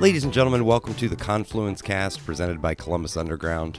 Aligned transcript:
Ladies 0.00 0.24
and 0.24 0.32
gentlemen, 0.32 0.64
welcome 0.64 0.94
to 0.94 1.08
the 1.08 1.14
Confluence 1.14 1.80
Cast 1.80 2.26
presented 2.26 2.60
by 2.60 2.74
Columbus 2.74 3.16
Underground. 3.16 3.78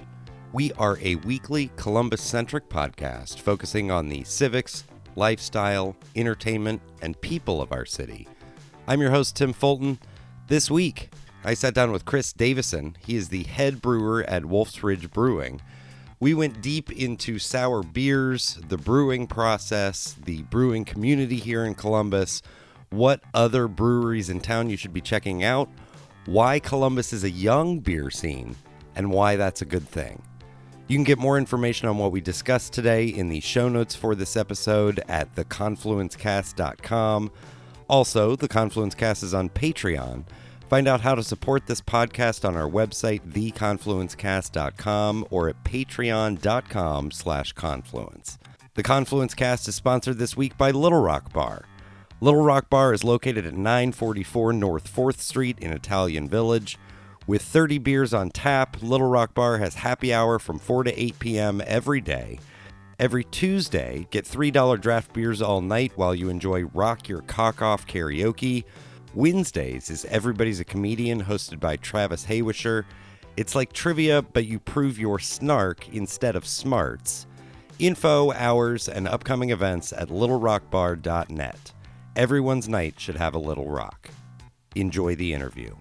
We 0.54 0.72
are 0.74 0.98
a 1.02 1.16
weekly 1.16 1.72
Columbus 1.76 2.22
centric 2.22 2.70
podcast 2.70 3.40
focusing 3.40 3.92
on 3.92 4.08
the 4.08 4.24
civics, 4.24 4.86
lifestyle, 5.18 5.98
entertainment, 6.16 6.82
and 7.02 7.20
people 7.20 7.62
of 7.62 7.74
our 7.74 7.86
city. 7.86 8.30
I'm 8.88 9.02
your 9.02 9.12
host, 9.12 9.36
Tim 9.36 9.52
Fulton. 9.52 10.00
This 10.48 10.72
week, 10.72 11.10
I 11.44 11.54
sat 11.54 11.74
down 11.74 11.92
with 11.92 12.06
Chris 12.06 12.32
Davison. 12.32 12.96
He 13.06 13.18
is 13.18 13.28
the 13.28 13.44
head 13.44 13.82
brewer 13.82 14.24
at 14.24 14.46
Wolf's 14.46 14.82
Ridge 14.84 15.12
Brewing. 15.12 15.60
We 16.24 16.34
went 16.34 16.62
deep 16.62 16.90
into 16.90 17.38
sour 17.38 17.84
beers, 17.84 18.58
the 18.70 18.78
brewing 18.78 19.28
process, 19.28 20.16
the 20.24 20.44
brewing 20.44 20.86
community 20.86 21.36
here 21.36 21.66
in 21.66 21.76
Columbus, 21.76 22.42
what 22.92 23.20
other 23.34 23.68
breweries 23.68 24.30
in 24.30 24.40
town 24.40 24.70
you 24.70 24.78
should 24.78 24.94
be 24.94 25.02
checking 25.02 25.44
out, 25.44 25.70
why 26.26 26.60
Columbus 26.60 27.12
is 27.12 27.26
a 27.26 27.30
young 27.30 27.80
beer 27.80 28.10
scene, 28.10 28.56
and 28.96 29.12
why 29.12 29.36
that's 29.36 29.62
a 29.62 29.66
good 29.66 29.86
thing. 29.86 30.22
You 30.88 30.96
can 30.96 31.04
get 31.04 31.20
more 31.20 31.38
information 31.38 31.90
on 31.90 31.98
what 31.98 32.14
we 32.14 32.22
discussed 32.22 32.72
today 32.72 33.06
in 33.08 33.28
the 33.28 33.42
show 33.42 33.68
notes 33.68 33.94
for 33.94 34.16
this 34.16 34.38
episode 34.38 35.04
at 35.10 35.36
theconfluencecast.com. 35.36 37.32
Also, 37.90 38.38
the 38.38 38.48
Confluence 38.48 38.96
Cast 38.96 39.24
is 39.24 39.34
on 39.34 39.50
Patreon. 39.50 40.24
Find 40.70 40.88
out 40.88 41.02
how 41.02 41.16
to 41.16 41.24
support 41.24 41.68
this 41.68 41.82
podcast 41.82 42.48
on 42.48 42.56
our 42.56 42.70
website, 42.70 43.22
theconfluencecast.com, 43.32 45.28
or 45.30 45.50
at 45.50 45.64
patreon.com 45.64 47.12
slash 47.12 47.54
confluence. 47.54 48.40
The 48.76 48.84
Confluence 48.84 49.36
Cast 49.36 49.68
is 49.68 49.76
sponsored 49.76 50.18
this 50.18 50.36
week 50.36 50.58
by 50.58 50.72
Little 50.72 51.02
Rock 51.02 51.32
Bar. 51.32 51.66
Little 52.22 52.42
Rock 52.42 52.70
Bar 52.72 52.92
is 52.94 53.04
located 53.04 53.46
at 53.46 53.54
944 53.54 54.54
North 54.54 54.92
4th 54.92 55.20
Street 55.20 55.60
in 55.60 55.72
Italian 55.72 56.28
Village. 56.28 56.80
With 57.28 57.44
30 57.44 57.78
beers 57.78 58.14
on 58.14 58.32
tap, 58.32 58.82
Little 58.82 59.10
Rock 59.10 59.34
Bar 59.36 59.60
has 59.60 59.76
happy 59.76 60.12
hour 60.12 60.40
from 60.40 60.58
4 60.58 60.86
to 60.86 61.00
8 61.00 61.20
p.m. 61.20 61.62
every 61.68 62.02
day. 62.02 62.40
Every 62.98 63.24
Tuesday, 63.26 64.08
get 64.10 64.26
$3 64.26 64.82
draft 64.82 65.14
beers 65.14 65.42
all 65.42 65.62
night 65.62 65.92
while 65.96 66.16
you 66.16 66.30
enjoy 66.30 66.64
Rock 66.64 67.08
Your 67.10 67.22
Cock 67.22 67.62
Off 67.62 67.86
karaoke. 67.86 68.64
Wednesdays 69.16 69.92
is 69.92 70.06
Everybody's 70.06 70.60
a 70.60 70.66
Comedian, 70.66 71.24
hosted 71.24 71.60
by 71.60 71.76
Travis 71.78 72.26
Haywisher. 72.26 72.86
It's 73.38 73.54
like 73.54 73.72
trivia, 73.72 74.24
but 74.24 74.46
you 74.46 74.60
prove 74.60 74.98
your 74.98 75.20
snark 75.20 75.88
instead 75.94 76.36
of 76.36 76.48
smarts. 76.48 77.28
Info, 77.78 78.32
hours, 78.32 78.90
and 78.90 79.08
upcoming 79.08 79.52
events 79.52 79.94
at 79.94 80.10
littlerockbar.net. 80.10 81.74
Everyone's 82.16 82.68
night 82.68 83.00
should 83.00 83.16
have 83.16 83.36
a 83.36 83.40
little 83.40 83.70
rock. 83.70 84.10
Enjoy 84.76 85.16
the 85.16 85.32
interview. 85.34 85.76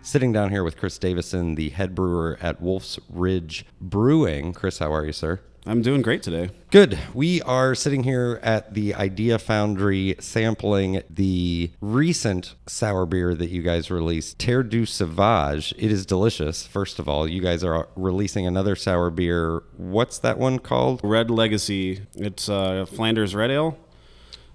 Sitting 0.00 0.32
down 0.32 0.50
here 0.50 0.64
with 0.64 0.78
Chris 0.78 0.98
Davison, 0.98 1.56
the 1.56 1.68
head 1.70 1.94
brewer 1.94 2.38
at 2.40 2.60
Wolf's 2.62 2.98
Ridge 3.10 3.66
Brewing. 3.80 4.54
Chris, 4.54 4.78
how 4.78 4.92
are 4.92 5.04
you, 5.04 5.12
sir? 5.12 5.40
I'm 5.64 5.80
doing 5.80 6.02
great 6.02 6.24
today. 6.24 6.50
Good. 6.72 6.98
We 7.14 7.40
are 7.42 7.76
sitting 7.76 8.02
here 8.02 8.40
at 8.42 8.74
the 8.74 8.96
Idea 8.96 9.38
Foundry 9.38 10.16
sampling 10.18 11.02
the 11.08 11.70
recent 11.80 12.56
sour 12.66 13.06
beer 13.06 13.32
that 13.36 13.48
you 13.50 13.62
guys 13.62 13.88
released, 13.88 14.40
Terre 14.40 14.64
de 14.64 14.84
Sauvage. 14.84 15.72
It 15.78 15.92
is 15.92 16.04
delicious. 16.04 16.66
First 16.66 16.98
of 16.98 17.08
all, 17.08 17.28
you 17.28 17.40
guys 17.40 17.62
are 17.62 17.88
releasing 17.94 18.44
another 18.44 18.74
sour 18.74 19.08
beer. 19.10 19.62
What's 19.76 20.18
that 20.18 20.36
one 20.36 20.58
called? 20.58 21.00
Red 21.04 21.30
Legacy. 21.30 22.00
It's 22.16 22.48
uh, 22.48 22.84
Flanders 22.84 23.36
Red 23.36 23.52
Ale. 23.52 23.78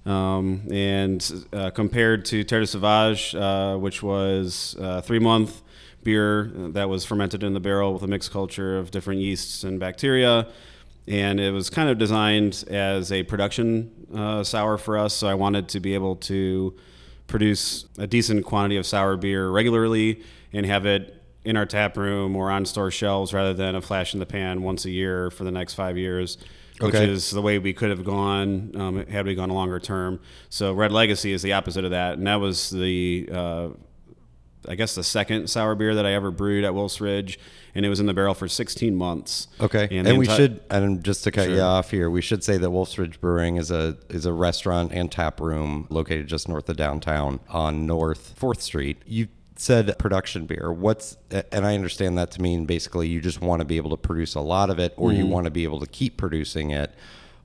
Um, 0.06 0.68
and 0.70 1.48
uh, 1.54 1.70
compared 1.70 2.26
to 2.26 2.44
Terre 2.44 2.62
de 2.62 2.68
Sauvage, 2.68 3.34
uh, 3.34 3.78
which 3.78 4.04
was 4.04 4.76
a 4.78 5.02
three 5.02 5.20
month 5.20 5.62
beer 6.04 6.52
that 6.54 6.90
was 6.90 7.06
fermented 7.06 7.44
in 7.44 7.54
the 7.54 7.60
barrel 7.62 7.94
with 7.94 8.04
a 8.04 8.08
mixed 8.08 8.32
culture 8.32 8.78
of 8.78 8.92
different 8.92 9.22
yeasts 9.22 9.64
and 9.64 9.80
bacteria 9.80 10.48
and 11.08 11.40
it 11.40 11.52
was 11.52 11.70
kind 11.70 11.90
of 11.90 11.98
designed 11.98 12.64
as 12.68 13.12
a 13.12 13.24
production 13.24 13.92
uh, 14.14 14.44
sour 14.44 14.78
for 14.78 14.98
us. 14.98 15.14
So 15.14 15.28
I 15.28 15.36
wanted 15.36 15.70
to 15.70 15.80
be 15.80 15.94
able 15.94 16.16
to 16.18 16.76
produce 17.28 17.86
a 17.98 18.08
decent 18.08 18.46
quantity 18.46 18.78
of 18.78 18.86
sour 18.86 19.18
beer 19.18 19.50
regularly 19.50 20.24
and 20.54 20.66
have 20.66 20.86
it 20.86 21.14
in 21.44 21.56
our 21.56 21.66
tap 21.66 21.96
room 21.96 22.36
or 22.36 22.52
on 22.52 22.66
store 22.66 22.92
shelves 22.92 23.34
rather 23.34 23.54
than 23.54 23.76
a 23.76 23.82
flash 23.82 24.14
in 24.14 24.20
the 24.20 24.26
pan 24.26 24.64
once 24.64 24.86
a 24.86 24.90
year 24.90 25.32
for 25.32 25.44
the 25.44 25.52
next 25.52 25.74
five 25.76 25.98
years. 25.98 26.38
Which 26.80 26.94
is 26.94 27.32
the 27.32 27.42
way 27.42 27.58
we 27.58 27.74
could 27.74 27.90
have 27.90 28.04
gone 28.04 28.72
um, 28.76 29.06
had 29.08 29.26
we 29.26 29.34
gone 29.34 29.50
a 29.50 29.54
longer 29.54 29.80
term. 29.80 30.20
So 30.50 30.74
Red 30.74 30.92
Legacy 30.92 31.34
is 31.34 31.42
the 31.42 31.54
opposite 31.54 31.86
of 31.86 31.92
that, 31.92 32.20
and 32.20 32.28
that 32.28 32.36
was 32.36 32.70
the 32.70 33.28
uh, 33.32 33.70
I 34.68 34.76
guess 34.76 34.96
the 34.96 35.04
second 35.04 35.50
sour 35.50 35.76
beer 35.76 35.96
that 35.96 36.06
I 36.06 36.14
ever 36.14 36.32
brewed 36.32 36.64
at 36.66 36.74
Wolf's 36.74 37.00
Ridge, 37.02 37.40
and 37.76 37.86
it 37.86 37.90
was 37.90 38.00
in 38.00 38.06
the 38.06 38.14
barrel 38.14 38.34
for 38.34 38.48
16 38.48 38.96
months. 38.96 39.48
Okay, 39.62 39.88
And 39.92 40.08
and, 40.08 40.18
we 40.18 40.28
enti- 40.28 40.36
should, 40.36 40.62
and 40.70 41.04
just 41.04 41.24
to 41.26 41.32
cut 41.32 41.50
you 41.50 41.60
off 41.62 41.92
here, 41.92 42.10
we 42.10 42.22
should 42.22 42.44
say 42.44 42.58
that 42.58 42.70
Wolf's 42.70 42.98
Ridge 42.98 43.20
Brewing 43.22 43.56
is 43.58 43.72
a 43.72 43.98
is 44.10 44.26
a 44.26 44.34
restaurant 44.34 44.92
and 44.94 45.12
tap 45.12 45.40
room 45.40 45.88
located 45.90 46.28
just 46.28 46.50
north 46.50 46.68
of 46.70 46.76
downtown 46.78 47.40
on 47.50 47.86
North 47.86 48.34
Fourth 48.36 48.62
Street. 48.62 48.98
You 49.06 49.28
said 49.56 49.98
production 49.98 50.46
beer. 50.46 50.72
What's 50.72 51.18
and 51.32 51.66
I 51.66 51.74
understand 51.74 52.18
that 52.18 52.32
to 52.32 52.42
mean 52.42 52.66
basically 52.66 53.08
you 53.08 53.22
just 53.22 53.42
want 53.42 53.60
to 53.62 53.66
be 53.66 53.78
able 53.78 53.90
to 53.92 53.98
produce 53.98 54.36
a 54.36 54.42
lot 54.42 54.70
of 54.70 54.80
it, 54.80 54.94
or 54.98 55.10
Mm-hmm. 55.12 55.20
you 55.20 55.28
want 55.28 55.46
to 55.46 55.52
be 55.52 55.64
able 55.64 55.80
to 55.80 55.88
keep 55.88 56.18
producing 56.18 56.72
it. 56.72 56.94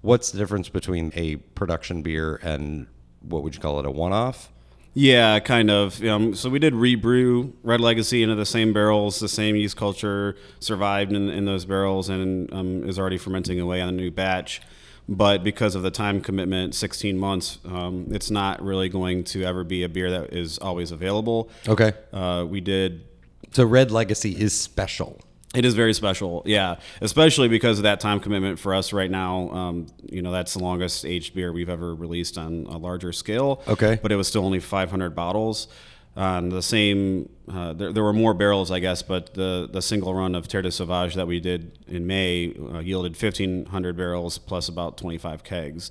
What's 0.00 0.30
the 0.32 0.38
difference 0.38 0.68
between 0.68 1.12
a 1.14 1.36
production 1.36 2.02
beer 2.02 2.40
and 2.42 2.88
what 3.20 3.42
would 3.44 3.54
you 3.54 3.60
call 3.60 3.78
it, 3.78 3.86
a 3.86 3.90
one 3.90 4.12
off? 4.12 4.50
Yeah, 4.94 5.38
kind 5.40 5.70
of. 5.70 6.02
Um, 6.04 6.34
so 6.34 6.50
we 6.50 6.58
did 6.58 6.74
rebrew 6.74 7.52
Red 7.62 7.80
Legacy 7.80 8.22
into 8.22 8.34
the 8.34 8.44
same 8.46 8.72
barrels, 8.72 9.20
the 9.20 9.28
same 9.28 9.56
yeast 9.56 9.76
culture 9.76 10.36
survived 10.60 11.12
in, 11.12 11.30
in 11.30 11.44
those 11.46 11.64
barrels 11.64 12.08
and 12.08 12.52
um, 12.52 12.88
is 12.88 12.98
already 12.98 13.18
fermenting 13.18 13.58
away 13.58 13.80
on 13.80 13.88
a 13.88 13.92
new 13.92 14.10
batch. 14.10 14.60
But 15.08 15.42
because 15.42 15.74
of 15.74 15.82
the 15.82 15.90
time 15.90 16.20
commitment, 16.20 16.74
16 16.74 17.18
months, 17.18 17.58
um, 17.64 18.06
it's 18.10 18.30
not 18.30 18.62
really 18.62 18.88
going 18.88 19.24
to 19.24 19.42
ever 19.44 19.64
be 19.64 19.82
a 19.82 19.88
beer 19.88 20.10
that 20.10 20.32
is 20.32 20.58
always 20.58 20.92
available. 20.92 21.50
Okay, 21.66 21.92
Uh, 22.12 22.44
we 22.48 22.60
did 22.60 23.04
so 23.52 23.64
Red 23.66 23.90
Legacy 23.90 24.30
is 24.40 24.58
special. 24.58 25.20
It 25.54 25.64
is 25.66 25.74
very 25.74 25.92
special, 25.92 26.42
yeah. 26.46 26.76
Especially 27.00 27.48
because 27.48 27.78
of 27.78 27.82
that 27.82 28.00
time 28.00 28.20
commitment 28.20 28.58
for 28.58 28.74
us 28.74 28.92
right 28.92 29.10
now. 29.10 29.50
Um, 29.50 29.86
you 30.10 30.22
know, 30.22 30.32
that's 30.32 30.54
the 30.54 30.60
longest 30.60 31.04
aged 31.04 31.34
beer 31.34 31.52
we've 31.52 31.68
ever 31.68 31.94
released 31.94 32.38
on 32.38 32.66
a 32.70 32.78
larger 32.78 33.12
scale. 33.12 33.62
Okay. 33.68 33.98
but 34.02 34.10
it 34.10 34.16
was 34.16 34.28
still 34.28 34.44
only 34.46 34.60
500 34.60 35.14
bottles. 35.14 35.68
On 36.14 36.50
the 36.50 36.60
same, 36.62 37.30
uh, 37.50 37.72
there, 37.72 37.90
there 37.90 38.02
were 38.02 38.12
more 38.12 38.34
barrels, 38.34 38.70
I 38.70 38.80
guess, 38.80 39.00
but 39.02 39.32
the 39.32 39.66
the 39.72 39.80
single 39.80 40.14
run 40.14 40.34
of 40.34 40.46
Terre 40.46 40.60
de 40.60 40.70
Sauvage 40.70 41.14
that 41.14 41.26
we 41.26 41.40
did 41.40 41.78
in 41.88 42.06
May 42.06 42.54
uh, 42.54 42.80
yielded 42.80 43.12
1,500 43.20 43.96
barrels 43.96 44.36
plus 44.36 44.68
about 44.68 44.98
25 44.98 45.42
kegs. 45.42 45.90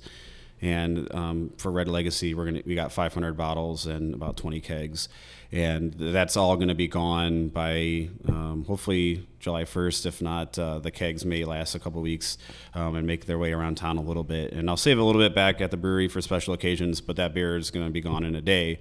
And 0.60 1.12
um, 1.12 1.50
for 1.58 1.72
Red 1.72 1.88
Legacy, 1.88 2.34
we're 2.34 2.44
gonna 2.44 2.62
we 2.64 2.76
got 2.76 2.92
500 2.92 3.36
bottles 3.36 3.86
and 3.86 4.14
about 4.14 4.36
20 4.36 4.60
kegs, 4.60 5.08
and 5.52 5.92
that's 5.92 6.36
all 6.36 6.56
going 6.56 6.68
to 6.68 6.74
be 6.74 6.88
gone 6.88 7.48
by 7.48 8.08
um, 8.26 8.64
hopefully 8.66 9.28
July 9.38 9.64
1st. 9.64 10.06
If 10.06 10.22
not, 10.22 10.58
uh, 10.58 10.78
the 10.78 10.90
kegs 10.90 11.26
may 11.26 11.44
last 11.44 11.74
a 11.74 11.78
couple 11.78 12.00
weeks 12.00 12.38
um, 12.74 12.94
and 12.96 13.06
make 13.06 13.26
their 13.26 13.38
way 13.38 13.52
around 13.52 13.76
town 13.76 13.98
a 13.98 14.02
little 14.02 14.24
bit. 14.24 14.52
And 14.52 14.70
I'll 14.70 14.78
save 14.78 14.98
a 14.98 15.04
little 15.04 15.20
bit 15.20 15.34
back 15.34 15.60
at 15.60 15.70
the 15.70 15.76
brewery 15.76 16.08
for 16.08 16.22
special 16.22 16.54
occasions, 16.54 17.02
but 17.02 17.16
that 17.16 17.34
beer 17.34 17.56
is 17.56 17.70
going 17.70 17.84
to 17.84 17.92
be 17.92 18.00
gone 18.00 18.24
in 18.24 18.34
a 18.34 18.40
day. 18.40 18.80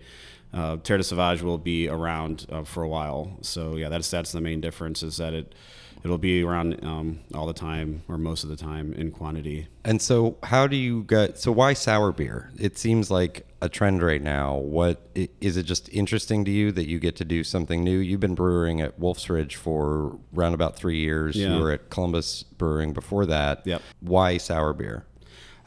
Uh, 0.54 0.78
Terre 0.78 0.98
de 0.98 1.04
Sauvage 1.04 1.42
will 1.42 1.58
be 1.58 1.90
around 1.90 2.46
uh, 2.50 2.64
for 2.64 2.84
a 2.84 2.88
while. 2.88 3.38
So 3.42 3.76
yeah, 3.76 3.90
that's 3.90 4.10
that's 4.10 4.32
the 4.32 4.42
main 4.42 4.62
difference 4.62 5.04
is 5.04 5.18
that 5.18 5.34
it 5.34 5.56
it'll 6.04 6.18
be 6.18 6.44
around 6.44 6.84
um, 6.84 7.20
all 7.34 7.48
the 7.48 7.54
time 7.54 8.04
or 8.08 8.18
most 8.18 8.44
of 8.44 8.50
the 8.50 8.56
time 8.56 8.94
in 8.94 9.12
quantity. 9.12 9.68
And 9.84 10.02
so, 10.02 10.38
how 10.44 10.68
do 10.68 10.76
you 10.76 11.04
get? 11.04 11.38
So, 11.38 11.52
why 11.52 11.74
sour 11.74 12.12
beer? 12.12 12.52
It 12.58 12.78
seems 12.78 13.10
like 13.10 13.46
a 13.62 13.70
trend 13.70 14.02
right 14.02 14.22
now. 14.22 14.56
What 14.56 15.10
is 15.16 15.58
it? 15.58 15.64
Just 15.64 15.90
interesting 15.90 16.44
to 16.46 16.52
you 16.52 16.72
that 16.72 16.88
you 16.88 17.00
get 17.00 17.16
to 17.18 17.26
do 17.26 17.44
something 17.44 17.84
new? 17.84 17.98
You've 17.98 18.20
been 18.20 18.36
brewing 18.36 18.82
at 18.82 19.00
Wolf's 19.00 19.30
Ridge 19.30 19.56
for 19.56 20.18
around 20.36 20.54
about 20.54 20.76
three 20.76 21.00
years. 21.00 21.36
Yeah. 21.36 21.56
You 21.56 21.62
were 21.62 21.72
at 21.72 21.90
Columbus 21.90 22.44
Brewing 22.44 22.94
before 22.94 23.26
that. 23.28 23.66
Yep. 23.66 23.82
Why 24.00 24.38
sour 24.38 24.74
beer? 24.74 25.06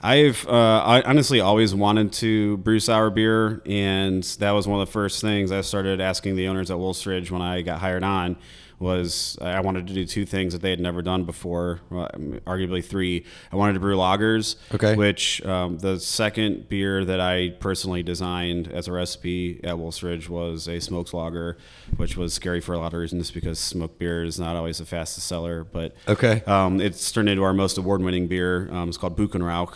I've 0.02 0.46
uh, 0.46 0.82
I 0.85 1.02
honestly 1.02 1.41
always 1.41 1.75
wanted 1.75 2.12
to 2.14 2.58
brew 2.58 2.79
sour 2.79 3.08
beer, 3.08 3.62
and 3.64 4.23
that 4.23 4.50
was 4.50 4.69
one 4.69 4.81
of 4.81 4.87
the 4.87 4.93
first 4.93 5.23
things 5.23 5.50
I 5.50 5.62
started 5.62 6.00
asking 6.00 6.37
the 6.37 6.49
owners 6.49 6.70
at 6.70 6.79
Wolf's 6.79 7.06
Ridge 7.06 7.31
when 7.31 7.40
I 7.40 7.62
got 7.62 7.81
hired 7.81 8.05
on 8.05 8.37
was 8.84 9.38
I 9.40 9.58
wanted 9.60 9.86
to 9.88 9.94
do 9.94 10.04
two 10.04 10.26
things 10.26 10.52
that 10.52 10.60
they 10.62 10.70
had 10.70 10.78
never 10.78 11.00
done 11.02 11.25
before, 11.25 11.81
well, 11.90 12.08
arguably 12.46 12.84
three. 12.84 13.25
I 13.50 13.56
wanted 13.56 13.72
to 13.72 13.81
brew 13.81 13.96
lagers, 13.96 14.56
Okay. 14.75 14.94
which 14.94 15.44
um, 15.46 15.78
the 15.78 15.98
second 15.98 16.69
beer 16.69 17.04
that 17.04 17.19
I 17.19 17.50
personally 17.60 18.02
designed 18.02 18.69
as 18.69 18.86
a 18.86 18.92
recipe 18.92 19.58
at 19.64 19.78
Wolf's 19.78 20.02
Ridge 20.02 20.28
was 20.28 20.69
a 20.69 20.78
smoked 20.81 21.14
lager, 21.14 21.56
which 21.96 22.16
was 22.16 22.34
scary 22.34 22.60
for 22.60 22.75
a 22.75 22.78
lot 22.78 22.92
of 22.92 23.00
reasons 23.00 23.31
because 23.31 23.58
smoked 23.58 23.98
beer 23.98 24.22
is 24.22 24.38
not 24.38 24.54
always 24.54 24.78
the 24.78 24.84
fastest 24.84 25.26
seller, 25.26 25.64
but 25.64 25.96
Okay. 26.06 26.42
um, 26.46 26.80
it's 26.80 27.10
turned 27.10 27.28
into 27.30 27.42
our 27.42 27.54
most 27.54 27.78
award-winning 27.78 28.26
beer. 28.28 28.69
Um, 28.70 28.88
it's 28.90 28.98
called 28.98 29.16
Buchenrauch. 29.16 29.75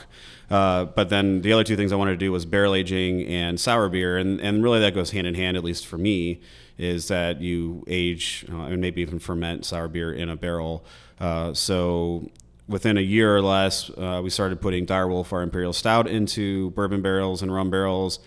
Uh, 0.51 0.85
but 0.87 1.11
then 1.11 1.43
the 1.43 1.53
other 1.53 1.65
two 1.65 1.77
things 1.77 1.93
I 1.93 1.97
wanted 1.97 2.13
to 2.13 2.17
do 2.19 2.33
was 2.33 2.45
barrel 2.47 2.75
aging 2.75 3.23
and 3.27 3.59
sour 3.61 3.89
beer, 3.89 4.17
and, 4.17 4.41
and 4.41 4.63
really 4.63 4.81
that 4.81 4.95
goes 4.95 5.11
hand 5.11 5.27
in 5.27 5.35
hand, 5.35 5.57
at 5.59 5.65
least 5.65 5.87
for 5.87 5.99
me, 5.99 6.41
is 6.79 7.09
that 7.09 7.41
you 7.41 7.85
age 7.89 8.47
uh, 8.51 8.63
and 8.63 8.81
maybe 8.81 9.03
even 9.03 9.19
ferment 9.19 9.67
sour 9.67 9.89
beer 9.89 10.13
in 10.13 10.29
a 10.31 10.37
barrel. 10.37 10.85
Uh, 11.21 11.53
so 11.53 12.31
within 12.69 12.97
a 12.97 13.01
year 13.03 13.35
or 13.37 13.43
less, 13.43 13.91
uh, 13.91 14.21
we 14.23 14.31
started 14.31 14.61
putting 14.61 14.87
Direwolf, 14.87 15.33
our 15.33 15.43
imperial 15.43 15.73
stout, 15.73 16.07
into 16.07 16.71
bourbon 16.71 17.03
barrels 17.03 17.43
and 17.43 17.53
rum 17.53 17.71
barrels. 17.71 18.21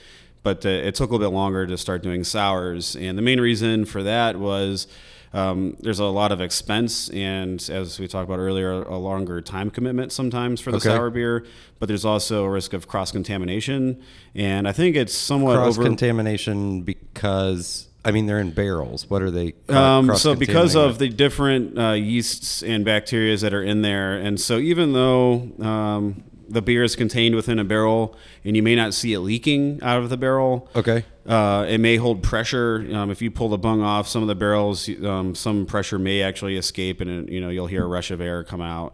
But 0.43 0.65
uh, 0.65 0.69
it 0.69 0.95
took 0.95 1.09
a 1.09 1.13
little 1.13 1.29
bit 1.29 1.33
longer 1.35 1.65
to 1.67 1.77
start 1.77 2.01
doing 2.03 2.23
sours, 2.23 2.95
and 2.95 3.17
the 3.17 3.21
main 3.21 3.39
reason 3.39 3.85
for 3.85 4.01
that 4.03 4.37
was 4.37 4.87
um, 5.33 5.77
there's 5.79 5.99
a 5.99 6.05
lot 6.05 6.31
of 6.33 6.41
expense 6.41 7.07
and 7.09 7.61
as 7.69 7.99
we 7.99 8.07
talked 8.07 8.27
about 8.27 8.39
earlier 8.39 8.81
a 8.83 8.97
longer 8.97 9.39
time 9.41 9.69
commitment 9.69 10.11
sometimes 10.11 10.59
for 10.59 10.71
the 10.71 10.77
Okay. 10.77 10.89
sour 10.89 11.09
beer 11.09 11.45
but 11.79 11.87
there's 11.87 12.03
also 12.03 12.43
a 12.43 12.49
risk 12.49 12.73
of 12.73 12.89
cross 12.89 13.13
contamination 13.13 14.01
and 14.35 14.67
i 14.67 14.73
think 14.73 14.97
it's 14.97 15.13
somewhat 15.13 15.55
Cross 15.55 15.77
over 15.77 15.83
contamination 15.87 16.81
because 16.81 17.87
I 18.03 18.11
mean 18.11 18.25
they're 18.25 18.39
in 18.39 18.51
barrels. 18.51 19.09
What 19.09 19.21
are 19.21 19.31
they? 19.31 19.53
um, 19.69 20.15
so 20.15 20.35
because 20.35 20.75
of 20.75 20.97
the 20.97 21.09
different 21.09 21.77
uh, 21.77 21.91
yeasts 21.91 22.63
and 22.63 22.83
bacteria 22.83 23.37
that 23.37 23.53
are 23.53 23.63
in 23.63 23.81
there 23.81 24.13
and 24.17 24.39
so 24.39 24.57
even 24.57 24.93
though 24.93 25.51
um, 25.59 26.23
the 26.49 26.61
beer 26.61 26.83
is 26.83 26.95
contained 26.95 27.35
within 27.35 27.59
a 27.59 27.63
barrel 27.63 28.15
and 28.43 28.55
you 28.55 28.63
may 28.63 28.75
not 28.75 28.93
see 28.93 29.13
it 29.13 29.19
leaking 29.19 29.79
out 29.81 30.01
of 30.03 30.09
the 30.09 30.17
barrel? 30.17 30.67
Okay. 30.75 31.05
Uh, 31.25 31.65
it 31.69 31.77
may 31.77 31.95
hold 31.97 32.23
pressure. 32.23 32.85
Um, 32.91 33.09
if 33.11 33.21
you 33.21 33.29
pull 33.31 33.49
the 33.49 33.57
bung 33.57 33.81
off 33.81 34.07
some 34.07 34.21
of 34.23 34.27
the 34.27 34.35
barrels, 34.35 34.89
um, 35.05 35.35
some 35.35 35.65
pressure 35.65 35.99
may 35.99 36.21
actually 36.23 36.57
escape, 36.57 36.99
and 36.99 37.29
you 37.29 37.39
know 37.39 37.49
you'll 37.49 37.67
hear 37.67 37.83
a 37.83 37.87
rush 37.87 38.09
of 38.11 38.19
air 38.19 38.43
come 38.43 38.59
out. 38.59 38.93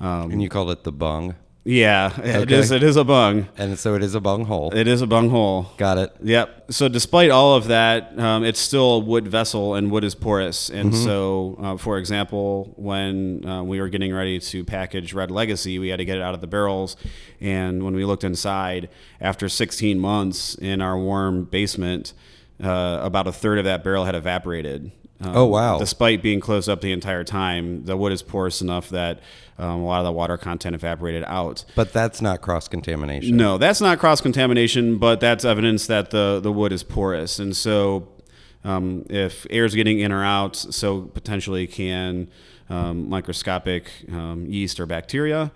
Um, 0.00 0.30
And 0.32 0.42
you 0.42 0.48
call 0.48 0.70
it 0.70 0.82
the 0.84 0.92
bung, 0.92 1.36
yeah, 1.64 2.18
it 2.20 2.36
Okay. 2.42 2.54
is. 2.54 2.70
It 2.70 2.82
is 2.82 2.96
a 2.96 3.04
bung. 3.04 3.48
and 3.58 3.78
so 3.78 3.94
it 3.94 4.02
is 4.02 4.14
a 4.14 4.20
bung 4.20 4.46
hole. 4.46 4.72
It 4.74 4.88
is 4.88 5.02
a 5.02 5.06
bung 5.06 5.28
hole. 5.28 5.66
Got 5.76 5.98
it. 5.98 6.12
Yep. 6.22 6.66
So 6.72 6.88
despite 6.88 7.30
all 7.30 7.54
of 7.56 7.66
that, 7.68 8.18
um, 8.18 8.42
it's 8.44 8.58
still 8.60 8.92
a 8.92 8.98
wood 9.00 9.28
vessel, 9.28 9.74
and 9.74 9.90
wood 9.90 10.02
is 10.04 10.14
porous. 10.14 10.70
And 10.70 10.94
so, 10.94 11.56
uh, 11.60 11.76
for 11.76 11.98
example, 11.98 12.72
when 12.76 13.44
uh, 13.46 13.62
we 13.64 13.80
were 13.80 13.88
getting 13.90 14.14
ready 14.14 14.38
to 14.38 14.64
package 14.64 15.12
Red 15.12 15.30
Legacy, 15.30 15.78
we 15.78 15.88
had 15.88 15.98
to 15.98 16.06
get 16.06 16.16
it 16.16 16.22
out 16.22 16.32
of 16.34 16.40
the 16.40 16.46
barrels. 16.46 16.96
And 17.40 17.82
when 17.82 17.94
we 17.94 18.04
looked 18.06 18.24
inside, 18.24 18.88
after 19.20 19.48
16 19.48 19.98
months 19.98 20.54
in 20.54 20.80
our 20.80 20.98
warm 20.98 21.44
basement, 21.44 22.14
uh, 22.62 23.00
about 23.02 23.26
a 23.26 23.32
third 23.32 23.58
of 23.58 23.64
that 23.66 23.84
barrel 23.84 24.04
had 24.06 24.14
evaporated. 24.14 24.90
Um, 25.20 25.36
Oh, 25.36 25.44
wow. 25.46 25.78
Despite 25.78 26.22
being 26.22 26.38
closed 26.40 26.68
up 26.68 26.80
the 26.80 26.92
entire 26.92 27.24
time, 27.24 27.84
the 27.84 27.96
wood 27.96 28.12
is 28.12 28.22
porous 28.22 28.60
enough 28.62 28.88
that 28.90 29.20
um, 29.58 29.80
a 29.80 29.86
lot 29.86 29.98
of 30.00 30.04
the 30.04 30.12
water 30.12 30.36
content 30.36 30.74
evaporated 30.74 31.24
out. 31.26 31.64
But 31.74 31.92
that's 31.92 32.20
not 32.20 32.40
cross 32.40 32.68
contamination. 32.68 33.36
No, 33.36 33.58
that's 33.58 33.80
not 33.80 33.98
cross 33.98 34.20
contamination, 34.20 34.98
but 34.98 35.20
that's 35.20 35.44
evidence 35.44 35.86
that 35.88 36.10
the, 36.10 36.40
the 36.40 36.52
wood 36.52 36.72
is 36.72 36.82
porous. 36.82 37.38
And 37.38 37.56
so, 37.56 38.08
um, 38.64 39.04
if 39.08 39.46
air 39.50 39.64
is 39.64 39.74
getting 39.74 39.98
in 40.00 40.12
or 40.12 40.24
out, 40.24 40.56
so 40.56 41.02
potentially 41.02 41.66
can 41.66 42.28
um, 42.70 43.08
microscopic 43.08 43.90
um, 44.12 44.46
yeast 44.46 44.78
or 44.78 44.86
bacteria. 44.86 45.50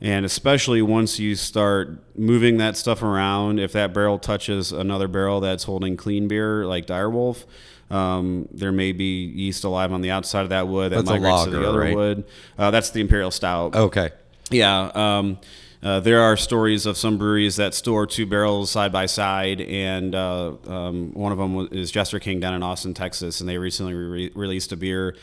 And 0.00 0.26
especially 0.26 0.82
once 0.82 1.18
you 1.18 1.34
start 1.34 2.04
moving 2.16 2.58
that 2.58 2.76
stuff 2.76 3.02
around, 3.02 3.58
if 3.58 3.72
that 3.72 3.94
barrel 3.94 4.18
touches 4.18 4.70
another 4.70 5.08
barrel 5.08 5.40
that's 5.40 5.64
holding 5.64 5.96
clean 5.96 6.28
beer, 6.28 6.66
like 6.66 6.86
Direwolf, 6.86 7.46
um, 7.90 8.48
there 8.52 8.72
may 8.72 8.92
be 8.92 9.24
yeast 9.24 9.64
alive 9.64 9.92
on 9.92 10.00
the 10.00 10.10
outside 10.10 10.42
of 10.42 10.50
that 10.50 10.68
wood 10.68 10.92
that 10.92 10.96
That's 10.96 11.10
migrates 11.10 11.44
to 11.44 11.50
the 11.50 11.68
other 11.68 11.80
right? 11.80 11.96
wood. 11.96 12.24
Uh, 12.56 12.70
that's 12.70 12.90
the 12.90 13.00
Imperial 13.00 13.30
Stout. 13.30 13.74
Okay. 13.74 14.10
Yeah. 14.50 14.90
Um, 14.94 15.38
uh, 15.82 16.00
there 16.00 16.20
are 16.20 16.36
stories 16.36 16.86
of 16.86 16.96
some 16.96 17.18
breweries 17.18 17.56
that 17.56 17.72
store 17.72 18.06
two 18.06 18.26
barrels 18.26 18.70
side 18.70 18.90
by 18.90 19.06
side, 19.06 19.60
and 19.60 20.14
uh, 20.14 20.54
um, 20.66 21.12
one 21.14 21.30
of 21.30 21.38
them 21.38 21.68
is 21.70 21.90
Jester 21.90 22.18
King 22.18 22.40
down 22.40 22.54
in 22.54 22.62
Austin, 22.62 22.94
Texas, 22.94 23.40
and 23.40 23.48
they 23.48 23.58
recently 23.58 23.94
re- 23.94 24.32
released 24.34 24.72
a 24.72 24.76
beer. 24.76 25.16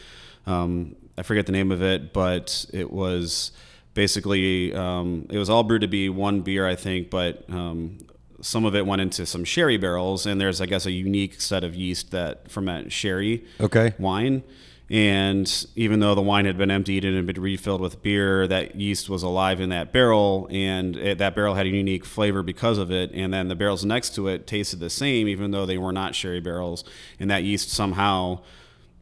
Um, 0.45 0.95
I 1.18 1.23
forget 1.23 1.45
the 1.45 1.51
name 1.51 1.71
of 1.71 1.81
it, 1.81 2.13
but 2.13 2.65
it 2.71 2.89
was 2.89 3.51
basically 3.94 4.73
um, 4.73 5.27
it 5.29 5.38
was 5.38 5.50
all 5.50 5.63
brewed 5.63 5.81
to 5.81 5.88
be 5.88 6.07
one 6.07 6.41
beer, 6.41 6.65
I 6.65 6.75
think, 6.75 7.09
but 7.09 7.44
um, 7.50 7.97
some 8.45 8.63
of 8.63 8.75
it 8.75 8.86
went 8.86 9.01
into 9.01 9.25
some 9.25 9.44
sherry 9.44 9.77
barrels, 9.77 10.25
and 10.27 10.39
there's 10.39 10.62
I 10.62 10.68
guess 10.68 10.86
a 10.86 10.92
unique 10.92 11.42
set 11.42 11.63
of 11.63 11.74
yeast 11.75 12.12
that 12.12 12.50
ferment 12.51 12.92
sherry 12.92 13.44
Okay. 13.59 13.94
wine. 13.97 14.44
And 14.88 15.51
even 15.75 16.00
though 16.00 16.13
the 16.13 16.21
wine 16.21 16.45
had 16.45 16.59
been 16.59 16.69
emptied 16.69 17.06
and 17.06 17.15
had 17.15 17.25
been 17.25 17.42
refilled 17.42 17.81
with 17.81 18.03
beer, 18.03 18.47
that 18.47 18.75
yeast 18.75 19.09
was 19.09 19.24
alive 19.24 19.59
in 19.59 19.69
that 19.69 19.92
barrel, 19.92 20.47
and 20.51 20.95
it, 20.95 21.18
that 21.18 21.33
barrel 21.36 21.56
had 21.56 21.65
a 21.65 21.69
unique 21.69 22.06
flavor 22.06 22.44
because 22.44 22.77
of 22.77 22.92
it. 22.92 23.09
And 23.12 23.33
then 23.33 23.47
the 23.47 23.56
barrels 23.56 23.83
next 23.83 24.13
to 24.13 24.27
it 24.27 24.45
tasted 24.45 24.80
the 24.80 24.92
same, 24.92 25.27
even 25.27 25.50
though 25.50 25.65
they 25.65 25.80
were 25.80 25.92
not 25.92 26.13
sherry 26.13 26.39
barrels. 26.39 26.83
And 27.19 27.31
that 27.31 27.44
yeast 27.44 27.69
somehow, 27.71 28.42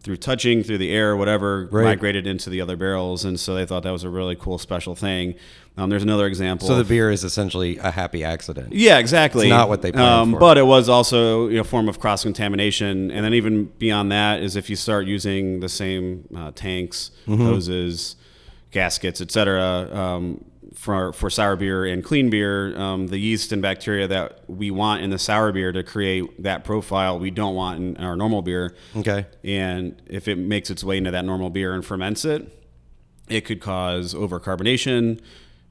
through 0.04 0.18
touching, 0.18 0.64
through 0.64 0.78
the 0.78 0.92
air, 0.92 1.16
whatever, 1.16 1.68
Right. 1.72 1.86
migrated 1.86 2.28
into 2.28 2.50
the 2.50 2.60
other 2.60 2.76
barrels. 2.76 3.24
And 3.24 3.40
so 3.40 3.56
they 3.56 3.66
thought 3.66 3.84
that 3.84 3.92
was 3.92 4.04
a 4.04 4.10
really 4.10 4.36
cool, 4.36 4.58
special 4.58 4.96
thing. 4.96 5.36
Um, 5.78 5.90
there's 5.90 6.04
another 6.04 6.28
example. 6.28 6.68
So 6.68 6.76
the 6.78 6.84
beer 6.84 7.10
is 7.10 7.24
essentially 7.24 7.78
a 7.78 7.90
happy 7.90 8.24
accident. 8.24 8.74
yeah, 8.74 9.00
exactly. 9.00 9.48
It's 9.48 9.50
not 9.50 9.70
what 9.70 9.82
they 9.82 9.92
planned 9.94 10.08
um, 10.08 10.32
for. 10.34 10.40
But 10.40 10.58
it 10.58 10.66
was 10.68 10.90
also 10.90 11.48
you 11.48 11.56
know, 11.56 11.62
a 11.62 11.64
form 11.64 11.88
of 11.90 12.00
cross 12.00 12.24
contamination, 12.24 13.10
and 13.12 13.24
then 13.26 13.34
even 13.34 13.66
beyond 13.80 14.12
that 14.12 14.44
is 14.44 14.56
if 14.56 14.70
you 14.70 14.76
start 14.76 15.08
using 15.08 15.62
the 15.62 15.70
same 15.70 16.28
uh, 16.36 16.52
tanks, 16.54 17.10
Mm-hmm. 17.26 17.46
hoses, 17.46 18.16
gaskets, 18.72 19.22
etc. 19.22 19.90
Um, 19.98 20.44
for, 20.84 21.14
for 21.14 21.30
sour 21.30 21.56
beer 21.56 21.86
and 21.86 22.04
clean 22.04 22.30
beer, 22.30 22.78
um, 22.78 23.08
the 23.08 23.18
yeast 23.18 23.54
and 23.54 23.62
bacteria 23.62 24.06
that 24.06 24.42
we 24.50 24.70
want 24.70 25.02
in 25.02 25.12
the 25.12 25.18
sour 25.18 25.54
beer 25.54 25.72
to 25.72 25.82
create 25.82 26.44
that 26.44 26.66
profile 26.66 27.18
we 27.18 27.32
don't 27.32 27.56
want 27.56 27.80
in 27.80 28.04
our 28.04 28.18
normal 28.18 28.42
beer. 28.42 28.76
Okay. 28.94 29.26
And 29.46 30.02
if 30.08 30.28
it 30.28 30.38
makes 30.38 30.70
its 30.70 30.84
way 30.84 30.98
into 30.98 31.10
that 31.12 31.24
normal 31.24 31.50
beer 31.50 31.74
and 31.74 31.86
ferments 31.86 32.26
it, 32.26 32.52
it 33.30 33.46
could 33.46 33.62
cause 33.62 34.14
overcarbonation, 34.14 35.22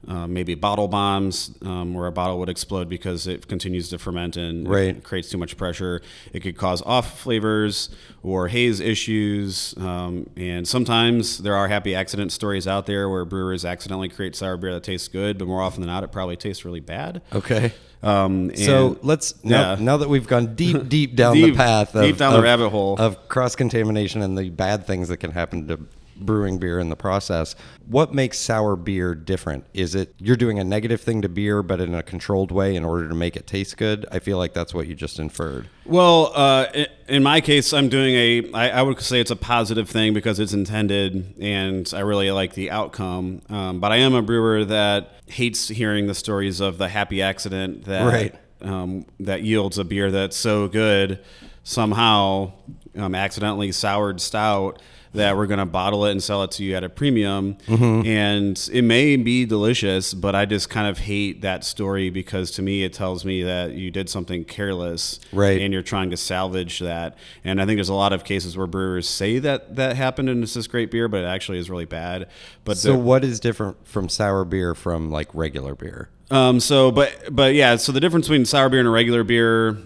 uh, 0.07 0.27
maybe 0.27 0.55
bottle 0.55 0.87
bombs, 0.87 1.51
um, 1.63 1.93
where 1.93 2.07
a 2.07 2.11
bottle 2.11 2.37
would 2.39 2.49
explode 2.49 2.89
because 2.89 3.25
it 3.27 3.47
continues 3.47 3.89
to 3.89 3.97
ferment 3.97 4.35
and 4.37 4.67
Right. 4.67 5.01
creates 5.03 5.29
too 5.29 5.37
much 5.37 5.55
pressure. 5.57 6.01
It 6.33 6.41
could 6.41 6.57
cause 6.57 6.81
off 6.85 7.19
flavors 7.19 7.89
or 8.21 8.47
haze 8.49 8.79
issues. 8.79 9.73
Um, 9.77 10.29
and 10.35 10.67
sometimes 10.67 11.37
there 11.39 11.55
are 11.55 11.67
happy 11.67 11.95
accident 11.95 12.31
stories 12.31 12.67
out 12.67 12.85
there 12.85 13.09
where 13.09 13.25
brewers 13.25 13.63
accidentally 13.65 14.09
create 14.09 14.35
sour 14.35 14.57
beer 14.57 14.73
that 14.73 14.83
tastes 14.83 15.07
good, 15.07 15.37
but 15.37 15.47
more 15.47 15.61
often 15.61 15.81
than 15.81 15.87
not, 15.89 16.03
it 16.03 16.11
probably 16.11 16.35
tastes 16.35 16.65
really 16.65 16.79
bad. 16.81 17.21
Okay. 17.33 17.71
Um, 18.01 18.53
So 18.55 18.97
let's 19.01 19.41
now, 19.45 19.75
yeah. 19.75 19.77
now 19.79 19.95
that 19.97 20.09
we've 20.09 20.27
gone 20.27 20.55
deep, 20.55 20.89
deep 20.89 21.15
down 21.15 21.35
the 21.35 21.53
path, 21.53 21.95
of, 21.95 22.03
deep 22.03 22.17
down 22.17 22.33
the 22.33 22.41
rabbit 22.41 22.69
hole. 22.69 22.97
of 22.99 23.29
cross 23.29 23.55
contamination 23.55 24.21
and 24.21 24.37
the 24.37 24.49
bad 24.49 24.85
things 24.85 25.07
that 25.07 25.17
can 25.17 25.31
happen 25.31 25.67
to 25.69 25.79
brewing 26.25 26.57
beer 26.57 26.79
in 26.79 26.89
the 26.89 26.95
process. 26.95 27.55
What 27.87 28.13
makes 28.13 28.39
sour 28.39 28.75
beer 28.75 29.13
different? 29.15 29.65
Is 29.73 29.95
it 29.95 30.13
you're 30.17 30.35
doing 30.37 30.59
a 30.59 30.63
negative 30.63 31.01
thing 31.01 31.21
to 31.21 31.29
beer, 31.29 31.61
but 31.63 31.79
in 31.79 31.93
a 31.93 32.01
controlled 32.03 32.51
way 32.51 32.75
in 32.75 32.83
order 32.85 33.07
to 33.09 33.15
make 33.15 33.35
it 33.35 33.45
taste 33.47 33.77
good? 33.77 34.05
I 34.11 34.19
feel 34.19 34.37
like 34.37 34.53
that's 34.53 34.73
what 34.73 34.87
you 34.87 34.95
just 34.95 35.19
inferred. 35.19 35.67
Well, 35.85 36.31
uh, 36.33 36.67
in 37.07 37.23
my 37.23 37.41
case, 37.41 37.73
I'm 37.73 37.89
doing 37.89 38.15
a. 38.15 38.51
I, 38.53 38.69
I 38.69 38.81
would 38.81 38.99
say 39.01 39.19
it's 39.19 39.31
a 39.31 39.35
positive 39.35 39.89
thing 39.89 40.13
because 40.13 40.39
it's 40.39 40.53
intended, 40.53 41.35
and 41.39 41.91
I 41.95 41.99
really 41.99 42.31
like 42.31 42.53
the 42.53 42.71
outcome. 42.71 43.41
Um, 43.49 43.79
but 43.79 43.91
I 43.91 43.97
am 43.97 44.13
a 44.13 44.21
brewer 44.21 44.63
that 44.65 45.11
hates 45.27 45.67
hearing 45.67 46.07
the 46.07 46.15
stories 46.15 46.59
of 46.59 46.77
the 46.77 46.87
happy 46.89 47.21
accident 47.21 47.85
that 47.85 48.05
Right. 48.05 48.35
um, 48.61 49.05
that 49.19 49.41
yields 49.43 49.77
a 49.77 49.83
beer 49.83 50.11
that's 50.11 50.37
so 50.37 50.67
good 50.67 51.19
somehow 51.63 52.51
um, 52.97 53.15
accidentally 53.15 53.71
soured 53.71 54.19
stout 54.21 54.81
that 55.13 55.37
we're 55.37 55.47
going 55.47 55.59
to 55.59 55.65
bottle 55.65 56.05
it 56.05 56.11
and 56.11 56.21
sell 56.23 56.43
it 56.43 56.51
to 56.51 56.63
you 56.63 56.75
at 56.75 56.83
a 56.83 56.89
premium 56.89 57.55
Mm-hmm. 57.67 58.07
and 58.07 58.69
it 58.73 58.81
may 58.83 59.15
be 59.15 59.45
delicious 59.45 60.13
but 60.13 60.35
i 60.35 60.45
just 60.45 60.69
kind 60.69 60.87
of 60.87 60.97
hate 60.99 61.41
that 61.41 61.63
story 61.63 62.09
because 62.09 62.51
to 62.51 62.61
me 62.61 62.83
it 62.83 62.93
tells 62.93 63.23
me 63.25 63.43
that 63.43 63.73
you 63.73 63.91
did 63.91 64.09
something 64.09 64.43
careless 64.45 65.19
Right. 65.31 65.61
and 65.61 65.73
you're 65.73 65.81
trying 65.83 66.09
to 66.11 66.17
salvage 66.17 66.79
that 66.79 67.17
and 67.43 67.61
i 67.61 67.65
think 67.65 67.77
there's 67.77 67.89
a 67.89 67.93
lot 67.93 68.11
of 68.13 68.23
cases 68.23 68.57
where 68.57 68.67
brewers 68.67 69.07
say 69.07 69.39
that 69.39 69.75
that 69.75 69.95
happened 69.95 70.29
and 70.29 70.43
it's 70.43 70.53
this 70.55 70.67
great 70.67 70.89
beer 70.91 71.07
but 71.07 71.21
it 71.21 71.25
actually 71.27 71.57
is 71.59 71.69
really 71.69 71.85
bad 71.85 72.27
but 72.65 72.77
So 72.77 72.97
what 72.97 73.23
is 73.23 73.39
different 73.39 73.87
from 73.87 74.09
sour 74.09 74.45
beer 74.45 74.73
from 74.75 75.11
like 75.11 75.27
regular 75.33 75.75
beer? 75.75 76.09
um, 76.31 76.59
so, 76.59 76.89
but 76.91 77.13
but 77.31 77.53
yeah, 77.53 77.75
so 77.75 77.91
the 77.91 77.99
difference 77.99 78.27
between 78.27 78.45
sour 78.45 78.69
beer 78.69 78.79
and 78.79 78.87
a 78.87 78.91
regular 78.91 79.23
beer 79.23 79.77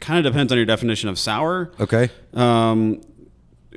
kind 0.00 0.24
of 0.24 0.32
depends 0.32 0.50
on 0.52 0.56
your 0.56 0.64
definition 0.64 1.08
of 1.08 1.18
sour. 1.18 1.72
Okay. 1.80 2.08
Um, 2.32 3.00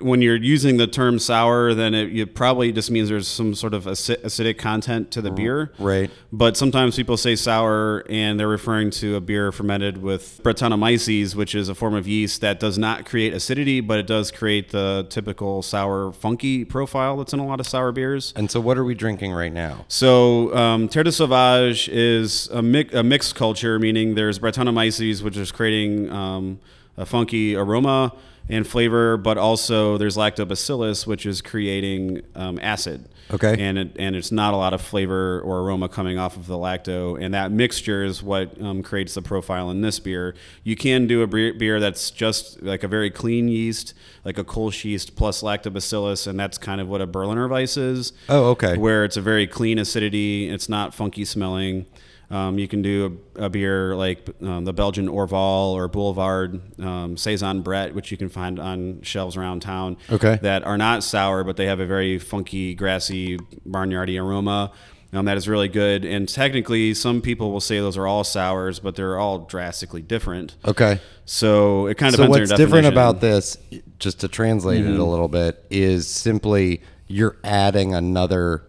when 0.01 0.21
you're 0.21 0.35
using 0.35 0.77
the 0.77 0.87
term 0.87 1.19
sour, 1.19 1.73
then 1.73 1.93
it, 1.93 2.17
it 2.17 2.35
probably 2.35 2.71
just 2.71 2.91
means 2.91 3.09
there's 3.09 3.27
some 3.27 3.55
sort 3.55 3.73
of 3.73 3.85
acidic 3.85 4.57
content 4.57 5.11
to 5.11 5.21
the 5.21 5.31
beer. 5.31 5.71
Right. 5.79 6.09
But 6.31 6.57
sometimes 6.57 6.95
people 6.95 7.17
say 7.17 7.35
sour 7.35 8.03
and 8.09 8.39
they're 8.39 8.47
referring 8.47 8.89
to 8.91 9.15
a 9.15 9.21
beer 9.21 9.51
fermented 9.51 9.97
with 10.01 10.41
Brettanomyces, 10.43 11.35
which 11.35 11.55
is 11.55 11.69
a 11.69 11.75
form 11.75 11.93
of 11.93 12.07
yeast 12.07 12.41
that 12.41 12.59
does 12.59 12.77
not 12.77 13.05
create 13.05 13.33
acidity, 13.33 13.81
but 13.81 13.99
it 13.99 14.07
does 14.07 14.31
create 14.31 14.69
the 14.69 15.05
typical 15.09 15.61
sour, 15.61 16.11
funky 16.11 16.65
profile 16.65 17.17
that's 17.17 17.33
in 17.33 17.39
a 17.39 17.45
lot 17.45 17.59
of 17.59 17.67
sour 17.67 17.91
beers. 17.91 18.33
And 18.35 18.49
so, 18.49 18.59
what 18.59 18.77
are 18.77 18.83
we 18.83 18.95
drinking 18.95 19.31
right 19.33 19.53
now? 19.53 19.85
So, 19.87 20.55
um, 20.55 20.87
Terre 20.87 21.03
de 21.03 21.11
Sauvage 21.11 21.89
is 21.89 22.47
a, 22.49 22.61
mi- 22.61 22.89
a 22.93 23.03
mixed 23.03 23.35
culture, 23.35 23.79
meaning 23.79 24.15
there's 24.15 24.39
Brettanomyces, 24.39 25.21
which 25.21 25.37
is 25.37 25.51
creating 25.51 26.11
um, 26.11 26.59
a 26.97 27.05
funky 27.05 27.55
aroma 27.55 28.13
and 28.49 28.67
flavor, 28.67 29.17
but 29.17 29.37
also 29.37 29.97
there's 29.97 30.17
Lactobacillus, 30.17 31.07
which 31.07 31.25
is 31.25 31.41
creating 31.41 32.21
um, 32.35 32.59
acid. 32.61 33.07
Okay. 33.31 33.55
And 33.59 33.77
it, 33.77 33.95
and 33.97 34.15
it's 34.15 34.31
not 34.31 34.53
a 34.53 34.57
lot 34.57 34.73
of 34.73 34.81
flavor 34.81 35.41
or 35.41 35.61
aroma 35.61 35.89
coming 35.89 36.19
off 36.19 36.37
of 36.37 36.45
the 36.45 36.55
lacto, 36.55 37.19
and 37.19 37.33
that 37.33 37.51
mixture 37.51 38.03
is 38.03 38.21
what 38.21 38.61
um, 38.61 38.83
creates 38.83 39.15
the 39.15 39.21
profile 39.23 39.71
in 39.71 39.81
this 39.81 39.97
beer. 39.97 40.35
You 40.63 40.75
can 40.75 41.07
do 41.07 41.23
a 41.23 41.27
beer, 41.27 41.53
beer 41.53 41.79
that's 41.79 42.11
just 42.11 42.61
like 42.61 42.83
a 42.83 42.87
very 42.87 43.09
clean 43.09 43.47
yeast, 43.47 43.95
like 44.23 44.37
a 44.37 44.43
Kolsch 44.43 44.83
yeast 44.83 45.15
plus 45.15 45.41
Lactobacillus, 45.41 46.27
and 46.27 46.39
that's 46.39 46.59
kind 46.59 46.79
of 46.79 46.87
what 46.87 47.01
a 47.01 47.07
Berliner 47.07 47.47
Weiss 47.47 47.77
is. 47.77 48.13
Oh, 48.29 48.49
okay. 48.51 48.77
Where 48.77 49.03
it's 49.03 49.17
a 49.17 49.21
very 49.21 49.47
clean 49.47 49.79
acidity, 49.79 50.47
it's 50.47 50.69
not 50.69 50.93
funky 50.93 51.25
smelling. 51.25 51.87
Um, 52.31 52.57
you 52.57 52.67
can 52.67 52.81
do 52.81 53.19
a, 53.37 53.45
a 53.45 53.49
beer 53.49 53.95
like 53.95 54.27
um, 54.41 54.65
the 54.65 54.73
Belgian 54.73 55.07
Orval 55.07 55.73
or 55.73 55.87
Boulevard 55.87 56.59
um, 56.81 57.17
Saison 57.17 57.61
Brett, 57.61 57.93
which 57.93 58.09
you 58.11 58.17
can 58.17 58.29
find 58.29 58.59
on 58.59 59.01
shelves 59.03 59.37
around 59.37 59.61
town. 59.61 59.97
Okay. 60.11 60.39
That 60.41 60.63
are 60.63 60.77
not 60.77 61.03
sour, 61.03 61.43
but 61.43 61.55
they 61.57 61.67
have 61.67 61.79
a 61.79 61.85
very 61.85 62.17
funky, 62.17 62.73
grassy, 62.73 63.37
barnyardy 63.67 64.19
aroma. 64.19 64.71
Um, 65.13 65.25
that 65.25 65.37
is 65.37 65.47
really 65.47 65.67
good. 65.69 66.03
And 66.03 66.27
technically, 66.27 66.93
some 66.93 67.21
people 67.21 67.51
will 67.51 67.61
say 67.61 67.79
those 67.79 67.95
are 67.95 68.07
all 68.07 68.23
sours, 68.25 68.79
but 68.79 68.95
they're 68.95 69.17
all 69.17 69.39
drastically 69.39 70.01
different. 70.01 70.55
Okay. 70.65 70.99
So 71.25 71.85
it 71.87 71.95
kind 71.95 72.13
of 72.13 72.17
So, 72.17 72.23
depends 72.23 72.51
on 72.51 72.57
what's 72.57 72.59
different 72.61 72.87
about 72.87 73.21
this, 73.21 73.57
just 73.99 74.19
to 74.21 74.27
translate 74.27 74.81
Mm-hmm. 74.83 74.95
it 74.95 74.99
a 74.99 75.05
little 75.05 75.27
bit, 75.29 75.63
is 75.69 76.07
simply 76.07 76.81
you're 77.07 77.37
adding 77.43 77.93
another 77.93 78.63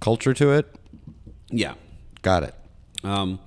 culture 0.00 0.34
to 0.34 0.50
it. 0.50 0.74
Yeah. 1.48 1.74
Got 2.22 2.42
it. 2.42 2.54
Um, 3.04 3.40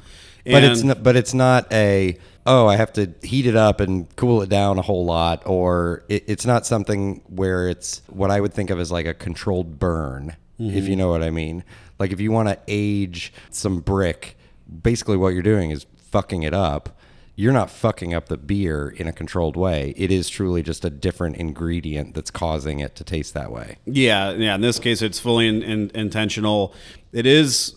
But 0.45 0.63
it's 0.63 0.83
not, 0.83 1.03
but 1.03 1.15
it's 1.15 1.33
not 1.33 1.71
a 1.73 2.17
oh 2.45 2.67
I 2.67 2.75
have 2.75 2.93
to 2.93 3.11
heat 3.23 3.47
it 3.47 3.55
up 3.55 3.79
and 3.79 4.13
cool 4.15 4.41
it 4.43 4.49
down 4.49 4.77
a 4.77 4.83
whole 4.83 5.05
lot 5.05 5.41
or 5.47 6.03
it, 6.07 6.23
it's 6.27 6.45
not 6.45 6.65
something 6.67 7.21
where 7.27 7.67
it's 7.67 8.03
what 8.07 8.29
I 8.29 8.39
would 8.39 8.53
think 8.53 8.69
of 8.69 8.79
as 8.79 8.91
like 8.91 9.07
a 9.07 9.13
controlled 9.15 9.79
burn 9.79 10.35
if 10.59 10.87
you 10.87 10.95
know 10.95 11.09
what 11.09 11.23
I 11.23 11.31
mean 11.31 11.63
like 11.99 12.13
if 12.13 12.19
you 12.21 12.31
want 12.31 12.47
to 12.49 12.57
age 12.67 13.33
some 13.49 13.79
brick 13.79 14.37
basically 14.83 15.17
what 15.17 15.29
you're 15.29 15.41
doing 15.41 15.71
is 15.71 15.85
fucking 15.97 16.43
it 16.43 16.53
up 16.53 16.97
you're 17.35 17.51
not 17.51 17.69
fucking 17.69 18.13
up 18.13 18.29
the 18.29 18.37
beer 18.37 18.87
in 18.87 19.07
a 19.07 19.11
controlled 19.11 19.57
way 19.57 19.93
it 19.97 20.11
is 20.11 20.29
truly 20.29 20.61
just 20.63 20.85
a 20.85 20.89
different 20.89 21.35
ingredient 21.37 22.13
that's 22.13 22.31
causing 22.31 22.79
it 22.79 22.95
to 22.95 23.03
taste 23.03 23.33
that 23.33 23.51
way 23.51 23.77
Yeah, 23.85 24.31
yeah. 24.31 24.55
In 24.55 24.61
this 24.61 24.79
case, 24.79 25.01
it's 25.01 25.19
fully 25.19 25.47
in, 25.47 25.61
in, 25.63 25.91
intentional. 25.93 26.73
It 27.11 27.25
is 27.25 27.75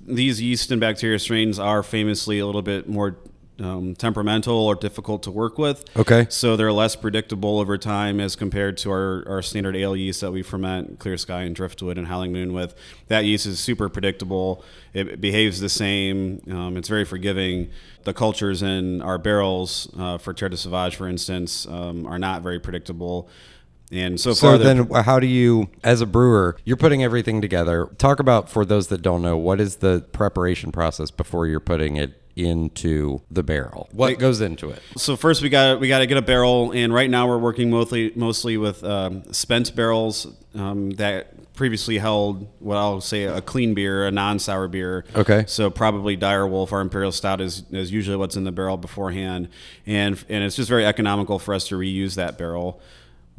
these 0.00 0.40
yeast 0.40 0.70
and 0.70 0.80
bacteria 0.80 1.18
strains 1.18 1.58
are 1.58 1.82
famously 1.82 2.38
a 2.38 2.46
little 2.46 2.62
bit 2.62 2.88
more 2.88 3.16
um, 3.60 3.94
temperamental 3.94 4.54
or 4.54 4.74
difficult 4.74 5.22
to 5.24 5.30
work 5.30 5.58
with. 5.58 5.84
Okay. 5.96 6.26
So 6.30 6.56
they're 6.56 6.72
less 6.72 6.96
predictable 6.96 7.58
over 7.58 7.76
time 7.76 8.20
as 8.20 8.36
compared 8.36 8.78
to 8.78 8.90
our, 8.90 9.24
our 9.28 9.42
standard 9.42 9.76
ale 9.76 9.94
yeast 9.94 10.22
that 10.22 10.32
we 10.32 10.42
ferment 10.42 10.98
Clear 10.98 11.16
Sky 11.16 11.42
and 11.42 11.54
Driftwood 11.54 11.98
and 11.98 12.06
Howling 12.06 12.32
Moon 12.32 12.52
with. 12.52 12.74
That 13.08 13.24
yeast 13.24 13.46
is 13.46 13.60
super 13.60 13.88
predictable. 13.88 14.64
It 14.94 15.20
behaves 15.20 15.60
the 15.60 15.68
same. 15.68 16.42
Um, 16.50 16.76
it's 16.76 16.88
very 16.88 17.04
forgiving. 17.04 17.70
The 18.04 18.14
cultures 18.14 18.62
in 18.62 19.02
our 19.02 19.18
barrels 19.18 19.92
uh, 19.98 20.18
for 20.18 20.32
Terre 20.32 20.48
de 20.48 20.56
Sauvage, 20.56 20.96
for 20.96 21.06
instance, 21.06 21.66
um, 21.66 22.06
are 22.06 22.18
not 22.18 22.42
very 22.42 22.58
predictable. 22.58 23.28
And 23.90 24.20
so, 24.20 24.32
So 24.32 24.50
far, 24.50 24.58
then, 24.58 24.88
how 24.88 25.18
do 25.18 25.26
you, 25.26 25.68
as 25.82 26.00
a 26.00 26.06
brewer, 26.06 26.56
you're 26.64 26.76
putting 26.76 27.02
everything 27.02 27.40
together? 27.40 27.88
Talk 27.98 28.20
about 28.20 28.48
for 28.48 28.64
those 28.64 28.88
that 28.88 29.02
don't 29.02 29.22
know, 29.22 29.36
what 29.36 29.60
is 29.60 29.76
the 29.76 30.06
preparation 30.12 30.70
process 30.70 31.10
before 31.10 31.46
you're 31.46 31.60
putting 31.60 31.96
it 31.96 32.20
into 32.36 33.20
the 33.30 33.42
barrel? 33.42 33.88
What 33.92 34.18
goes 34.18 34.40
into 34.40 34.70
it? 34.70 34.80
So 34.96 35.16
first 35.16 35.42
we 35.42 35.48
got 35.48 35.80
we 35.80 35.88
got 35.88 35.98
to 35.98 36.06
get 36.06 36.16
a 36.16 36.22
barrel, 36.22 36.72
and 36.72 36.94
right 36.94 37.10
now 37.10 37.26
we're 37.28 37.38
working 37.38 37.70
mostly 37.70 38.12
mostly 38.14 38.56
with 38.56 38.82
um, 38.84 39.24
spent 39.32 39.74
barrels 39.74 40.26
um, 40.54 40.90
that 40.92 41.52
previously 41.54 41.98
held 41.98 42.48
what 42.60 42.76
I'll 42.76 43.00
say 43.00 43.24
a 43.24 43.40
clean 43.42 43.74
beer, 43.74 44.06
a 44.06 44.10
non-sour 44.10 44.68
beer. 44.68 45.04
Okay. 45.14 45.44
So 45.46 45.68
probably 45.68 46.16
Dire 46.16 46.46
Wolf, 46.46 46.72
our 46.72 46.80
Imperial 46.80 47.12
Stout 47.12 47.40
is, 47.40 47.64
is 47.70 47.92
usually 47.92 48.16
what's 48.16 48.36
in 48.36 48.44
the 48.44 48.52
barrel 48.52 48.76
beforehand, 48.76 49.48
and 49.86 50.22
and 50.28 50.44
it's 50.44 50.56
just 50.56 50.68
very 50.68 50.86
economical 50.86 51.38
for 51.38 51.52
us 51.54 51.68
to 51.68 51.76
reuse 51.76 52.14
that 52.14 52.38
barrel. 52.38 52.80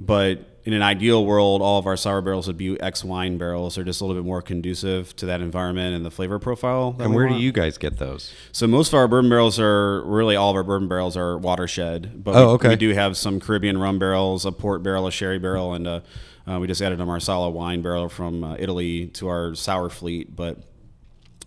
But 0.06 0.48
in 0.64 0.74
an 0.74 0.82
ideal 0.84 1.26
world, 1.26 1.62
all 1.62 1.80
of 1.80 1.88
our 1.88 1.98
sour 1.98 2.22
barrels 2.22 2.46
would 2.48 2.58
be 2.58 2.80
ex 2.80 3.04
wine 3.04 3.38
barrels. 3.38 3.76
They're 3.76 3.84
just 3.84 4.02
a 4.02 4.06
little 4.06 4.22
bit 4.22 4.28
more 4.28 4.42
conducive 4.42 5.16
to 5.18 5.26
that 5.28 5.42
environment 5.42 5.96
and 5.96 6.06
the 6.06 6.12
flavor 6.12 6.38
profile. 6.40 6.96
And 7.00 7.14
where 7.16 7.28
do 7.28 7.36
you 7.36 7.52
guys 7.52 7.78
get 7.78 7.98
those? 7.98 8.32
So 8.52 8.68
most 8.68 8.90
of 8.90 8.96
our 8.96 9.08
bourbon 9.08 9.30
barrels 9.30 9.60
are 9.60 10.04
really 10.04 10.36
all 10.36 10.52
of 10.52 10.56
our 10.56 10.64
bourbon 10.64 10.88
barrels 10.88 11.18
are 11.18 11.38
watershed. 11.38 12.24
But 12.24 12.36
Oh, 12.36 12.48
we, 12.48 12.54
okay. 12.54 12.70
we 12.70 12.76
do 12.76 12.90
have 12.94 13.18
some 13.18 13.40
Caribbean 13.40 13.78
rum 13.80 13.98
barrels, 14.00 14.46
a 14.46 14.52
port 14.52 14.84
barrel, 14.84 15.08
a 15.08 15.12
sherry 15.12 15.40
barrel, 15.40 15.74
and 15.74 15.88
a, 15.88 16.04
uh, 16.48 16.60
we 16.60 16.68
just 16.68 16.82
added 16.82 17.00
a 17.02 17.06
Marsala 17.06 17.50
wine 17.50 17.82
barrel 17.82 18.08
from 18.10 18.44
uh, 18.44 18.56
Italy 18.60 19.08
to 19.08 19.28
our 19.28 19.56
sour 19.56 19.90
fleet. 19.90 20.36
But 20.36 20.58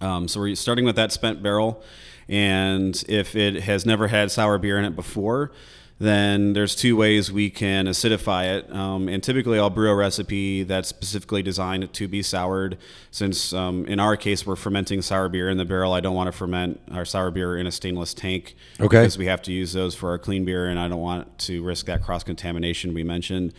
um, 0.01 0.27
so 0.29 0.41
we're 0.41 0.55
starting 0.57 0.85
with 0.85 0.97
that 0.97 1.13
spent 1.13 1.43
barrel, 1.43 1.83
and 2.29 3.03
if 3.09 3.37
it 3.37 3.63
has 3.63 3.87
never 3.87 4.09
had 4.09 4.31
sour 4.31 4.59
beer 4.59 4.79
in 4.79 4.85
it 4.85 4.97
before, 4.97 5.53
then 5.99 6.55
there's 6.55 6.75
two 6.75 6.97
ways 6.97 7.31
we 7.31 7.51
can 7.51 7.87
acidify 7.87 8.59
it. 8.59 8.71
Um, 8.75 9.09
and 9.09 9.23
typically, 9.23 9.59
I'll 9.59 9.71
brew 9.71 9.91
a 9.91 9.95
recipe 9.95 10.65
that's 10.65 10.89
specifically 10.89 11.43
designed 11.43 11.93
to 11.93 12.09
be 12.09 12.23
soured. 12.23 12.79
Since 13.11 13.53
um, 13.53 13.87
in 13.87 14.01
our 14.01 14.17
case, 14.17 14.45
we're 14.45 14.57
fermenting 14.57 15.03
sour 15.03 15.29
beer 15.29 15.49
in 15.49 15.57
the 15.57 15.65
barrel, 15.65 15.93
I 15.93 16.01
don't 16.01 16.15
want 16.15 16.27
to 16.29 16.33
ferment 16.33 16.81
our 16.91 17.05
sour 17.05 17.31
beer 17.31 17.57
in 17.57 17.67
a 17.67 17.71
stainless 17.71 18.13
tank. 18.13 18.57
Okay. 18.81 19.03
Because 19.03 19.17
we 19.17 19.27
have 19.27 19.43
to 19.43 19.53
use 19.53 19.73
those 19.73 19.95
for 19.95 20.11
our 20.11 20.19
clean 20.19 20.45
beer, 20.45 20.67
and 20.67 20.81
I 20.81 20.89
don't 20.89 21.01
want 21.01 21.39
to 21.41 21.63
risk 21.63 21.87
that 21.87 22.03
cross 22.03 22.25
contamination 22.25 22.93
we 22.93 23.05
mentioned. 23.05 23.53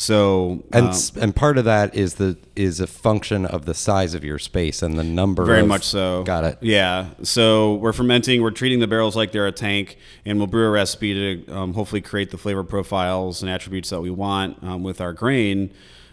So 0.00 0.62
And 0.72 0.86
um, 0.86 0.94
and 1.20 1.34
part 1.34 1.58
of 1.58 1.64
that 1.64 1.92
is 1.92 2.14
the 2.14 2.38
is 2.54 2.78
a 2.78 2.86
function 2.86 3.44
of 3.44 3.64
the 3.64 3.74
size 3.74 4.14
of 4.14 4.22
your 4.22 4.38
space 4.38 4.80
and 4.80 4.96
the 4.96 5.02
number. 5.02 5.44
Very 5.44 5.60
of- 5.62 5.66
much 5.66 5.82
so. 5.82 6.22
Got 6.22 6.44
it. 6.44 6.58
Yeah. 6.60 7.08
So 7.24 7.74
we're 7.74 7.92
fermenting. 7.92 8.40
We're 8.40 8.52
treating 8.52 8.78
the 8.78 8.86
barrels 8.86 9.16
like 9.16 9.32
they're 9.32 9.48
a 9.48 9.52
tank, 9.52 9.98
and 10.24 10.38
we'll 10.38 10.46
brew 10.46 10.68
a 10.68 10.70
recipe 10.70 11.44
to 11.44 11.52
um, 11.52 11.74
hopefully 11.74 12.00
create 12.00 12.30
the 12.30 12.38
flavor 12.38 12.62
profiles 12.62 13.42
and 13.42 13.50
attributes 13.50 13.90
that 13.90 14.00
we 14.00 14.10
want 14.10 14.62
um, 14.62 14.84
with 14.84 15.00
our 15.00 15.12
grain. 15.12 15.70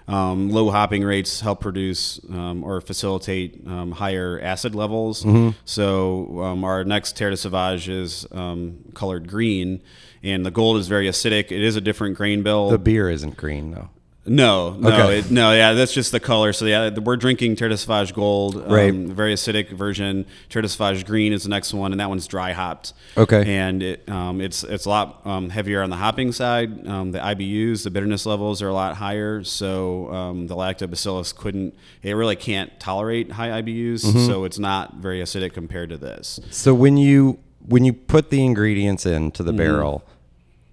Um, 0.07 0.51
low 0.51 0.69
hopping 0.69 1.03
rates 1.03 1.41
help 1.41 1.61
produce 1.61 2.19
um, 2.29 2.63
or 2.63 2.79
facilitate 2.79 3.65
um, 3.65 3.91
higher 3.91 4.39
acid 4.39 4.75
levels. 4.75 5.23
Mm-hmm. 5.23 5.57
So 5.65 6.43
um, 6.43 6.63
our 6.63 6.83
next 6.83 7.17
Terre 7.17 7.31
de 7.31 7.37
Sauvage 7.37 7.89
is 7.89 8.27
um, 8.31 8.77
colored 8.93 9.27
green, 9.27 9.81
and 10.21 10.45
the 10.45 10.51
gold 10.51 10.77
is 10.77 10.87
very 10.87 11.07
acidic. 11.07 11.45
It 11.45 11.63
is 11.63 11.75
a 11.75 11.81
different 11.81 12.17
grain 12.17 12.43
bill. 12.43 12.69
The 12.69 12.77
beer 12.77 13.09
isn't 13.09 13.35
green 13.37 13.71
though. 13.71 13.89
No, 14.27 14.71
no, 14.73 14.89
Okay. 14.89 15.19
it, 15.19 15.29
no. 15.31 15.53
Yeah, 15.53 15.73
that's 15.73 15.93
just 15.93 16.11
the 16.11 16.19
color. 16.19 16.51
So 16.51 16.65
yeah, 16.65 16.89
we're 16.97 17.15
drinking 17.15 17.57
Sauvage 17.57 18.13
Gold, 18.13 18.55
um, 18.55 18.71
Right. 18.71 18.91
Very 18.93 19.33
acidic 19.35 19.69
version. 19.69 20.25
Terre 20.49 20.63
Green 21.03 21.31
is 21.31 21.43
the 21.43 21.49
next 21.49 21.73
one, 21.73 21.91
and 21.91 21.99
that 21.99 22.09
one's 22.09 22.25
dry 22.25 22.51
hopped. 22.51 22.93
Okay. 23.17 23.43
And 23.55 23.83
it, 23.83 24.09
um, 24.09 24.41
it's 24.41 24.63
it's 24.63 24.85
a 24.85 24.89
lot 24.89 25.21
um, 25.25 25.49
heavier 25.51 25.83
on 25.83 25.89
the 25.91 25.95
hopping 25.97 26.31
side. 26.31 26.87
Um, 26.87 27.11
the 27.11 27.19
IBUs, 27.19 27.83
the 27.83 27.91
bitterness 27.91 28.25
levels 28.25 28.61
are 28.63 28.69
a 28.69 28.73
lot 28.73 28.95
higher. 28.95 29.43
So 29.43 30.11
um, 30.11 30.47
the 30.47 30.55
lactobacillus 30.55 31.35
couldn't. 31.35 31.75
It 32.01 32.13
really 32.13 32.35
can't 32.35 32.77
tolerate 32.79 33.31
high 33.33 33.61
IBUs. 33.61 34.05
Mm-hmm. 34.05 34.25
So 34.25 34.43
it's 34.45 34.57
not 34.59 34.95
very 34.95 35.21
acidic 35.21 35.53
compared 35.53 35.89
to 35.89 35.97
this. 35.97 36.39
So 36.49 36.73
when 36.73 36.97
you 36.97 37.37
when 37.67 37.85
you 37.85 37.93
put 37.93 38.31
the 38.31 38.43
ingredients 38.43 39.05
into 39.05 39.43
Mm-hmm. 39.43 39.51
the 39.51 39.53
barrel, 39.63 40.03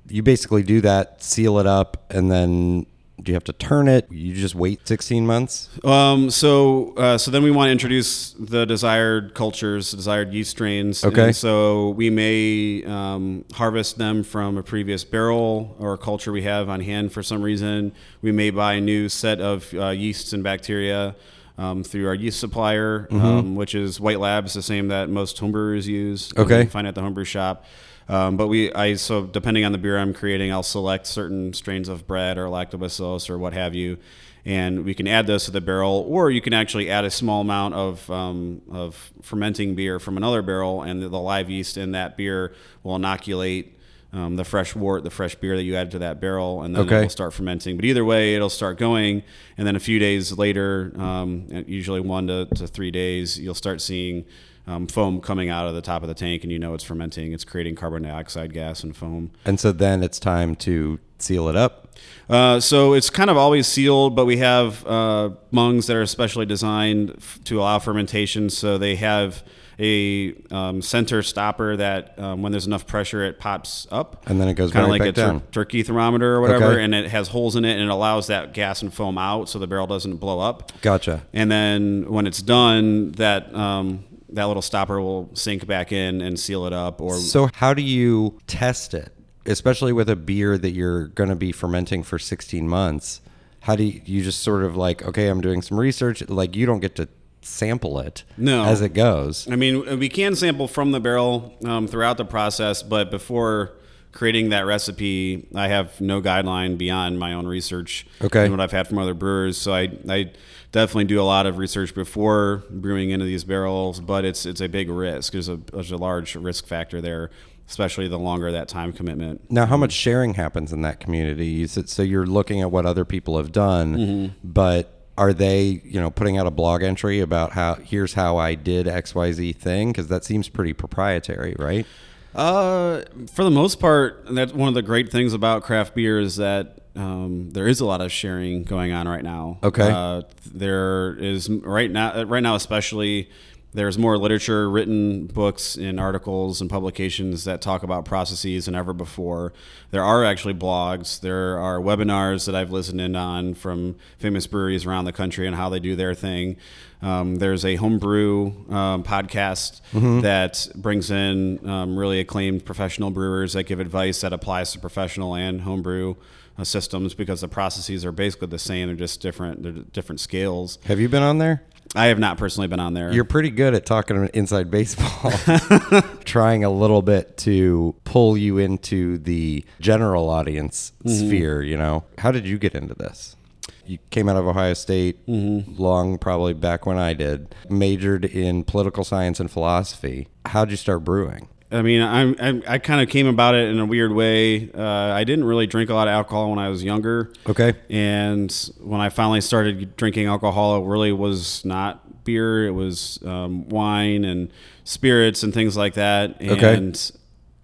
you 0.08 0.22
basically 0.22 0.62
do 0.62 0.80
that, 0.80 1.22
seal 1.22 1.58
it 1.58 1.66
up, 1.66 2.04
and 2.10 2.30
then 2.30 2.86
do 3.22 3.32
you 3.32 3.34
have 3.34 3.44
to 3.44 3.52
turn 3.52 3.88
it? 3.88 4.10
You 4.10 4.34
just 4.34 4.54
wait 4.54 4.86
16 4.86 5.26
months? 5.26 5.68
Um, 5.84 6.30
so, 6.30 6.94
uh, 6.96 7.18
so 7.18 7.30
then 7.30 7.42
we 7.42 7.50
want 7.50 7.68
to 7.68 7.72
introduce 7.72 8.32
the 8.32 8.64
desired 8.66 9.34
cultures, 9.34 9.92
desired 9.92 10.32
yeast 10.32 10.50
strains. 10.50 11.04
Okay. 11.04 11.26
And 11.26 11.36
so 11.36 11.90
we 11.90 12.10
may 12.10 12.84
um, 12.84 13.44
harvest 13.52 13.98
them 13.98 14.22
from 14.24 14.56
a 14.58 14.62
previous 14.62 15.04
barrel 15.04 15.76
or 15.78 15.96
culture 15.96 16.32
we 16.32 16.42
have 16.42 16.68
on 16.68 16.80
hand 16.80 17.12
for 17.12 17.22
some 17.22 17.42
reason. 17.42 17.92
We 18.22 18.32
may 18.32 18.50
buy 18.50 18.74
a 18.74 18.80
new 18.80 19.08
set 19.08 19.40
of 19.40 19.72
uh, 19.74 19.88
yeasts 19.90 20.32
and 20.32 20.42
bacteria. 20.42 21.14
Um, 21.58 21.84
through 21.84 22.08
our 22.08 22.14
yeast 22.14 22.40
supplier, 22.40 23.06
Mm-hmm. 23.10 23.24
um, 23.26 23.54
which 23.56 23.74
is 23.74 24.00
White 24.00 24.18
Labs, 24.18 24.54
the 24.54 24.62
same 24.62 24.88
that 24.88 25.10
most 25.10 25.36
homebrewers 25.38 25.86
use. 25.86 26.32
Okay. 26.36 26.62
You 26.62 26.68
find 26.68 26.86
at 26.86 26.94
the 26.94 27.02
homebrew 27.02 27.24
shop. 27.24 27.66
Um, 28.12 28.36
but 28.36 28.48
we, 28.48 28.70
I 28.74 28.94
so 28.96 29.24
depending 29.24 29.64
on 29.64 29.72
the 29.72 29.78
beer 29.78 29.96
I'm 29.98 30.12
creating, 30.12 30.52
I'll 30.52 30.62
select 30.62 31.06
certain 31.06 31.54
strains 31.54 31.88
of 31.88 32.06
Brett 32.06 32.36
or 32.36 32.46
lactobacillus 32.46 33.30
or 33.30 33.38
what 33.38 33.54
have 33.54 33.74
you, 33.74 33.96
and 34.44 34.84
we 34.84 34.92
can 34.92 35.08
add 35.08 35.26
those 35.26 35.46
to 35.46 35.50
the 35.50 35.62
barrel, 35.62 36.04
or 36.06 36.30
you 36.30 36.42
can 36.42 36.52
actually 36.52 36.90
add 36.90 37.06
a 37.06 37.10
small 37.10 37.40
amount 37.40 37.72
of 37.74 38.10
um, 38.10 38.60
of 38.70 39.12
fermenting 39.22 39.74
beer 39.74 39.98
from 39.98 40.18
another 40.18 40.42
barrel, 40.42 40.82
and 40.82 41.00
the, 41.02 41.08
the 41.08 41.18
live 41.18 41.48
yeast 41.48 41.78
in 41.78 41.92
that 41.92 42.18
beer 42.18 42.52
will 42.82 42.96
inoculate 42.96 43.78
um, 44.12 44.36
the 44.36 44.44
fresh 44.44 44.76
wort, 44.76 45.04
the 45.04 45.10
fresh 45.10 45.34
beer 45.36 45.56
that 45.56 45.62
you 45.62 45.74
added 45.74 45.92
to 45.92 45.98
that 46.00 46.20
barrel, 46.20 46.62
and 46.62 46.76
then 46.76 46.82
Okay. 46.82 46.98
it 46.98 47.02
will 47.04 47.08
start 47.08 47.32
fermenting. 47.32 47.76
But 47.76 47.86
either 47.86 48.04
way, 48.04 48.34
it'll 48.34 48.50
start 48.50 48.76
going, 48.76 49.22
and 49.56 49.66
then 49.66 49.74
a 49.74 49.80
few 49.80 49.98
days 49.98 50.36
later, 50.36 50.92
um, 50.98 51.46
usually 51.66 52.00
one 52.00 52.26
to, 52.26 52.44
to 52.56 52.66
three 52.66 52.90
days, 52.90 53.38
you'll 53.40 53.54
start 53.54 53.80
seeing 53.80 54.26
um, 54.66 54.86
foam 54.86 55.20
coming 55.20 55.48
out 55.48 55.66
of 55.66 55.74
the 55.74 55.82
top 55.82 56.02
of 56.02 56.08
the 56.08 56.14
tank, 56.14 56.42
and 56.42 56.52
you 56.52 56.58
know 56.58 56.74
it's 56.74 56.84
fermenting. 56.84 57.32
It's 57.32 57.44
creating 57.44 57.74
carbon 57.76 58.02
dioxide 58.02 58.52
gas 58.52 58.82
and 58.82 58.96
foam. 58.96 59.30
And 59.44 59.58
so 59.58 59.72
then 59.72 60.02
it's 60.02 60.18
time 60.20 60.54
to 60.56 60.98
seal 61.18 61.48
it 61.48 61.56
up. 61.56 61.88
Uh, 62.28 62.58
so 62.60 62.94
it's 62.94 63.10
kind 63.10 63.28
of 63.30 63.36
always 63.36 63.66
sealed, 63.66 64.14
but 64.16 64.24
we 64.24 64.38
have 64.38 64.86
uh, 64.86 65.30
bungs 65.52 65.86
that 65.88 65.96
are 65.96 66.06
specially 66.06 66.46
designed 66.46 67.14
f- 67.16 67.38
to 67.44 67.60
allow 67.60 67.78
fermentation. 67.78 68.48
So 68.50 68.78
they 68.78 68.96
have 68.96 69.42
a 69.78 70.34
um, 70.50 70.80
center 70.82 71.22
stopper 71.22 71.76
that, 71.76 72.16
um, 72.18 72.42
when 72.42 72.52
there's 72.52 72.66
enough 72.66 72.86
pressure, 72.86 73.24
it 73.24 73.38
pops 73.40 73.86
up, 73.90 74.22
And 74.26 74.40
then 74.40 74.48
it 74.48 74.54
goes 74.54 74.70
kind 74.70 74.84
of 74.84 74.90
like 74.90 75.00
a 75.02 75.12
tur- 75.12 75.42
turkey 75.50 75.82
thermometer 75.82 76.34
or 76.36 76.40
whatever, 76.40 76.72
Okay. 76.72 76.84
and 76.84 76.94
it 76.94 77.10
has 77.10 77.28
holes 77.28 77.56
in 77.56 77.64
it, 77.64 77.72
and 77.72 77.82
it 77.82 77.88
allows 77.88 78.26
that 78.28 78.52
gas 78.54 78.82
and 78.82 78.92
foam 78.92 79.18
out, 79.18 79.48
so 79.48 79.58
the 79.58 79.66
barrel 79.66 79.86
doesn't 79.86 80.16
blow 80.16 80.38
up. 80.40 80.70
Gotcha. 80.82 81.22
And 81.32 81.50
then 81.50 82.04
when 82.10 82.26
it's 82.26 82.42
done, 82.42 83.12
that 83.12 83.52
um, 83.54 84.04
that 84.32 84.44
little 84.44 84.62
stopper 84.62 85.00
will 85.00 85.30
sink 85.34 85.66
back 85.66 85.92
in 85.92 86.20
and 86.20 86.38
seal 86.38 86.66
it 86.66 86.72
up. 86.72 87.00
Or 87.00 87.14
So 87.16 87.48
how 87.54 87.74
do 87.74 87.82
you 87.82 88.38
test 88.46 88.94
it, 88.94 89.12
especially 89.46 89.92
with 89.92 90.08
a 90.08 90.16
beer 90.16 90.56
that 90.58 90.70
you're 90.72 91.08
going 91.08 91.28
to 91.30 91.36
be 91.36 91.52
fermenting 91.52 92.02
for 92.02 92.18
16 92.18 92.68
months? 92.68 93.20
How 93.60 93.76
do 93.76 93.84
you, 93.84 94.00
you 94.04 94.22
just 94.22 94.40
sort 94.42 94.64
of 94.64 94.76
like, 94.76 95.02
okay, 95.04 95.28
I'm 95.28 95.40
doing 95.40 95.62
some 95.62 95.78
research. 95.78 96.26
Like 96.28 96.56
you 96.56 96.66
don't 96.66 96.80
get 96.80 96.96
to 96.96 97.08
sample 97.42 97.98
it 97.98 98.24
No. 98.36 98.64
as 98.64 98.80
it 98.80 98.90
goes. 98.94 99.48
I 99.50 99.56
mean, 99.56 99.98
we 99.98 100.08
can 100.08 100.34
sample 100.36 100.68
from 100.68 100.92
the 100.92 101.00
barrel 101.00 101.54
um, 101.64 101.86
throughout 101.88 102.16
the 102.16 102.24
process, 102.24 102.82
but 102.82 103.10
before 103.10 103.72
creating 104.12 104.50
that 104.50 104.66
recipe, 104.66 105.48
I 105.54 105.68
have 105.68 106.00
no 106.00 106.20
guideline 106.20 106.76
beyond 106.76 107.18
my 107.18 107.32
own 107.32 107.46
research 107.46 108.06
Okay. 108.20 108.42
and 108.42 108.50
what 108.52 108.60
I've 108.60 108.70
had 108.72 108.86
from 108.86 108.98
other 108.98 109.14
brewers. 109.14 109.56
So 109.58 109.72
I, 109.72 109.90
I 110.08 110.30
definitely 110.72 111.04
do 111.04 111.20
a 111.20 111.22
lot 111.24 111.46
of 111.46 111.58
research 111.58 111.94
before 111.94 112.64
brewing 112.70 113.10
into 113.10 113.24
these 113.24 113.44
barrels, 113.44 114.00
but 114.00 114.24
it's 114.24 114.44
it's 114.46 114.60
a 114.60 114.68
big 114.68 114.88
risk. 114.90 115.32
There's 115.32 115.48
a 115.48 115.56
there's 115.72 115.92
a 115.92 115.96
large 115.96 116.34
risk 116.34 116.66
factor 116.66 117.00
there, 117.00 117.30
especially 117.68 118.08
the 118.08 118.18
longer 118.18 118.50
that 118.52 118.68
time 118.68 118.92
commitment. 118.92 119.50
Now, 119.50 119.66
how 119.66 119.76
much 119.76 119.92
sharing 119.92 120.34
happens 120.34 120.72
in 120.72 120.82
that 120.82 120.98
community? 121.00 121.46
You 121.46 121.66
said, 121.68 121.88
so 121.88 122.02
you're 122.02 122.26
looking 122.26 122.60
at 122.60 122.70
what 122.70 122.86
other 122.86 123.04
people 123.04 123.36
have 123.36 123.52
done, 123.52 123.96
Mm-hmm. 123.96 124.34
but 124.42 124.98
are 125.18 125.34
they, 125.34 125.82
you 125.84 126.00
know, 126.00 126.10
putting 126.10 126.38
out 126.38 126.46
a 126.46 126.50
blog 126.50 126.82
entry 126.82 127.20
about 127.20 127.52
how 127.52 127.74
here's 127.74 128.14
how 128.14 128.38
I 128.38 128.54
did 128.54 128.88
X 128.88 129.14
Y 129.14 129.30
Z 129.32 129.52
thing? 129.52 129.90
Because 129.92 130.08
that 130.08 130.24
seems 130.24 130.48
pretty 130.48 130.72
proprietary, 130.72 131.54
right? 131.58 131.86
Uh, 132.34 133.02
for 133.30 133.44
the 133.44 133.50
most 133.50 133.78
part, 133.78 134.24
that's 134.30 134.54
one 134.54 134.68
of 134.68 134.74
the 134.74 134.80
great 134.80 135.12
things 135.12 135.34
about 135.34 135.62
craft 135.64 135.94
beer 135.94 136.18
is 136.18 136.36
that 136.36 136.78
um, 136.94 137.50
there 137.50 137.66
is 137.66 137.80
a 137.80 137.86
lot 137.86 138.00
of 138.00 138.12
sharing 138.12 138.64
going 138.64 138.92
on 138.92 139.08
right 139.08 139.24
now. 139.24 139.58
Okay. 139.62 139.90
Uh, 139.90 140.22
there 140.52 141.14
is 141.16 141.48
right 141.48 141.90
now, 141.90 142.22
right 142.24 142.42
now 142.42 142.54
especially. 142.54 143.30
There's 143.74 143.96
more 143.96 144.18
literature, 144.18 144.68
written 144.68 145.28
books, 145.28 145.76
and 145.76 145.98
articles 145.98 146.60
and 146.60 146.68
publications 146.68 147.44
that 147.44 147.62
talk 147.62 147.82
about 147.82 148.04
processes 148.04 148.66
than 148.66 148.74
ever 148.74 148.92
before. 148.92 149.54
There 149.92 150.04
are 150.04 150.26
actually 150.26 150.52
blogs. 150.52 151.20
There 151.20 151.58
are 151.58 151.78
webinars 151.78 152.44
that 152.44 152.54
I've 152.54 152.70
listened 152.70 153.00
in 153.00 153.16
on 153.16 153.54
from 153.54 153.96
famous 154.18 154.46
breweries 154.46 154.84
around 154.84 155.06
the 155.06 155.12
country 155.12 155.46
and 155.46 155.56
how 155.56 155.70
they 155.70 155.80
do 155.80 155.96
their 155.96 156.12
thing. 156.14 156.58
Um, 157.00 157.36
there's 157.36 157.64
a 157.64 157.76
homebrew 157.76 158.52
um, 158.68 159.04
podcast 159.04 159.80
that 160.20 160.68
brings 160.74 161.10
in 161.10 161.66
um, 161.66 161.98
really 161.98 162.20
acclaimed 162.20 162.66
professional 162.66 163.10
brewers 163.10 163.54
that 163.54 163.62
give 163.62 163.80
advice 163.80 164.20
that 164.20 164.34
applies 164.34 164.72
to 164.72 164.80
professional 164.80 165.34
and 165.34 165.62
homebrew 165.62 166.16
uh, 166.58 166.64
systems 166.64 167.14
because 167.14 167.40
the 167.40 167.48
processes 167.48 168.04
are 168.04 168.12
basically 168.12 168.48
the 168.48 168.58
same. 168.58 168.88
They're 168.88 168.96
just 168.96 169.20
different. 169.20 169.62
They're 169.62 169.72
different 169.72 170.20
scales. 170.20 170.78
Have 170.84 171.00
you 171.00 171.08
been 171.08 171.22
on 171.22 171.38
there? 171.38 171.62
I 171.94 172.06
have 172.06 172.18
not 172.18 172.38
personally 172.38 172.68
been 172.68 172.80
on 172.80 172.94
there. 172.94 173.12
You're 173.12 173.24
pretty 173.24 173.50
good 173.50 173.74
at 173.74 173.84
talking 173.84 174.28
inside 174.32 174.70
baseball, 174.70 175.30
trying 176.24 176.64
a 176.64 176.70
little 176.70 177.02
bit 177.02 177.36
to 177.38 177.94
pull 178.04 178.36
you 178.36 178.56
into 178.58 179.18
the 179.18 179.64
general 179.78 180.30
audience 180.30 180.92
sphere. 181.06 181.62
You 181.62 181.76
know, 181.76 182.04
how 182.18 182.30
did 182.30 182.46
you 182.46 182.58
get 182.58 182.74
into 182.74 182.94
this? 182.94 183.36
You 183.84 183.98
came 184.10 184.28
out 184.28 184.36
of 184.36 184.46
Ohio 184.46 184.74
State 184.74 185.18
long, 185.26 186.16
probably 186.16 186.54
back 186.54 186.86
when 186.86 186.96
I 186.96 187.12
did. 187.14 187.54
Majored 187.68 188.24
in 188.24 188.64
political 188.64 189.04
science 189.04 189.40
and 189.40 189.50
philosophy. 189.50 190.28
How'd 190.46 190.70
you 190.70 190.76
start 190.76 191.04
brewing? 191.04 191.48
I 191.72 191.82
mean, 191.82 192.02
I'm, 192.02 192.36
I'm 192.38 192.62
I 192.68 192.78
kind 192.78 193.00
of 193.00 193.08
came 193.08 193.26
about 193.26 193.54
it 193.54 193.68
in 193.70 193.78
a 193.78 193.86
weird 193.86 194.12
way. 194.12 194.70
Uh, 194.70 194.82
I 194.82 195.24
didn't 195.24 195.44
really 195.44 195.66
drink 195.66 195.88
a 195.88 195.94
lot 195.94 196.06
of 196.06 196.12
alcohol 196.12 196.50
when 196.50 196.58
I 196.58 196.68
was 196.68 196.84
younger. 196.84 197.32
Okay. 197.48 197.74
And 197.88 198.52
when 198.78 199.00
I 199.00 199.08
finally 199.08 199.40
started 199.40 199.96
drinking 199.96 200.26
alcohol, 200.26 200.82
it 200.82 200.86
really 200.86 201.12
was 201.12 201.64
not 201.64 202.24
beer. 202.24 202.66
It 202.66 202.72
was 202.72 203.18
um, 203.24 203.68
wine 203.68 204.24
and 204.24 204.52
spirits 204.84 205.42
and 205.42 205.54
things 205.54 205.76
like 205.76 205.94
that. 205.94 206.42
Okay. 206.42 206.76
And 206.76 207.12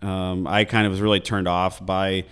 um, 0.03 0.47
I 0.47 0.65
kind 0.65 0.87
of 0.87 0.93
was 0.93 1.01
really 1.01 1.21
turned 1.21 1.49
off 1.49 1.85
by 1.85 2.25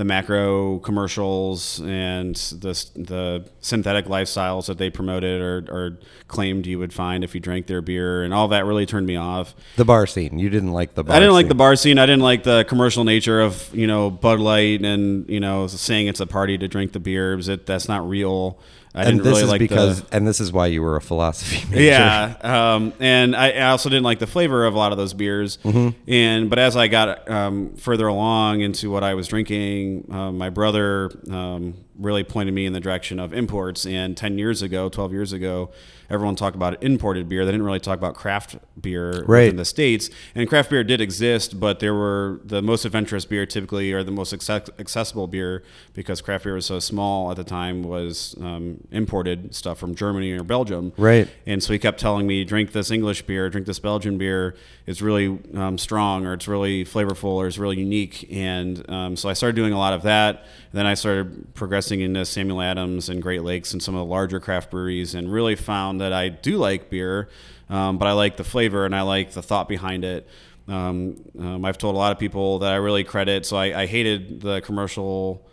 the 0.00 0.04
macro 0.06 0.78
commercials 0.78 1.78
and 1.82 2.34
the, 2.34 2.72
the 2.96 3.44
synthetic 3.60 4.06
lifestyles 4.06 4.64
that 4.64 4.78
they 4.78 4.88
promoted 4.88 5.42
or, 5.42 5.58
or 5.70 5.98
claimed 6.26 6.66
you 6.66 6.78
would 6.78 6.90
find 6.90 7.22
if 7.22 7.34
you 7.34 7.40
drank 7.40 7.66
their 7.66 7.82
beer. 7.82 8.22
And 8.22 8.32
all 8.32 8.48
that 8.48 8.64
really 8.64 8.86
turned 8.86 9.06
me 9.06 9.16
off. 9.16 9.54
The 9.76 9.84
bar 9.84 10.06
scene. 10.06 10.38
You 10.38 10.48
didn't 10.48 10.72
like 10.72 10.94
the 10.94 11.04
bar. 11.04 11.14
I 11.14 11.20
didn't 11.20 11.34
like 11.34 11.44
scene. 11.44 11.48
the 11.50 11.54
bar 11.54 11.76
scene. 11.76 11.98
I 11.98 12.06
didn't 12.06 12.22
like 12.22 12.44
the 12.44 12.64
commercial 12.64 13.04
nature 13.04 13.42
of 13.42 13.68
you 13.74 13.86
know 13.86 14.10
Bud 14.10 14.40
Light 14.40 14.82
and 14.82 15.28
you 15.28 15.38
know 15.38 15.66
saying 15.66 16.06
it's 16.06 16.20
a 16.20 16.26
party 16.26 16.56
to 16.56 16.66
drink 16.66 16.92
the 16.92 17.00
beers. 17.00 17.50
It 17.50 17.66
that's 17.66 17.86
not 17.86 18.08
real. 18.08 18.58
I 18.94 19.02
And 19.04 19.10
didn't 19.18 19.22
this 19.24 19.30
really 19.32 19.42
is 19.44 19.48
like 19.50 19.58
because, 19.60 20.02
the 20.02 20.16
and 20.16 20.26
this 20.26 20.40
is 20.40 20.52
why 20.52 20.66
you 20.66 20.82
were 20.82 20.96
a 20.96 21.00
philosophy 21.00 21.64
major. 21.70 21.82
yeah, 21.84 22.34
um, 22.42 22.92
and 22.98 23.36
I, 23.36 23.50
I 23.52 23.70
also 23.70 23.88
didn't 23.88 24.02
like 24.02 24.18
the 24.18 24.26
flavor 24.26 24.64
of 24.66 24.74
a 24.74 24.78
lot 24.78 24.90
of 24.90 24.98
those 24.98 25.14
beers. 25.14 25.58
Mm-hmm. 25.58 25.90
And 26.10 26.50
but 26.50 26.58
as 26.58 26.76
I 26.76 26.88
got 26.88 27.30
um, 27.30 27.74
further 27.76 28.08
along 28.08 28.62
into 28.62 28.90
what 28.90 29.04
I 29.04 29.14
was 29.14 29.28
drinking, 29.28 30.08
um, 30.10 30.38
my 30.38 30.50
brother 30.50 31.10
um, 31.30 31.74
really 31.98 32.24
pointed 32.24 32.52
me 32.52 32.66
in 32.66 32.72
the 32.72 32.80
direction 32.80 33.20
of 33.20 33.32
imports. 33.32 33.86
And 33.86 34.16
ten 34.16 34.38
years 34.38 34.60
ago, 34.62 34.88
twelve 34.88 35.12
years 35.12 35.32
ago, 35.32 35.70
everyone 36.10 36.34
talked 36.36 36.56
about 36.56 36.82
imported 36.82 37.28
beer. 37.28 37.44
They 37.44 37.52
didn't 37.52 37.64
really 37.66 37.80
talk 37.80 37.96
about 37.98 38.14
craft 38.14 38.56
beer 38.80 39.22
Right. 39.26 39.44
within 39.44 39.56
the 39.56 39.64
states. 39.64 40.10
And 40.34 40.48
craft 40.48 40.70
beer 40.70 40.82
did 40.84 41.00
exist, 41.00 41.60
but 41.60 41.78
there 41.80 41.94
were 41.94 42.40
the 42.44 42.60
most 42.60 42.84
adventurous 42.84 43.24
beer 43.24 43.46
typically, 43.46 43.92
or 43.92 44.02
the 44.02 44.10
most 44.10 44.32
accessible 44.32 45.26
beer 45.26 45.62
because 45.94 46.20
craft 46.20 46.44
beer 46.44 46.54
was 46.54 46.66
so 46.66 46.78
small 46.80 47.30
at 47.30 47.36
the 47.36 47.44
time 47.44 47.82
was 47.82 48.34
um, 48.40 48.78
imported 48.90 49.54
stuff 49.54 49.78
from 49.78 49.94
Germany 49.94 50.32
or 50.32 50.42
Belgium. 50.42 50.92
Right. 50.96 51.28
And 51.46 51.62
so 51.62 51.72
he 51.72 51.78
kept 51.78 52.00
telling 52.00 52.26
me, 52.26 52.44
drink 52.44 52.72
this 52.72 52.90
English 52.90 53.22
beer, 53.22 53.48
drink 53.48 53.66
this 53.66 53.78
Belgian 53.78 54.18
beer. 54.18 54.56
It's 54.86 55.00
really 55.00 55.38
um, 55.54 55.78
strong, 55.78 56.26
or 56.26 56.34
it's 56.34 56.48
really 56.48 56.84
flavorful, 56.84 57.34
or 57.34 57.46
it's 57.46 57.58
really 57.58 57.78
unique. 57.78 58.26
And 58.32 58.88
um, 58.90 59.16
so 59.16 59.28
I 59.28 59.34
started 59.34 59.54
doing 59.54 59.72
a 59.72 59.78
lot 59.78 59.92
of 59.92 60.02
that. 60.02 60.44
Then 60.72 60.86
I 60.86 60.94
started 60.94 61.54
progressing 61.54 62.00
into 62.00 62.24
Samuel 62.24 62.60
Adams 62.60 63.08
and 63.08 63.20
Great 63.20 63.42
Lakes 63.42 63.72
and 63.72 63.82
some 63.82 63.94
of 63.94 64.00
the 64.00 64.10
larger 64.10 64.40
craft 64.40 64.70
breweries, 64.70 65.14
and 65.14 65.32
really 65.32 65.56
found 65.56 66.00
that 66.00 66.12
I 66.12 66.28
do 66.28 66.58
like 66.58 66.90
beer, 66.90 67.28
um, 67.68 67.98
but 67.98 68.06
I 68.06 68.12
like 68.12 68.36
the 68.36 68.44
flavor 68.44 68.86
and 68.86 68.94
I 68.94 69.02
like 69.02 69.32
the 69.32 69.42
thought 69.42 69.68
behind 69.68 70.04
it. 70.04 70.28
Um, 70.68 71.16
um, 71.38 71.64
I've 71.64 71.78
told 71.78 71.94
a 71.96 71.98
lot 71.98 72.12
of 72.12 72.18
people 72.18 72.60
that 72.60 72.72
I 72.72 72.76
really 72.76 73.02
credit. 73.02 73.44
So 73.44 73.56
I, 73.56 73.82
I 73.82 73.86
hated 73.86 74.40
the 74.40 74.60
commercial 74.60 75.44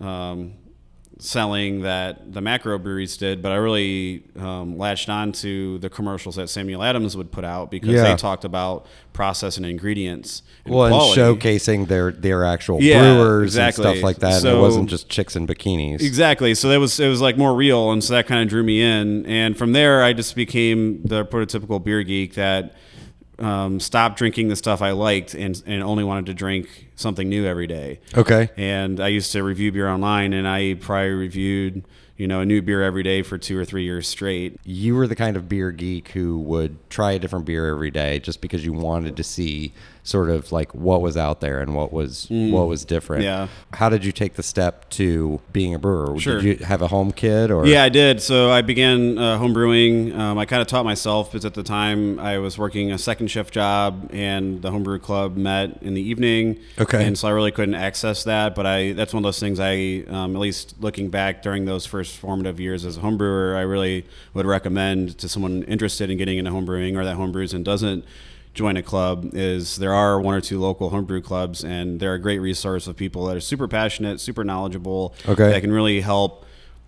um, 0.00 0.54
selling 1.20 1.82
that 1.82 2.32
the 2.32 2.40
macro 2.40 2.78
breweries 2.78 3.16
did, 3.16 3.42
but 3.42 3.50
I 3.50 3.56
really 3.56 4.22
um, 4.38 4.78
latched 4.78 5.08
on 5.08 5.32
to 5.32 5.78
the 5.78 5.90
commercials 5.90 6.36
that 6.36 6.48
Samuel 6.48 6.82
Adams 6.82 7.16
would 7.16 7.32
put 7.32 7.44
out 7.44 7.70
because 7.70 7.90
Yeah. 7.90 8.04
they 8.04 8.14
talked 8.16 8.44
about 8.44 8.86
process 9.12 9.56
and 9.56 9.66
ingredients. 9.66 10.42
And 10.64 10.74
Well, 10.74 10.86
and 10.86 11.18
showcasing 11.18 11.88
their 11.88 12.12
their 12.12 12.44
actual 12.44 12.80
Yeah, 12.80 13.00
brewers 13.16 13.54
exactly. 13.56 13.84
and 13.84 13.94
stuff 13.96 14.04
like 14.04 14.18
that. 14.18 14.44
and 14.44 14.56
it 14.56 14.60
wasn't 14.60 14.88
just 14.88 15.08
chicks 15.08 15.34
in 15.34 15.46
bikinis. 15.46 16.02
Exactly. 16.02 16.54
So 16.54 16.70
it 16.70 16.78
was 16.78 17.00
it 17.00 17.08
was 17.08 17.20
like 17.20 17.36
more 17.36 17.54
real, 17.54 17.90
and 17.90 18.02
so 18.02 18.14
that 18.14 18.26
kind 18.28 18.40
of 18.42 18.48
drew 18.48 18.62
me 18.62 18.80
in. 18.80 19.26
And 19.26 19.56
from 19.56 19.72
there, 19.72 20.02
I 20.04 20.12
just 20.12 20.36
became 20.36 21.02
the 21.04 21.24
prototypical 21.24 21.82
beer 21.82 22.04
geek 22.04 22.34
that 22.34 22.74
um, 23.38 23.80
stopped 23.80 24.18
drinking 24.18 24.48
the 24.48 24.56
stuff 24.56 24.82
I 24.82 24.92
liked 24.92 25.34
and 25.34 25.62
and 25.66 25.82
only 25.82 26.04
wanted 26.04 26.26
to 26.26 26.34
drink 26.34 26.88
something 26.96 27.28
new 27.28 27.46
every 27.46 27.66
day. 27.66 28.00
Okay. 28.16 28.50
And 28.56 29.00
I 29.00 29.08
used 29.08 29.32
to 29.32 29.42
review 29.42 29.72
beer 29.72 29.88
online, 29.88 30.32
and 30.32 30.48
I 30.48 30.74
probably 30.74 31.10
reviewed, 31.10 31.84
you 32.16 32.26
know, 32.26 32.40
a 32.40 32.46
new 32.46 32.60
beer 32.62 32.82
every 32.82 33.02
day 33.02 33.22
for 33.22 33.38
two 33.38 33.58
or 33.58 33.64
three 33.64 33.84
years 33.84 34.08
straight. 34.08 34.58
You 34.64 34.94
were 34.94 35.06
the 35.06 35.16
kind 35.16 35.36
of 35.36 35.48
beer 35.48 35.70
geek 35.70 36.08
who 36.08 36.38
would 36.40 36.90
try 36.90 37.12
a 37.12 37.18
different 37.18 37.44
beer 37.44 37.68
every 37.68 37.90
day 37.90 38.18
just 38.18 38.40
because 38.40 38.64
you 38.64 38.72
wanted 38.72 39.16
to 39.16 39.24
see 39.24 39.72
sort 40.08 40.30
of 40.30 40.50
like 40.52 40.74
what 40.74 41.02
was 41.02 41.16
out 41.16 41.40
there 41.40 41.60
and 41.60 41.74
what 41.74 41.92
was 41.92 42.26
what 42.30 42.66
was 42.66 42.84
different. 42.84 43.22
Mm. 43.22 43.26
Yeah. 43.26 43.48
How 43.74 43.88
did 43.88 44.04
you 44.04 44.12
take 44.12 44.34
the 44.34 44.42
step 44.42 44.88
to 44.90 45.40
being 45.52 45.74
a 45.74 45.78
brewer? 45.78 46.18
Sure. 46.18 46.40
Did 46.40 46.60
you 46.60 46.64
have 46.64 46.80
a 46.80 46.88
home 46.88 47.12
kid 47.12 47.50
or 47.50 47.66
Yeah, 47.66 47.84
I 47.84 47.90
did. 47.90 48.22
So 48.22 48.50
I 48.50 48.62
began 48.62 49.18
uh, 49.18 49.38
home 49.38 49.52
brewing. 49.52 50.18
Um, 50.18 50.38
I 50.38 50.46
kind 50.46 50.62
of 50.62 50.68
taught 50.68 50.84
myself 50.84 51.30
because 51.30 51.44
at 51.44 51.54
the 51.54 51.62
time 51.62 52.18
I 52.18 52.38
was 52.38 52.56
working 52.56 52.90
a 52.90 52.98
second 52.98 53.28
shift 53.28 53.52
job, 53.52 54.10
and 54.12 54.62
the 54.62 54.70
homebrew 54.70 54.98
club 54.98 55.36
met 55.36 55.82
in 55.82 55.94
the 55.94 56.02
evening. 56.02 56.58
Okay. 56.78 57.06
And 57.06 57.18
so 57.18 57.28
I 57.28 57.32
really 57.32 57.52
couldn't 57.52 57.74
access 57.74 58.24
that. 58.24 58.54
But 58.54 58.66
I 58.66 58.92
that's 58.92 59.12
one 59.12 59.22
of 59.22 59.28
those 59.28 59.40
things 59.40 59.60
I, 59.60 60.04
um, 60.08 60.34
at 60.34 60.40
least 60.40 60.74
looking 60.80 61.10
back 61.10 61.42
during 61.42 61.66
those 61.66 61.84
first 61.84 62.16
formative 62.16 62.58
years 62.58 62.84
as 62.84 62.96
a 62.96 63.00
home 63.00 63.18
brewer, 63.18 63.56
I 63.56 63.62
really 63.62 64.06
would 64.32 64.46
recommend 64.46 65.18
to 65.18 65.28
someone 65.28 65.64
interested 65.64 66.10
in 66.10 66.16
getting 66.16 66.38
into 66.38 66.50
home 66.50 66.64
brewing 66.64 66.96
or 66.96 67.04
that 67.04 67.16
home 67.16 67.32
brews 67.32 67.52
and 67.52 67.64
doesn't 67.64 68.04
join 68.58 68.76
a 68.76 68.82
club 68.82 69.30
is 69.34 69.76
there 69.76 69.94
are 69.94 70.20
one 70.20 70.34
or 70.34 70.40
two 70.40 70.58
local 70.58 70.90
homebrew 70.90 71.20
clubs 71.22 71.62
and 71.62 72.00
they're 72.00 72.14
a 72.14 72.18
great 72.18 72.40
resource 72.40 72.88
of 72.88 72.96
people 72.96 73.24
that 73.26 73.36
are 73.36 73.40
super 73.40 73.68
passionate 73.68 74.18
super 74.18 74.42
knowledgeable 74.42 75.14
Okay. 75.28 75.48
that 75.52 75.60
can 75.60 75.70
really 75.72 76.00
help 76.00 76.44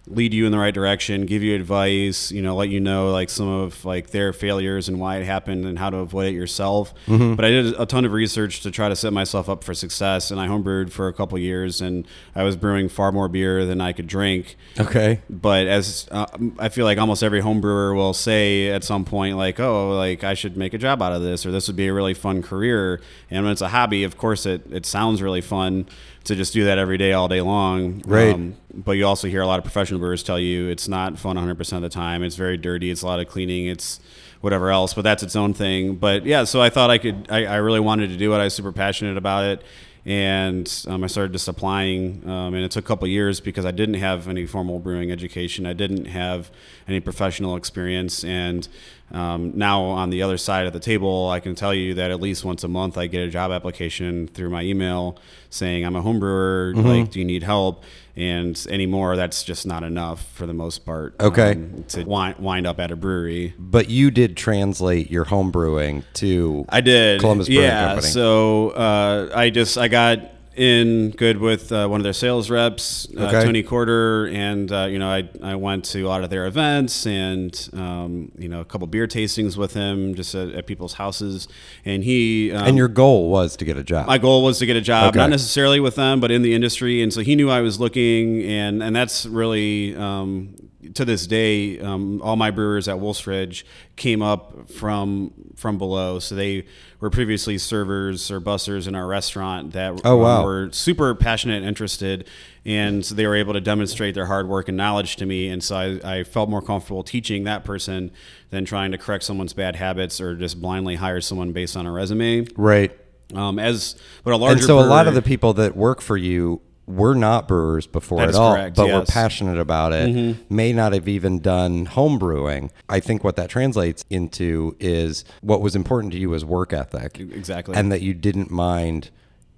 lead 0.07 0.33
you 0.35 0.45
in 0.47 0.51
the 0.51 0.59
right 0.59 0.75
direction 0.75 1.25
give 1.27 1.43
you 1.43 1.55
advice 1.55 2.33
you 2.33 2.41
know 2.43 2.57
let 2.57 2.69
you 2.69 2.81
know 2.81 3.13
like 3.13 3.29
some 3.31 3.47
of 3.47 3.85
like 3.85 4.11
their 4.11 4.33
failures 4.33 4.89
and 4.89 4.99
why 4.99 5.19
it 5.19 5.25
happened 5.25 5.65
and 5.65 5.79
how 5.79 5.89
to 5.91 5.99
avoid 5.99 6.27
it 6.27 6.33
yourself 6.33 6.93
but 7.07 7.45
i 7.45 7.51
did 7.51 7.79
a 7.79 7.85
ton 7.87 8.05
of 8.05 8.13
research 8.13 8.61
to 8.63 8.71
try 8.71 8.89
to 8.89 8.97
set 8.97 9.13
myself 9.13 9.49
up 9.49 9.63
for 9.63 9.73
success 9.75 10.31
and 10.31 10.41
i 10.41 10.49
homebrewed 10.49 10.91
for 10.91 11.07
a 11.07 11.13
couple 11.13 11.39
years 11.39 11.81
and 11.81 12.09
i 12.35 12.43
was 12.43 12.57
brewing 12.57 12.89
far 12.89 13.13
more 13.13 13.29
beer 13.29 13.65
than 13.67 13.81
i 13.81 13.93
could 13.93 14.07
drink 14.07 14.57
Okay. 14.81 15.21
but 15.29 15.67
as 15.67 16.09
uh, 16.11 16.27
I 16.59 16.71
feel 16.71 16.87
like 16.87 16.99
almost 16.99 17.23
every 17.23 17.43
homebrewer 17.43 17.95
will 17.95 18.15
say 18.15 18.69
at 18.69 18.83
some 18.85 19.05
point, 19.05 19.37
like, 19.37 19.59
"Oh, 19.61 19.97
like 19.97 20.25
I 20.25 20.35
should 20.35 20.57
make 20.57 20.73
a 20.75 20.79
job 20.79 21.03
out 21.03 21.13
of 21.13 21.23
this, 21.23 21.45
or 21.45 21.51
this 21.51 21.67
would 21.67 21.77
be 21.77 21.89
a 21.89 21.93
really 21.93 22.15
fun 22.15 22.41
career." 22.43 23.01
And 23.31 23.45
when 23.45 23.53
it's 23.53 23.61
a 23.61 23.69
hobby, 23.69 24.05
of 24.05 24.17
course, 24.17 24.47
it 24.47 24.63
it 24.73 24.87
sounds 24.87 25.21
really 25.23 25.41
fun 25.41 25.87
to 26.25 26.37
just 26.37 26.53
do 26.53 26.65
that 26.65 26.79
every 26.79 26.99
day, 26.99 27.13
all 27.13 27.29
day 27.29 27.41
long. 27.41 27.85
Um, 27.85 28.03
Right. 28.07 28.53
but 28.85 28.93
you 28.93 29.07
also 29.07 29.27
hear 29.29 29.41
a 29.43 29.47
lot 29.47 29.59
of 29.59 29.65
professional 29.65 29.99
brewers 30.01 30.23
tell 30.23 30.39
you 30.39 30.69
it's 30.69 30.87
not 30.89 31.19
fun 31.19 31.37
100 31.37 31.57
percent 31.57 31.85
of 31.85 31.91
the 31.91 31.95
time. 31.95 32.23
It's 32.23 32.37
very 32.37 32.57
dirty. 32.57 32.91
It's 32.91 33.03
a 33.03 33.07
lot 33.07 33.21
of 33.21 33.29
cleaning. 33.29 33.67
It's 33.67 34.01
whatever 34.41 34.71
else, 34.71 34.95
but 34.95 35.03
that's 35.03 35.23
its 35.23 35.37
own 35.37 35.55
thing. 35.55 35.97
But 35.97 36.25
yeah, 36.27 36.45
so 36.45 36.61
I 36.61 36.71
thought 36.71 36.91
I 36.91 36.99
could. 36.99 37.27
I, 37.31 37.45
I 37.47 37.57
really 37.57 37.81
wanted 37.81 38.11
to 38.11 38.17
do 38.17 38.33
it. 38.35 38.39
I 38.39 38.45
was 38.45 38.55
super 38.55 38.73
passionate 38.73 39.17
about 39.17 39.45
it 39.45 39.63
and 40.07 40.85
um, 40.89 41.05
I 41.05 41.09
started 41.09 41.33
just 41.33 41.47
applying. 41.47 42.23
Um, 42.27 42.55
and 42.55 42.65
it 42.65 42.71
took 42.71 42.85
a 42.85 42.89
couple 42.89 43.07
years 43.07 43.39
because 43.41 43.67
I 43.67 43.71
didn't 43.71 43.97
have 43.97 44.29
any 44.29 44.47
formal 44.47 44.79
brewing 44.79 45.11
education. 45.13 45.67
I 45.67 45.75
didn't 45.75 46.07
have 46.07 46.51
any 46.89 47.01
professional 47.01 47.55
experience. 47.55 48.25
And 48.25 48.67
um, 49.13 49.53
now 49.57 49.83
on 49.83 50.11
the 50.11 50.23
other 50.23 50.39
side 50.39 50.67
of 50.67 50.73
the 50.73 50.81
table, 50.81 51.29
I 51.29 51.41
can 51.41 51.55
tell 51.55 51.75
you 51.75 51.95
that 51.95 52.11
at 52.11 52.21
least 52.21 52.45
once 52.45 52.63
a 52.65 52.69
month 52.69 52.97
I 52.97 53.07
get 53.07 53.23
a 53.23 53.29
job 53.29 53.51
application 53.51 54.29
through 54.29 54.51
my 54.51 54.63
email 54.63 55.19
saying 55.49 55.85
I'm 55.85 55.97
a 55.97 56.03
home 56.03 56.21
brewer. 56.21 56.73
Like, 56.77 57.11
do 57.11 57.19
you 57.19 57.25
need 57.25 57.43
help? 57.43 57.85
And 58.17 58.61
anymore, 58.69 59.17
that's 59.17 59.43
just 59.43 59.67
not 59.67 59.83
enough 59.83 60.27
for 60.33 60.47
the 60.47 60.55
most 60.55 60.85
part. 60.85 61.15
Okay. 61.19 61.53
um, 61.53 61.85
to 61.89 62.05
wind, 62.05 62.39
wind 62.39 62.67
up 62.67 62.79
at 62.79 62.91
a 62.91 62.97
brewery. 62.97 63.55
But 63.59 63.89
you 63.89 64.11
did 64.11 64.37
translate 64.37 65.11
your 65.11 65.25
home 65.25 65.51
brewing 65.51 66.05
to 66.15 66.65
I 66.69 66.81
did. 66.81 67.21
Columbus 67.21 67.49
Brewing 67.49 67.65
yeah, 67.65 67.87
Company. 67.87 68.09
So 68.09 68.71
uh, 68.71 69.33
I 69.35 69.51
just 69.51 69.79
I 69.79 69.89
got 69.89 70.21
in 70.61 71.11
good 71.13 71.39
with 71.39 71.73
uh, 71.73 71.89
one 71.89 72.01
of 72.01 72.05
their 72.05 72.13
sales 72.13 72.51
reps, 72.51 73.09
uh, 73.17 73.23
Okay. 73.29 73.45
Tony 73.45 73.63
Corder, 73.63 74.27
and 74.27 74.71
uh, 74.71 74.87
you 74.91 74.99
know 74.99 75.09
I 75.09 75.29
I 75.43 75.55
went 75.55 75.87
to 75.87 76.03
a 76.03 76.09
lot 76.09 76.23
of 76.23 76.29
their 76.29 76.47
events 76.47 77.07
and 77.07 77.51
um, 77.73 78.31
you 78.39 78.49
know 78.49 78.61
a 78.61 78.65
couple 78.67 78.87
beer 78.87 79.07
tastings 79.07 79.57
with 79.57 79.73
him 79.73 80.15
just 80.15 80.35
at, 80.35 80.51
at 80.51 80.67
people's 80.67 80.95
houses, 80.95 81.49
and 81.87 82.05
he 82.05 82.53
um, 82.53 82.67
and 82.67 82.77
your 82.77 82.89
goal 82.89 83.31
was 83.31 83.57
to 83.57 83.65
get 83.65 83.79
a 83.79 83.83
job. 83.83 84.07
my 84.07 84.19
goal 84.19 84.45
was 84.45 84.59
to 84.59 84.67
get 84.67 84.77
a 84.77 84.83
job, 84.83 85.09
Okay. 85.11 85.19
not 85.19 85.31
necessarily 85.31 85.81
with 85.81 85.95
them, 85.95 86.21
but 86.21 86.31
in 86.31 86.43
the 86.43 86.53
industry. 86.55 87.03
And 87.03 87.11
so 87.13 87.23
he 87.23 87.35
knew 87.37 87.49
I 87.49 87.63
was 87.63 87.81
looking, 87.81 88.43
and 88.43 88.83
and 88.83 88.95
that's 88.95 89.25
really 89.25 89.97
um, 89.97 90.55
to 90.95 91.05
this 91.05 91.27
day, 91.27 91.79
um, 91.81 92.23
all 92.23 92.37
my 92.37 92.51
brewers 92.51 92.89
at 92.89 92.99
Wolf's 93.01 93.27
Ridge 93.27 93.67
came 93.97 94.23
up 94.23 94.71
from 94.71 95.33
from 95.57 95.77
below. 95.79 96.19
So 96.19 96.35
they 96.35 96.65
were 97.01 97.11
previously 97.11 97.59
servers 97.59 98.31
or 98.31 98.41
bussers 98.41 98.89
in 98.89 98.95
our 98.95 99.07
restaurant 99.07 99.73
that 99.73 100.01
Oh, 100.05 100.17
um, 100.17 100.23
wow. 100.23 100.45
were 100.45 100.69
super 100.73 101.15
passionate 101.15 101.59
and 101.59 101.67
interested, 101.67 102.27
and 102.65 103.03
they 103.05 103.27
were 103.27 103.37
able 103.37 103.53
to 103.53 103.61
demonstrate 103.61 104.15
their 104.15 104.27
hard 104.27 104.49
work 104.49 104.69
and 104.69 104.77
knowledge 104.77 105.17
to 105.17 105.27
me. 105.27 105.49
And 105.49 105.63
so 105.63 105.77
I, 105.77 106.19
I 106.21 106.25
felt 106.25 106.49
more 106.49 106.63
comfortable 106.63 107.03
teaching 107.03 107.45
that 107.45 107.65
person 107.65 108.11
than 108.51 108.65
trying 108.65 108.93
to 108.93 108.99
correct 108.99 109.25
someone's 109.25 109.53
bad 109.53 109.77
habits 109.77 110.21
or 110.21 110.35
just 110.35 110.61
blindly 110.61 110.97
hire 110.97 111.21
someone 111.21 111.53
based 111.53 111.77
on 111.77 111.87
a 111.87 111.93
resume. 111.93 112.47
right. 112.57 112.97
Um, 113.33 113.61
as 113.61 113.95
but 114.25 114.33
a 114.33 114.37
larger 114.37 114.57
And 114.57 114.65
so 114.65 114.81
a 114.81 114.87
lot 114.87 115.07
of 115.07 115.15
the 115.15 115.23
people 115.23 115.53
that 115.55 115.77
work 115.77 116.01
for 116.01 116.17
you 116.17 116.61
were 116.91 117.15
not 117.15 117.49
brewers 117.49 117.87
before 117.87 118.19
That 118.19 118.31
at 118.31 118.35
all, 118.35 118.55
correct, 118.55 118.77
but 118.77 118.85
were 118.85 118.89
yes. 118.91 119.09
Mm-hmm. 119.09 119.13
passionate 119.13 119.59
about 119.59 119.93
it. 119.93 120.51
May 120.51 120.73
not 120.73 120.93
have 120.93 121.09
even 121.09 121.41
done 121.41 121.87
home 121.87 122.19
brewing. 122.19 122.71
I 122.89 123.01
think 123.01 123.25
what 123.25 123.37
that 123.37 123.51
translates 123.51 124.05
into 124.11 124.77
is 124.81 125.25
what 125.41 125.61
was 125.61 125.77
important 125.77 126.13
to 126.13 126.19
you 126.19 126.31
was 126.31 126.45
work 126.45 126.73
ethic, 126.73 127.19
exactly 127.19 127.77
and 127.77 127.91
that 127.93 128.03
you 128.03 128.15
didn't 128.15 128.51
mind 128.51 129.11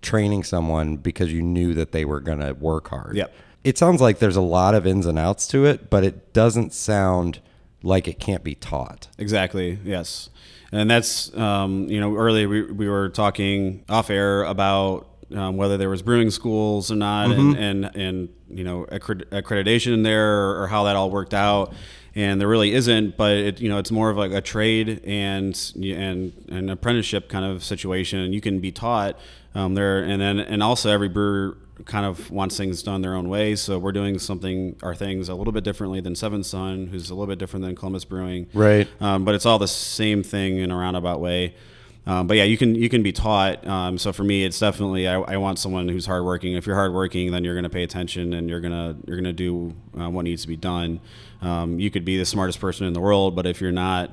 training 0.02 0.44
someone 0.44 0.96
because 0.96 1.32
you 1.32 1.42
knew 1.42 1.74
that 1.74 1.92
they 1.92 2.04
were 2.04 2.20
going 2.20 2.40
to 2.40 2.52
work 2.54 2.88
hard. 2.88 3.16
Yep. 3.16 3.32
It 3.64 3.78
sounds 3.78 4.00
like 4.00 4.18
there's 4.18 4.36
a 4.36 4.40
lot 4.40 4.74
of 4.74 4.86
ins 4.86 5.06
and 5.06 5.18
outs 5.18 5.46
to 5.48 5.64
it, 5.64 5.88
but 5.88 6.02
it 6.02 6.32
doesn't 6.32 6.72
sound 6.72 7.40
like 7.84 8.08
it 8.08 8.18
can't 8.18 8.44
be 8.44 8.54
taught. 8.54 9.08
exactly 9.18 9.78
yes, 9.84 10.30
and 10.70 10.90
that's 10.90 11.34
um, 11.36 11.88
you 11.88 12.00
know 12.00 12.16
earlier 12.16 12.48
we, 12.48 12.62
we 12.62 12.88
were 12.88 13.08
talking 13.08 13.84
off 13.88 14.08
air 14.10 14.44
about 14.44 15.08
um, 15.36 15.56
whether 15.56 15.76
there 15.76 15.88
was 15.90 16.02
brewing 16.02 16.30
schools 16.30 16.90
or 16.90 16.96
not, 16.96 17.28
Mm-hmm. 17.30 17.56
and, 17.56 17.84
and 17.84 17.96
and 17.96 18.28
you 18.48 18.64
know 18.64 18.86
accred- 18.90 19.24
accreditation 19.30 20.02
there 20.04 20.40
or, 20.40 20.62
or 20.62 20.66
how 20.68 20.84
that 20.84 20.96
all 20.96 21.10
worked 21.10 21.34
out. 21.34 21.72
And 22.14 22.38
there 22.38 22.46
really 22.48 22.74
isn't, 22.74 23.16
but 23.16 23.32
it, 23.32 23.60
you 23.60 23.68
know 23.70 23.78
it's 23.78 23.90
more 23.90 24.10
of 24.10 24.16
like 24.18 24.32
a 24.32 24.40
trade 24.42 25.00
and 25.04 25.58
and 25.76 26.32
an 26.48 26.68
apprenticeship 26.70 27.28
kind 27.30 27.44
of 27.44 27.64
situation. 27.64 28.18
And 28.20 28.34
you 28.34 28.40
can 28.42 28.58
be 28.60 28.70
taught 28.70 29.18
um, 29.54 29.74
there, 29.74 30.02
and 30.02 30.20
then 30.20 30.38
and 30.38 30.62
also 30.62 30.90
every 30.90 31.08
brewer 31.08 31.56
kind 31.86 32.04
of 32.06 32.30
wants 32.30 32.56
things 32.56 32.82
done 32.82 33.00
their 33.02 33.14
own 33.14 33.28
way. 33.28 33.56
So 33.56 33.76
we're 33.78 33.90
doing 33.92 34.18
something, 34.20 34.76
our 34.84 34.94
things 34.94 35.28
a 35.28 35.34
little 35.34 35.52
bit 35.52 35.64
differently 35.64 36.00
than 36.00 36.14
Seventh 36.14 36.46
Son, 36.46 36.86
who's 36.86 37.10
a 37.10 37.14
little 37.14 37.26
bit 37.26 37.38
different 37.40 37.64
than 37.64 37.74
Columbus 37.74 38.04
Brewing. 38.04 38.46
Right. 38.54 38.86
Um, 39.00 39.24
but 39.24 39.34
it's 39.34 39.46
all 39.46 39.58
the 39.58 39.66
same 39.66 40.22
thing 40.22 40.58
in 40.58 40.70
a 40.70 40.76
roundabout 40.76 41.18
way. 41.20 41.56
Um, 42.04 42.26
but 42.26 42.36
yeah, 42.36 42.44
you 42.44 42.58
can 42.58 42.74
you 42.74 42.88
can 42.88 43.02
be 43.02 43.12
taught. 43.12 43.64
Um, 43.66 43.96
so 43.96 44.12
for 44.12 44.24
me, 44.24 44.44
it's 44.44 44.58
definitely 44.58 45.06
I, 45.06 45.20
I 45.20 45.36
want 45.36 45.58
someone 45.60 45.88
who's 45.88 46.06
hardworking. 46.06 46.54
If 46.54 46.66
you're 46.66 46.74
hardworking, 46.76 47.30
then 47.30 47.44
you're 47.44 47.54
going 47.54 47.62
to 47.64 47.70
pay 47.70 47.84
attention 47.84 48.32
and 48.32 48.48
you're 48.50 48.60
gonna 48.60 48.96
you're 49.06 49.16
gonna 49.16 49.32
do 49.32 49.74
uh, 50.00 50.10
what 50.10 50.22
needs 50.24 50.42
to 50.42 50.48
be 50.48 50.56
done. 50.56 51.00
Um, 51.40 51.78
you 51.78 51.90
could 51.90 52.04
be 52.04 52.18
the 52.18 52.24
smartest 52.26 52.60
person 52.60 52.86
in 52.86 52.92
the 52.92 53.00
world, 53.00 53.36
but 53.36 53.46
if 53.46 53.60
you're 53.60 53.70
not, 53.72 54.10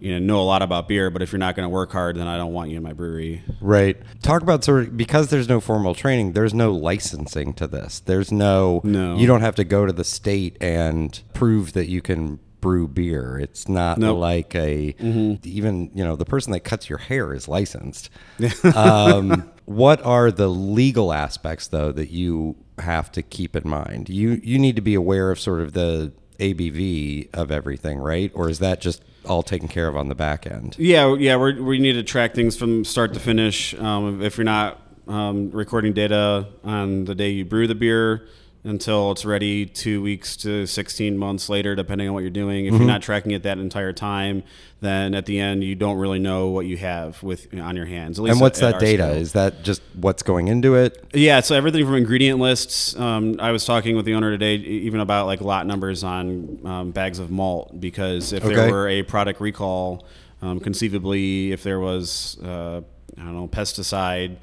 you 0.00 0.12
know, 0.12 0.18
know 0.18 0.40
a 0.40 0.44
lot 0.44 0.60
about 0.62 0.86
beer, 0.86 1.08
but 1.10 1.22
if 1.22 1.32
you're 1.32 1.38
not 1.38 1.56
going 1.56 1.64
to 1.64 1.70
work 1.70 1.92
hard, 1.92 2.16
then 2.16 2.26
I 2.26 2.36
don't 2.36 2.52
want 2.52 2.70
you 2.70 2.76
in 2.76 2.82
my 2.82 2.92
brewery. 2.92 3.42
Right. 3.60 3.96
Talk 4.22 4.42
about 4.42 4.62
sort 4.62 4.84
of 4.84 4.96
because 4.96 5.28
there's 5.28 5.48
no 5.48 5.60
formal 5.60 5.94
training, 5.94 6.32
there's 6.32 6.54
no 6.54 6.72
licensing 6.72 7.52
to 7.54 7.66
this. 7.66 8.00
There's 8.00 8.30
no, 8.30 8.80
No. 8.84 9.16
you 9.16 9.26
don't 9.26 9.40
have 9.40 9.54
to 9.56 9.64
go 9.64 9.86
to 9.86 9.92
the 9.92 10.04
state 10.04 10.56
and 10.60 11.18
prove 11.34 11.72
that 11.72 11.88
you 11.88 12.00
can 12.02 12.38
brew 12.60 12.88
beer. 12.88 13.38
It's 13.38 13.68
not 13.68 13.98
Nope. 13.98 14.18
like 14.18 14.54
a 14.54 14.94
even, 14.98 15.90
you 15.94 16.04
know, 16.04 16.16
the 16.16 16.24
person 16.24 16.52
that 16.52 16.60
cuts 16.60 16.88
your 16.88 16.98
hair 16.98 17.32
is 17.32 17.48
licensed. 17.48 18.10
um, 18.74 19.50
what 19.64 20.04
are 20.04 20.30
the 20.30 20.48
legal 20.48 21.12
aspects 21.12 21.68
though 21.68 21.92
that 21.92 22.10
you 22.10 22.56
have 22.78 23.12
to 23.12 23.22
keep 23.22 23.56
in 23.56 23.68
mind? 23.68 24.08
You 24.08 24.40
you 24.42 24.58
need 24.58 24.76
to 24.76 24.82
be 24.82 24.94
aware 24.94 25.30
of 25.30 25.38
sort 25.40 25.60
of 25.60 25.72
the 25.72 26.12
ABV 26.38 27.34
of 27.34 27.50
everything, 27.50 27.98
right? 27.98 28.30
Or 28.34 28.48
is 28.48 28.60
that 28.60 28.80
just 28.80 29.02
all 29.24 29.42
taken 29.42 29.68
care 29.68 29.88
of 29.88 29.96
on 29.96 30.08
the 30.08 30.14
back 30.14 30.46
end? 30.46 30.76
Yeah, 30.78 31.14
yeah, 31.16 31.36
we're, 31.36 31.60
we 31.60 31.78
need 31.78 31.94
to 31.94 32.02
track 32.02 32.34
things 32.34 32.56
from 32.56 32.84
start 32.84 33.12
to 33.14 33.20
finish. 33.20 33.74
Um, 33.74 34.22
if 34.22 34.38
you're 34.38 34.44
not 34.44 34.80
um, 35.08 35.50
recording 35.50 35.92
data 35.92 36.46
on 36.64 37.04
the 37.04 37.14
day 37.14 37.30
you 37.30 37.44
brew 37.44 37.66
the 37.66 37.74
beer 37.74 38.28
until 38.64 39.12
it's 39.12 39.24
ready, 39.24 39.64
two 39.64 40.02
weeks 40.02 40.36
to 40.38 40.66
16 40.66 41.16
months 41.16 41.48
later, 41.48 41.74
depending 41.74 42.08
on 42.08 42.14
what 42.14 42.20
you're 42.20 42.30
doing. 42.30 42.66
If 42.66 42.74
you're 42.74 42.84
not 42.84 43.02
tracking 43.02 43.30
it 43.32 43.42
that 43.44 43.58
entire 43.58 43.92
time, 43.92 44.42
then 44.80 45.14
at 45.14 45.26
the 45.26 45.38
end 45.38 45.62
you 45.64 45.74
don't 45.74 45.96
really 45.96 46.18
know 46.18 46.48
what 46.48 46.66
you 46.66 46.76
have 46.76 47.22
with 47.22 47.46
on 47.58 47.76
your 47.76 47.86
hands. 47.86 48.18
At 48.18 48.24
least 48.24 48.32
And 48.32 48.40
what's 48.40 48.58
at 48.60 48.66
that 48.66 48.74
our 48.74 48.80
data? 48.80 49.02
scale. 49.04 49.14
Is 49.22 49.32
that 49.32 49.62
just 49.62 49.80
what's 49.94 50.22
going 50.22 50.48
into 50.48 50.74
it? 50.74 51.02
Yeah, 51.14 51.40
so 51.40 51.54
everything 51.54 51.84
from 51.86 51.94
ingredient 51.94 52.40
lists. 52.40 52.96
Um, 52.96 53.36
I 53.40 53.52
was 53.52 53.64
talking 53.64 53.96
with 53.96 54.04
the 54.04 54.14
owner 54.14 54.30
today, 54.30 54.56
even 54.56 55.00
about 55.00 55.26
like 55.26 55.40
lot 55.40 55.66
numbers 55.66 56.02
on 56.04 56.58
um, 56.64 56.90
bags 56.90 57.18
of 57.20 57.30
malt, 57.30 57.80
because 57.80 58.32
if 58.32 58.44
Okay. 58.44 58.54
there 58.54 58.70
were 58.70 58.88
a 58.88 59.02
product 59.02 59.40
recall, 59.40 60.04
um, 60.42 60.60
conceivably, 60.60 61.52
if 61.52 61.62
there 61.62 61.80
was, 61.80 62.38
uh, 62.42 62.80
I 63.16 63.20
don't 63.22 63.34
know, 63.34 63.48
pesticide 63.48 64.36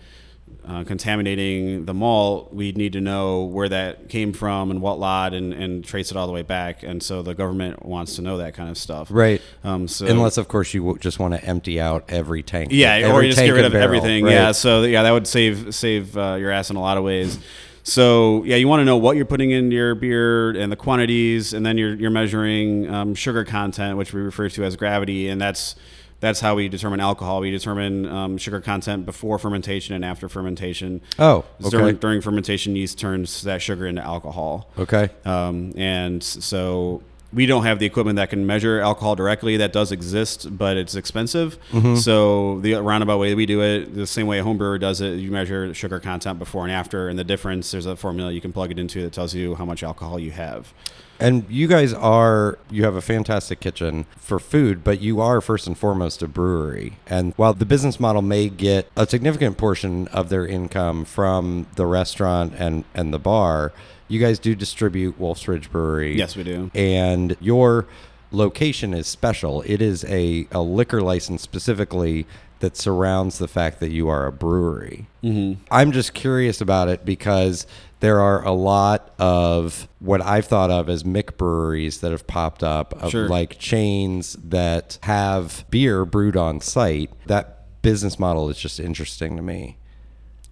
uh, 0.67 0.84
contaminating 0.84 1.86
the 1.86 1.93
malt, 1.93 2.53
we'd 2.53 2.77
need 2.77 2.93
to 2.93 3.01
know 3.01 3.43
where 3.43 3.69
that 3.69 4.10
came 4.10 4.34
from 4.34 4.71
and 4.71 4.81
what 4.81 4.99
lot 4.99 5.34
and, 5.34 5.53
and 5.53 5.86
trace 5.86 6.10
it 6.12 6.17
all 6.17 6.25
the 6.27 6.34
way 6.34 6.41
back. 6.41 6.81
And 6.84 7.01
so 7.03 7.21
the 7.21 7.36
government 7.36 7.86
wants 7.86 8.15
to 8.15 8.21
know 8.21 8.38
that 8.38 8.53
kind 8.55 8.69
of 8.69 8.77
stuff. 8.77 9.08
Right. 9.12 9.41
Um, 9.63 9.88
so 9.88 10.08
Unless, 10.08 10.38
of 10.38 10.47
course, 10.47 10.73
you 10.73 10.81
w- 10.81 10.97
just 10.99 11.19
want 11.19 11.34
to 11.36 11.43
empty 11.45 11.79
out 11.79 12.05
every 12.10 12.41
tank. 12.41 12.69
yeah, 12.71 12.93
every 12.95 13.12
or 13.12 13.21
you 13.23 13.29
just 13.29 13.39
get 13.43 13.51
rid 13.51 13.65
of 13.65 13.73
barrel, 13.73 13.86
everything. 13.86 14.23
right? 14.25 14.31
Yeah, 14.34 14.51
so 14.53 14.81
yeah, 14.84 15.03
that 15.03 15.12
would 15.12 15.27
save 15.27 15.75
save 15.75 16.17
uh, 16.17 16.36
your 16.39 16.49
ass 16.51 16.69
in 16.71 16.75
a 16.77 16.81
lot 16.81 16.97
of 16.97 17.03
ways. 17.03 17.38
So 17.84 18.43
yeah, 18.45 18.55
you 18.55 18.67
want 18.67 18.79
to 18.81 18.86
know 18.86 18.97
what 18.97 19.15
you're 19.15 19.25
putting 19.27 19.51
in 19.51 19.69
your 19.69 19.93
beer 19.93 20.49
and 20.49 20.71
the 20.71 20.75
quantities, 20.75 21.53
and 21.53 21.63
then 21.63 21.77
you're 21.77 21.93
you're 21.93 22.10
measuring 22.10 22.89
um, 22.89 23.13
sugar 23.13 23.45
content, 23.45 23.97
which 23.97 24.13
we 24.13 24.21
refer 24.21 24.49
to 24.49 24.63
as 24.63 24.75
gravity, 24.75 25.27
and 25.27 25.39
that's 25.39 25.75
that's 26.19 26.39
how 26.39 26.56
we 26.56 26.69
determine 26.69 26.99
alcohol. 26.99 27.41
We 27.41 27.51
determine 27.51 28.08
um, 28.08 28.38
sugar 28.38 28.62
content 28.62 29.06
before 29.06 29.38
fermentation 29.38 29.95
and 29.95 30.04
after 30.04 30.30
fermentation. 30.30 31.01
Oh, 31.19 31.45
During, 31.69 31.88
okay. 31.88 31.97
during 31.97 32.21
fermentation, 32.21 32.75
yeast 32.75 32.97
turns 32.97 33.43
that 33.43 33.62
sugar 33.62 33.86
into 33.86 34.01
alcohol. 34.01 34.69
Okay. 34.78 35.10
Um, 35.25 35.73
and 35.75 36.23
so 36.23 37.04
we 37.34 37.45
don't 37.45 37.63
have 37.63 37.80
the 37.80 37.86
equipment 37.86 38.15
that 38.15 38.30
can 38.30 38.45
measure 38.45 38.80
alcohol 38.80 39.15
directly. 39.15 39.58
That 39.58 39.73
does 39.73 39.91
exist, 39.91 40.58
but 40.58 40.78
it's 40.78 40.95
expensive. 40.95 41.60
Mm-hmm. 41.71 41.95
So 41.95 42.60
the 42.62 42.75
roundabout 42.75 43.17
way 43.19 43.36
we 43.36 43.45
do 43.45 43.62
it, 43.62 43.93
the 43.93 44.08
same 44.08 44.25
way 44.25 44.39
a 44.39 44.43
home 44.43 44.58
brewer 44.58 44.78
does 44.78 45.01
it, 45.01 45.15
you 45.15 45.32
measure 45.32 45.73
sugar 45.73 45.99
content 45.99 46.39
before 46.39 46.63
and 46.63 46.71
after, 46.71 47.10
and 47.10 47.19
the 47.19 47.25
difference. 47.25 47.71
There's 47.71 47.86
a 47.86 47.97
formula 47.97 48.32
you 48.32 48.41
can 48.41 48.54
plug 48.54 48.71
it 48.71 48.80
into 48.80 49.01
that 49.01 49.12
tells 49.12 49.36
you 49.36 49.56
how 49.56 49.65
much 49.65 49.84
alcohol 49.84 50.17
you 50.17 50.32
have. 50.32 50.73
And 51.19 51.45
you 51.49 51.67
guys 51.67 51.93
are, 51.93 52.60
you 52.69 52.84
have 52.84 52.95
a 52.95 53.01
fantastic 53.01 53.60
kitchen 53.60 54.06
for 54.17 54.39
food, 54.39 54.84
but 54.84 55.01
you 55.01 55.21
are 55.21 55.41
first 55.41 55.67
and 55.67 55.78
foremost 55.78 56.21
a 56.21 56.28
brewery. 56.28 56.97
And 57.08 57.34
while 57.36 57.54
the 57.54 57.65
business 57.65 57.99
model 57.99 58.21
may 58.21 58.49
get 58.49 58.89
a 58.95 59.08
significant 59.08 59.58
portion 59.58 60.08
of 60.10 60.30
their 60.30 60.45
income 60.45 61.06
from 61.06 61.67
the 61.75 61.86
restaurant 61.86 62.54
and, 62.58 62.84
and 62.93 63.13
the 63.13 63.19
bar, 63.19 63.71
you 64.08 64.19
guys 64.19 64.39
do 64.39 64.56
distribute 64.56 65.19
Wolf's 65.19 65.47
Ridge 65.47 65.71
Brewery. 65.71 66.17
Yes, 66.17 66.36
we 66.36 66.43
do. 66.43 66.69
And 66.75 67.36
your 67.39 67.88
location 68.32 68.93
is 68.93 69.08
special. 69.08 69.62
It 69.65 69.82
is 69.82 70.04
a, 70.06 70.47
a 70.51 70.62
liquor 70.62 71.01
license 71.01 71.41
specifically 71.41 72.28
that 72.60 72.78
surrounds 72.78 73.38
the 73.38 73.47
fact 73.47 73.80
that 73.80 73.91
you 73.91 74.08
are 74.10 74.25
a 74.25 74.32
brewery. 74.32 75.08
Mm-hmm. 75.23 75.62
I'm 75.71 75.91
just 75.91 76.13
curious 76.13 76.62
about 76.62 76.88
it 76.88 77.06
because 77.06 77.67
there 77.99 78.19
are 78.19 78.43
a 78.45 78.51
lot 78.51 79.13
of 79.19 79.88
what 79.99 80.21
I've 80.21 80.45
thought 80.45 80.69
of 80.71 80.89
as 80.89 81.03
McBreweries 81.03 82.01
that 82.01 82.12
have 82.12 82.27
popped 82.27 82.63
up 82.63 82.93
of 83.01 83.12
Sure. 83.12 83.27
like 83.29 83.58
chains 83.60 84.34
that 84.43 84.99
have 85.03 85.65
beer 85.69 86.05
brewed 86.05 86.36
on 86.38 86.60
site. 86.62 87.10
That 87.27 87.81
business 87.81 88.19
model 88.19 88.49
is 88.49 88.58
just 88.58 88.79
interesting 88.79 89.36
to 89.38 89.41
me. 89.41 89.77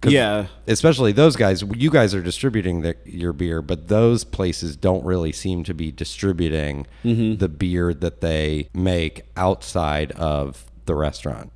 Yeah. 0.06 0.48
especially 0.66 1.12
those 1.12 1.34
guys. 1.34 1.62
You 1.74 1.90
guys 1.90 2.14
are 2.14 2.20
distributing 2.20 2.82
the, 2.82 2.94
your 3.06 3.32
beer, 3.32 3.62
but 3.62 3.88
those 3.88 4.22
places 4.22 4.76
don't 4.76 5.02
really 5.02 5.32
seem 5.32 5.64
to 5.64 5.72
be 5.72 5.90
distributing 5.90 6.86
Mm-hmm. 7.04 7.36
the 7.38 7.48
beer 7.48 7.94
that 7.94 8.20
they 8.20 8.68
make 8.74 9.22
outside 9.36 10.12
of 10.12 10.66
the 10.84 10.94
restaurant. 10.94 11.52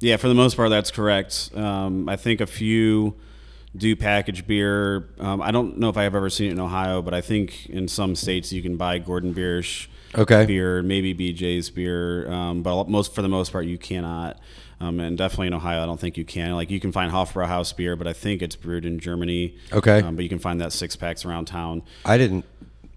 Yeah, 0.00 0.16
for 0.16 0.26
the 0.26 0.34
most 0.34 0.56
part, 0.56 0.70
that's 0.70 0.90
correct. 0.90 1.50
Um, 1.54 2.08
I 2.08 2.16
think 2.16 2.40
a 2.40 2.46
few 2.46 3.14
do 3.76 3.96
package 3.96 4.46
beer. 4.46 5.08
Um, 5.18 5.40
I 5.40 5.50
don't 5.50 5.78
know 5.78 5.88
if 5.88 5.96
I 5.96 6.02
have 6.02 6.14
ever 6.14 6.28
seen 6.30 6.48
it 6.48 6.52
in 6.52 6.60
Ohio, 6.60 7.00
but 7.02 7.14
I 7.14 7.20
think 7.20 7.66
in 7.66 7.88
some 7.88 8.14
states 8.14 8.52
you 8.52 8.62
can 8.62 8.76
buy 8.76 8.98
Gordon 8.98 9.34
Biersch 9.34 9.86
Okay. 10.14 10.44
beer, 10.44 10.82
maybe 10.82 11.14
BJ's 11.14 11.70
beer, 11.70 12.30
um, 12.30 12.62
but 12.62 12.88
most 12.88 13.14
for 13.14 13.22
the 13.22 13.28
most 13.28 13.50
part 13.52 13.64
you 13.64 13.78
cannot. 13.78 14.38
Um, 14.80 14.98
and 15.00 15.16
definitely 15.16 15.46
in 15.46 15.54
Ohio, 15.54 15.82
I 15.82 15.86
don't 15.86 15.98
think 16.00 16.16
you 16.18 16.24
can. 16.24 16.54
Like 16.54 16.70
you 16.70 16.80
can 16.80 16.92
find 16.92 17.10
Hofbrauhaus 17.12 17.74
beer, 17.74 17.94
but 17.96 18.06
I 18.06 18.12
think 18.12 18.42
it's 18.42 18.56
brewed 18.56 18.84
in 18.84 18.98
Germany. 18.98 19.56
Okay. 19.72 20.00
Um, 20.02 20.16
but 20.16 20.22
you 20.22 20.28
can 20.28 20.40
find 20.40 20.60
that 20.60 20.72
six 20.72 20.96
packs 20.96 21.24
around 21.24 21.46
town. 21.46 21.82
I 22.04 22.18
didn't 22.18 22.44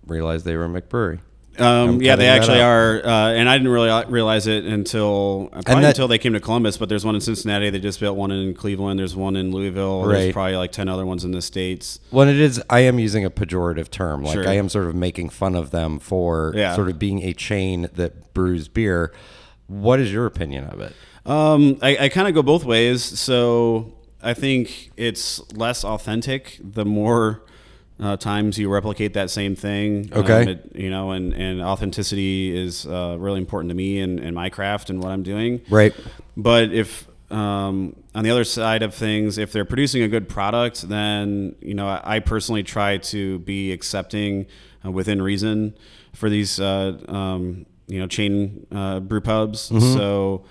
realize 0.07 0.43
they 0.43 0.55
were 0.57 0.65
a 0.65 0.67
McBrewery. 0.67 1.19
Um, 1.59 2.01
yeah, 2.01 2.15
they 2.15 2.27
actually 2.27 2.61
are, 2.61 3.01
uh, 3.05 3.31
and 3.33 3.47
I 3.49 3.57
didn't 3.57 3.71
really 3.71 4.05
realize 4.07 4.45
it 4.47 4.65
until 4.65 5.49
probably 5.51 5.81
that- 5.83 5.89
until 5.89 6.07
they 6.07 6.17
came 6.17 6.33
to 6.33 6.39
Columbus. 6.39 6.77
But 6.77 6.89
there's 6.89 7.05
one 7.05 7.15
in 7.15 7.21
Cincinnati. 7.21 7.69
They 7.69 7.79
just 7.79 7.99
built 7.99 8.17
one 8.17 8.31
in 8.31 8.53
Cleveland. 8.53 8.99
There's 8.99 9.15
one 9.15 9.35
in 9.35 9.51
Louisville. 9.51 10.05
Right. 10.05 10.13
There's 10.19 10.33
probably 10.33 10.55
like 10.57 10.71
ten 10.71 10.89
other 10.89 11.05
ones 11.05 11.23
in 11.23 11.31
the 11.31 11.41
states. 11.41 11.99
Well, 12.11 12.27
it 12.27 12.35
is. 12.35 12.61
I 12.69 12.81
am 12.81 12.99
using 12.99 13.23
a 13.23 13.29
pejorative 13.29 13.89
term. 13.89 14.23
Like 14.23 14.33
Sure. 14.33 14.47
I 14.49 14.53
am 14.53 14.67
sort 14.69 14.87
of 14.87 14.95
making 14.95 15.29
fun 15.29 15.55
of 15.55 15.71
them 15.71 15.99
for 15.99 16.53
Yeah. 16.55 16.75
sort 16.75 16.89
of 16.89 16.99
being 16.99 17.23
a 17.23 17.33
chain 17.33 17.87
that 17.95 18.33
brews 18.33 18.67
beer. 18.67 19.13
What 19.67 19.99
is 19.99 20.11
your 20.11 20.25
opinion 20.25 20.65
of 20.65 20.81
it? 20.81 20.93
Um, 21.25 21.77
I, 21.81 21.97
I 22.01 22.09
kind 22.09 22.27
of 22.27 22.33
go 22.35 22.43
both 22.43 22.65
ways. 22.65 23.01
So 23.03 23.93
I 24.21 24.33
think 24.33 24.91
it's 24.97 25.41
less 25.53 25.83
authentic 25.83 26.59
the 26.63 26.85
more 26.85 27.43
uh, 27.99 28.17
times 28.17 28.57
you 28.57 28.69
replicate 28.69 29.13
that 29.13 29.29
same 29.29 29.55
thing. 29.55 30.09
Okay. 30.13 30.41
Um, 30.43 30.47
it- 30.49 30.71
you 30.75 30.89
know, 30.89 31.11
and, 31.11 31.33
and 31.33 31.61
authenticity 31.61 32.55
is 32.55 32.85
uh, 32.85 33.15
really 33.19 33.39
important 33.39 33.69
to 33.71 33.75
me 33.75 33.99
and, 33.99 34.19
and 34.19 34.35
my 34.35 34.49
craft 34.49 34.89
and 34.89 35.01
what 35.01 35.11
I'm 35.11 35.23
doing. 35.23 35.61
Right. 35.69 35.93
But 36.35 36.73
if 36.73 37.07
um, 37.31 37.95
on 38.13 38.23
the 38.23 38.29
other 38.31 38.43
side 38.43 38.83
of 38.83 38.93
things, 38.93 39.37
if 39.37 39.51
they're 39.51 39.65
producing 39.65 40.03
a 40.03 40.07
good 40.07 40.27
product, 40.29 40.87
then 40.89 41.55
you 41.61 41.73
know 41.73 41.87
I, 41.87 42.17
I 42.17 42.19
personally 42.19 42.63
try 42.63 42.97
to 42.97 43.39
be 43.39 43.71
accepting 43.71 44.45
uh, 44.85 44.91
within 44.91 45.21
reason 45.21 45.73
for 46.13 46.29
these 46.29 46.59
uh, 46.59 46.97
um, 47.07 47.65
you 47.87 47.99
know 47.99 48.07
chain 48.07 48.67
uh, 48.71 48.99
brew 48.99 49.21
pubs. 49.21 49.61
So. 49.61 50.43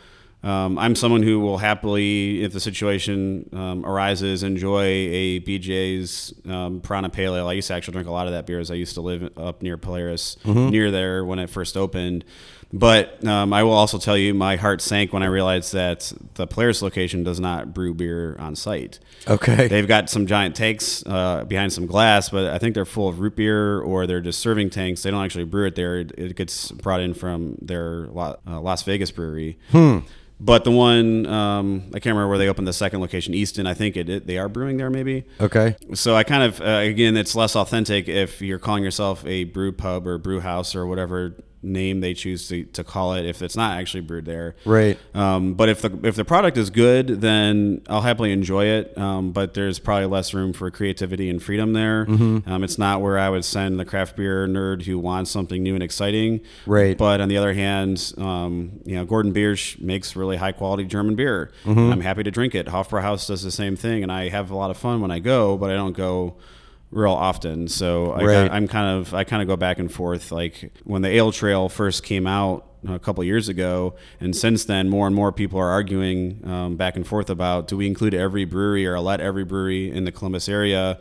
Um, 0.44 0.78
I'm 0.78 0.94
someone 0.94 1.22
who 1.22 1.40
will 1.40 1.56
happily, 1.56 2.42
if 2.42 2.52
the 2.52 2.60
situation 2.60 3.48
um, 3.54 3.84
arises, 3.86 4.42
enjoy 4.42 4.82
a 4.82 5.40
BJ's 5.40 6.34
um, 6.46 6.82
Piranha 6.82 7.08
Pale 7.08 7.36
Ale. 7.36 7.48
I 7.48 7.54
used 7.54 7.68
to 7.68 7.74
actually 7.74 7.92
drink 7.92 8.08
a 8.08 8.12
lot 8.12 8.26
of 8.26 8.34
that 8.34 8.44
beer 8.44 8.60
as 8.60 8.70
I 8.70 8.74
used 8.74 8.94
to 8.94 9.00
live 9.00 9.36
up 9.38 9.62
near 9.62 9.78
Polaris, 9.78 10.36
near 10.44 10.90
there 10.90 11.24
when 11.24 11.38
it 11.38 11.48
first 11.48 11.78
opened. 11.78 12.26
But 12.74 13.24
um, 13.24 13.52
I 13.52 13.62
will 13.62 13.72
also 13.72 13.98
tell 13.98 14.18
you, 14.18 14.34
my 14.34 14.56
heart 14.56 14.82
sank 14.82 15.12
when 15.12 15.22
I 15.22 15.26
realized 15.26 15.72
that 15.74 16.12
the 16.34 16.46
Polaris 16.46 16.82
location 16.82 17.22
does 17.22 17.38
not 17.38 17.72
brew 17.72 17.94
beer 17.94 18.36
on 18.40 18.56
site. 18.56 18.98
Okay. 19.28 19.68
They've 19.68 19.86
got 19.86 20.10
some 20.10 20.26
giant 20.26 20.56
tanks 20.56 21.04
uh, 21.06 21.44
behind 21.44 21.72
some 21.72 21.86
glass, 21.86 22.30
but 22.30 22.52
I 22.52 22.58
think 22.58 22.74
they're 22.74 22.84
full 22.84 23.08
of 23.08 23.20
root 23.20 23.36
beer 23.36 23.80
or 23.80 24.08
they're 24.08 24.20
just 24.20 24.40
serving 24.40 24.70
tanks. 24.70 25.04
They 25.04 25.12
don't 25.12 25.24
actually 25.24 25.44
brew 25.44 25.68
it 25.68 25.76
there. 25.76 25.98
It, 25.98 26.34
gets 26.34 26.72
brought 26.72 27.00
in 27.00 27.14
from 27.14 27.56
their 27.62 28.08
uh, 28.16 28.34
Las 28.44 28.82
Vegas 28.82 29.12
brewery. 29.12 29.56
But 30.40 30.64
the 30.64 30.70
one 30.70 31.26
um, 31.26 31.84
I 31.88 32.00
can't 32.00 32.14
remember 32.14 32.28
where 32.28 32.38
they 32.38 32.48
opened 32.48 32.66
the 32.66 32.72
second 32.72 33.00
location, 33.00 33.34
Easton. 33.34 33.66
I 33.66 33.74
think 33.74 33.96
it, 33.96 34.08
it 34.08 34.26
they 34.26 34.36
are 34.36 34.48
brewing 34.48 34.76
there, 34.76 34.90
maybe. 34.90 35.24
okay. 35.40 35.76
So 35.94 36.14
I 36.14 36.24
kind 36.24 36.42
of 36.42 36.60
uh, 36.60 36.82
again, 36.82 37.16
it's 37.16 37.34
less 37.34 37.56
authentic 37.56 38.08
if 38.08 38.42
you're 38.42 38.58
calling 38.58 38.84
yourself 38.84 39.24
a 39.26 39.44
brew 39.44 39.72
pub 39.72 40.06
or 40.06 40.18
brew 40.18 40.40
house 40.40 40.74
or 40.74 40.86
whatever 40.86 41.36
name 41.64 42.00
they 42.00 42.14
choose 42.14 42.48
to, 42.48 42.64
to 42.64 42.84
call 42.84 43.14
it 43.14 43.26
if 43.26 43.42
it's 43.42 43.56
not 43.56 43.78
actually 43.78 44.02
brewed 44.02 44.24
there. 44.24 44.54
Right. 44.64 44.98
Um, 45.14 45.54
but 45.54 45.68
if 45.68 45.82
the 45.82 45.98
if 46.02 46.16
the 46.16 46.24
product 46.24 46.56
is 46.56 46.70
good, 46.70 47.20
then 47.20 47.82
I'll 47.88 48.02
happily 48.02 48.32
enjoy 48.32 48.66
it. 48.66 48.96
Um, 48.96 49.32
but 49.32 49.54
there's 49.54 49.78
probably 49.78 50.06
less 50.06 50.34
room 50.34 50.52
for 50.52 50.70
creativity 50.70 51.28
and 51.30 51.42
freedom 51.42 51.72
there. 51.72 52.06
Mm-hmm. 52.06 52.48
Um, 52.50 52.64
it's 52.64 52.78
not 52.78 53.00
where 53.00 53.18
I 53.18 53.28
would 53.30 53.44
send 53.44 53.80
the 53.80 53.84
craft 53.84 54.16
beer 54.16 54.46
nerd 54.46 54.82
who 54.82 54.98
wants 54.98 55.30
something 55.30 55.62
new 55.62 55.74
and 55.74 55.82
exciting. 55.82 56.40
Right. 56.66 56.96
But 56.96 57.20
on 57.20 57.28
the 57.28 57.36
other 57.36 57.54
hand, 57.54 58.12
um, 58.18 58.80
you 58.84 58.96
know, 58.96 59.04
Gordon 59.04 59.32
Biersch 59.32 59.80
makes 59.80 60.16
really 60.16 60.36
high 60.36 60.52
quality 60.52 60.84
German 60.84 61.14
beer. 61.14 61.50
Mm-hmm. 61.64 61.92
I'm 61.92 62.00
happy 62.00 62.22
to 62.22 62.30
drink 62.30 62.54
it. 62.54 62.66
Hofbrauhaus 62.66 63.26
does 63.26 63.42
the 63.42 63.50
same 63.50 63.76
thing, 63.76 64.02
and 64.02 64.12
I 64.12 64.28
have 64.28 64.50
a 64.50 64.56
lot 64.56 64.70
of 64.70 64.76
fun 64.76 65.00
when 65.00 65.10
I 65.10 65.18
go, 65.18 65.56
but 65.56 65.70
I 65.70 65.74
don't 65.74 65.96
go 65.96 66.36
real 66.94 67.12
often. 67.12 67.68
So 67.68 68.12
I, 68.12 68.24
Right. 68.24 68.50
I'm 68.50 68.68
kind 68.68 68.98
of 68.98 69.12
I 69.14 69.24
kind 69.24 69.42
of 69.42 69.48
go 69.48 69.56
back 69.56 69.78
and 69.78 69.92
forth. 69.92 70.32
Like 70.32 70.72
when 70.84 71.02
the 71.02 71.08
Ale 71.08 71.32
Trail 71.32 71.68
first 71.68 72.02
came 72.02 72.26
out 72.26 72.66
a 72.88 72.98
couple 72.98 73.24
years 73.24 73.48
ago, 73.48 73.94
and 74.20 74.34
since 74.36 74.64
then, 74.64 74.88
more 74.88 75.06
and 75.06 75.16
more 75.16 75.32
people 75.32 75.58
are 75.58 75.70
arguing 75.70 76.40
um, 76.46 76.76
back 76.76 76.96
and 76.96 77.06
forth 77.06 77.30
about 77.30 77.66
do 77.68 77.76
we 77.76 77.86
include 77.86 78.14
every 78.14 78.44
brewery 78.44 78.86
or 78.86 78.98
let 79.00 79.20
every 79.20 79.44
brewery 79.44 79.90
in 79.90 80.04
the 80.04 80.12
Columbus 80.12 80.48
area. 80.48 80.98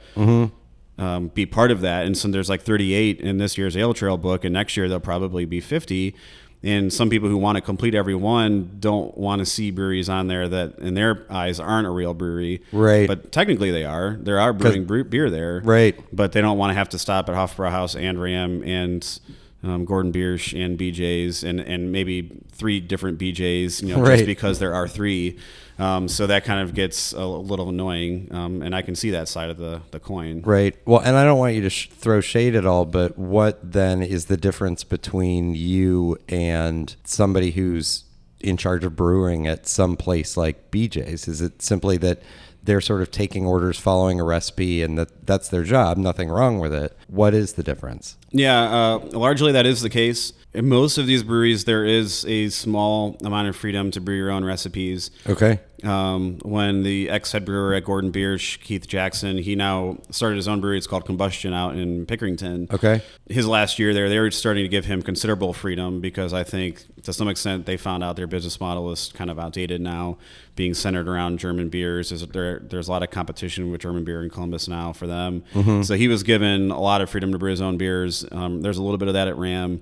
Um, 0.95 1.29
be 1.29 1.47
part 1.47 1.71
of 1.71 1.81
that, 1.81 2.05
and 2.05 2.15
so 2.15 2.27
there's 2.27 2.49
like 2.49 2.61
38 2.61 3.19
in 3.19 3.39
this 3.39 3.57
year's 3.57 3.75
Ale 3.75 3.95
Trail 3.95 4.15
book, 4.15 4.43
and 4.45 4.53
next 4.53 4.77
year 4.77 4.87
there'll 4.87 4.99
probably 5.01 5.43
be 5.43 5.59
50. 5.59 6.15
And 6.63 6.93
some 6.93 7.09
people 7.09 7.27
who 7.27 7.37
want 7.37 7.57
to 7.57 7.61
complete 7.61 7.93
every 7.93 8.15
one 8.15 8.77
don't 8.79 9.17
want 9.17 9.39
to 9.39 9.45
see 9.45 9.69
breweries 9.69 10.07
on 10.07 10.27
there 10.27 10.47
that, 10.47 10.79
in 10.79 10.93
their 10.93 11.25
eyes, 11.29 11.59
aren't 11.59 11.87
a 11.87 11.89
real 11.89 12.13
brewery. 12.13 12.61
Right. 12.71 13.05
But 13.05 13.33
technically, 13.33 13.69
they 13.69 13.83
are. 13.83 14.17
There 14.17 14.39
are 14.39 14.53
brewing 14.53 14.85
bre- 14.85 15.03
beer 15.03 15.29
there. 15.29 15.59
Right. 15.61 15.99
But 16.15 16.31
they 16.31 16.39
don't 16.39 16.57
want 16.57 16.69
to 16.69 16.75
have 16.75 16.87
to 16.89 16.99
stop 16.99 17.27
at 17.27 17.35
Hofbrauhaus 17.35 17.99
and 17.99 18.21
Ram 18.21 18.63
and 18.63 19.19
um, 19.63 19.85
Gordon 19.85 20.11
Biersch 20.11 20.53
and 20.59 20.77
BJ's 20.77 21.43
and, 21.43 21.59
and 21.59 21.91
maybe 21.91 22.29
three 22.51 22.79
different 22.79 23.17
BJ's, 23.17 23.81
you 23.81 23.95
know, 23.95 24.01
Right. 24.01 24.15
just 24.15 24.25
because 24.25 24.59
there 24.59 24.73
are 24.73 24.87
three. 24.87 25.37
Um, 25.79 26.07
so 26.07 26.27
that 26.27 26.43
kind 26.45 26.59
of 26.61 26.75
gets 26.75 27.13
a 27.13 27.25
little 27.25 27.69
annoying. 27.69 28.27
Um, 28.31 28.61
and 28.61 28.75
I 28.75 28.81
can 28.83 28.93
see 28.95 29.09
that 29.11 29.27
side 29.27 29.49
of 29.49 29.57
the, 29.57 29.81
the 29.91 29.99
coin. 29.99 30.41
Right. 30.43 30.75
Well, 30.85 30.99
and 30.99 31.15
I 31.15 31.23
don't 31.23 31.39
want 31.39 31.55
you 31.55 31.61
to 31.61 31.69
sh- 31.69 31.89
throw 31.89 32.21
shade 32.21 32.55
at 32.55 32.65
all, 32.65 32.85
but 32.85 33.17
what 33.17 33.59
then 33.71 34.03
is 34.03 34.25
the 34.25 34.37
difference 34.37 34.83
between 34.83 35.55
you 35.55 36.17
and 36.29 36.95
somebody 37.05 37.51
who's 37.51 38.03
in 38.39 38.57
charge 38.57 38.83
of 38.83 38.95
brewing 38.95 39.47
at 39.47 39.65
some 39.65 39.95
place 39.97 40.35
like 40.37 40.69
BJ's? 40.69 41.27
Is 41.27 41.41
it 41.41 41.61
simply 41.61 41.97
that 41.97 42.21
they're 42.63 42.81
sort 42.81 43.01
of 43.01 43.11
taking 43.11 43.45
orders, 43.45 43.77
following 43.77 44.19
a 44.19 44.23
recipe, 44.23 44.81
and 44.81 44.97
that 44.97 45.25
that's 45.25 45.49
their 45.49 45.63
job? 45.63 45.97
Nothing 45.97 46.29
wrong 46.29 46.59
with 46.59 46.73
it. 46.73 46.97
What 47.07 47.33
is 47.33 47.53
the 47.53 47.63
difference? 47.63 48.17
Yeah, 48.31 48.61
uh, 48.63 48.99
largely 49.11 49.51
that 49.51 49.65
is 49.65 49.81
the 49.81 49.89
case. 49.89 50.33
In 50.53 50.69
most 50.69 50.99
of 50.99 51.07
these 51.07 51.23
breweries, 51.23 51.65
there 51.65 51.83
is 51.83 52.25
a 52.25 52.49
small 52.49 53.17
amount 53.23 53.47
of 53.47 53.55
freedom 53.55 53.89
to 53.91 53.99
brew 53.99 54.15
your 54.15 54.29
own 54.29 54.45
recipes. 54.45 55.09
Okay. 55.27 55.59
Um, 55.83 56.37
when 56.43 56.83
the 56.83 57.09
ex 57.09 57.31
head 57.31 57.43
brewer 57.43 57.73
at 57.73 57.83
Gordon 57.83 58.11
Biersch, 58.11 58.61
Keith 58.61 58.87
Jackson, 58.87 59.39
he 59.39 59.55
now 59.55 59.97
started 60.11 60.35
his 60.35 60.47
own 60.47 60.61
brewery. 60.61 60.77
It's 60.77 60.87
called 60.87 61.05
Combustion 61.05 61.53
out 61.53 61.75
in 61.75 62.05
Pickerington. 62.05 62.71
Okay. 62.71 63.01
His 63.27 63.47
last 63.47 63.79
year 63.79 63.93
there, 63.93 64.07
they 64.09 64.19
were 64.19 64.29
starting 64.31 64.63
to 64.63 64.69
give 64.69 64.85
him 64.85 65.01
considerable 65.01 65.53
freedom 65.53 65.99
because 65.99 66.33
I 66.33 66.43
think 66.43 66.85
to 67.01 67.11
some 67.11 67.27
extent 67.27 67.65
they 67.65 67.75
found 67.75 68.03
out 68.03 68.15
their 68.15 68.27
business 68.27 68.59
model 68.59 68.91
is 68.91 69.11
kind 69.13 69.31
of 69.31 69.39
outdated 69.39 69.81
now, 69.81 70.19
being 70.55 70.75
centered 70.75 71.09
around 71.09 71.39
German 71.39 71.69
beers. 71.69 72.09
There's, 72.09 72.25
there, 72.27 72.59
there's 72.59 72.87
a 72.87 72.91
lot 72.91 73.01
of 73.01 73.09
competition 73.09 73.71
with 73.71 73.81
German 73.81 74.05
beer 74.05 74.23
in 74.23 74.29
Columbus 74.29 74.67
now 74.67 74.93
for 74.93 75.07
them. 75.07 75.43
So 75.83 75.95
he 75.95 76.07
was 76.07 76.21
given 76.23 76.69
a 76.69 76.79
lot 76.79 77.01
of 77.01 77.09
freedom 77.09 77.31
to 77.31 77.39
brew 77.39 77.49
his 77.49 77.61
own 77.61 77.77
beers. 77.77 78.23
Um, 78.31 78.61
there's 78.61 78.77
a 78.77 78.83
little 78.83 78.99
bit 78.99 79.07
of 79.07 79.15
that 79.15 79.27
at 79.27 79.35
Ram 79.35 79.81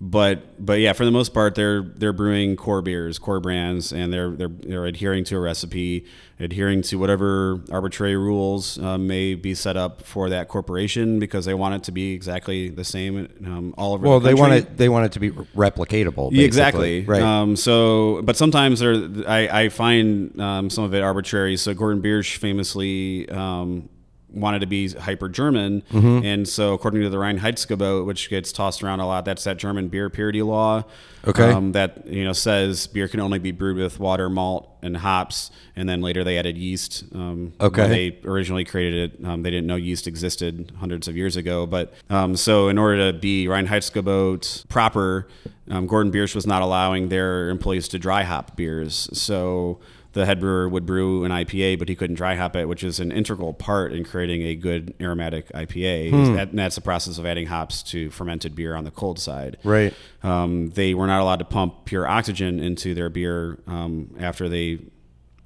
but 0.00 0.64
but 0.64 0.80
yeah, 0.80 0.94
for 0.94 1.04
the 1.04 1.10
most 1.10 1.34
part, 1.34 1.54
they're 1.54 1.82
they're 1.82 2.14
brewing 2.14 2.56
core 2.56 2.80
beers, 2.80 3.18
core 3.18 3.38
brands, 3.38 3.92
and 3.92 4.10
they're 4.10 4.30
they're 4.30 4.48
they're 4.48 4.86
adhering 4.86 5.24
to 5.24 5.36
a 5.36 5.40
recipe, 5.40 6.06
adhering 6.38 6.80
to 6.82 6.96
whatever 6.96 7.60
arbitrary 7.70 8.16
rules 8.16 8.78
uh, 8.78 8.96
may 8.96 9.34
be 9.34 9.54
set 9.54 9.76
up 9.76 10.00
for 10.00 10.30
that 10.30 10.48
corporation 10.48 11.18
because 11.18 11.44
they 11.44 11.52
want 11.52 11.74
it 11.74 11.82
to 11.82 11.92
be 11.92 12.14
exactly 12.14 12.70
the 12.70 12.84
same 12.84 13.28
um, 13.44 13.74
all 13.76 13.92
over. 13.92 14.08
Well, 14.08 14.20
the 14.20 14.28
they 14.28 14.34
want 14.34 14.54
it. 14.54 14.78
They 14.78 14.88
want 14.88 15.04
it 15.04 15.12
to 15.12 15.20
be 15.20 15.32
replicatable. 15.32 16.30
Basically. 16.30 16.44
exactly. 16.44 17.04
Right. 17.04 17.20
Um, 17.20 17.54
so, 17.54 18.22
but 18.22 18.38
sometimes 18.38 18.80
there, 18.80 18.94
I, 19.28 19.64
I 19.64 19.68
find 19.68 20.40
um, 20.40 20.70
some 20.70 20.84
of 20.84 20.94
it 20.94 21.02
arbitrary. 21.02 21.58
So 21.58 21.74
Gordon 21.74 22.02
Biersch 22.02 22.38
famously 22.38 23.28
um, 23.28 23.90
wanted 24.32 24.60
to 24.60 24.66
be 24.66 24.88
hyper 24.90 25.28
German, 25.28 25.82
Mm-hmm. 25.92 26.24
and 26.24 26.48
so 26.48 26.72
according 26.74 27.02
to 27.02 27.10
the 27.10 27.16
Reinheitsgebot, 27.16 28.04
which 28.06 28.30
gets 28.30 28.52
tossed 28.52 28.82
around 28.82 29.00
a 29.00 29.06
lot, 29.06 29.24
that's 29.24 29.44
that 29.44 29.56
German 29.56 29.88
beer 29.88 30.08
purity 30.10 30.42
law. 30.42 30.84
Okay. 31.26 31.50
Um, 31.52 31.72
that 31.72 32.06
you 32.06 32.24
know 32.24 32.32
says 32.32 32.86
beer 32.86 33.06
can 33.06 33.20
only 33.20 33.38
be 33.38 33.50
brewed 33.52 33.76
with 33.76 34.00
water, 34.00 34.30
malt, 34.30 34.70
and 34.82 34.96
hops, 34.96 35.50
and 35.76 35.86
then 35.88 36.00
later 36.00 36.24
they 36.24 36.38
added 36.38 36.56
yeast. 36.56 37.04
Um, 37.14 37.52
Okay. 37.60 37.88
they 37.88 38.28
originally 38.28 38.64
created 38.64 39.12
it. 39.20 39.24
Um, 39.26 39.42
they 39.42 39.50
didn't 39.50 39.66
know 39.66 39.76
yeast 39.76 40.06
existed 40.06 40.72
hundreds 40.78 41.08
of 41.08 41.16
years 41.18 41.36
ago. 41.36 41.66
But 41.66 41.92
um, 42.08 42.36
so, 42.36 42.68
in 42.68 42.78
order 42.78 43.12
to 43.12 43.18
be 43.18 43.46
Reinheitsgebot 43.46 44.68
proper, 44.68 45.28
um, 45.70 45.86
Gordon 45.86 46.12
Biersch 46.12 46.34
was 46.34 46.46
not 46.46 46.62
allowing 46.62 47.08
their 47.08 47.50
employees 47.50 47.88
to 47.88 47.98
dry 47.98 48.22
hop 48.22 48.56
beers. 48.56 49.08
So 49.12 49.78
the 50.12 50.26
head 50.26 50.40
brewer 50.40 50.68
would 50.68 50.84
brew 50.86 51.24
an 51.24 51.30
IPA, 51.30 51.78
but 51.78 51.88
he 51.88 51.94
couldn't 51.94 52.16
dry 52.16 52.34
hop 52.34 52.56
it, 52.56 52.66
which 52.68 52.82
is 52.82 52.98
an 52.98 53.12
integral 53.12 53.52
part 53.54 53.92
in 53.92 54.04
creating 54.04 54.42
a 54.42 54.54
good 54.56 54.92
aromatic 55.00 55.48
IPA. 55.52 56.10
That- 56.36 56.48
and 56.50 56.58
that's 56.58 56.74
the 56.74 56.80
process 56.80 57.16
of 57.18 57.26
adding 57.26 57.46
hops 57.46 57.82
to 57.84 58.10
fermented 58.10 58.54
beer 58.56 58.74
on 58.74 58.84
the 58.84 58.90
cold 58.90 59.18
side. 59.20 59.56
Right. 59.62 59.94
Um, 60.22 60.70
they 60.70 60.94
were 60.94 61.06
not 61.06 61.20
allowed 61.20 61.38
to 61.38 61.44
pump 61.44 61.84
pure 61.84 62.06
oxygen 62.08 62.58
into 62.60 62.94
their 62.94 63.08
beer 63.08 63.58
um, 63.68 64.14
after 64.18 64.48
they 64.48 64.80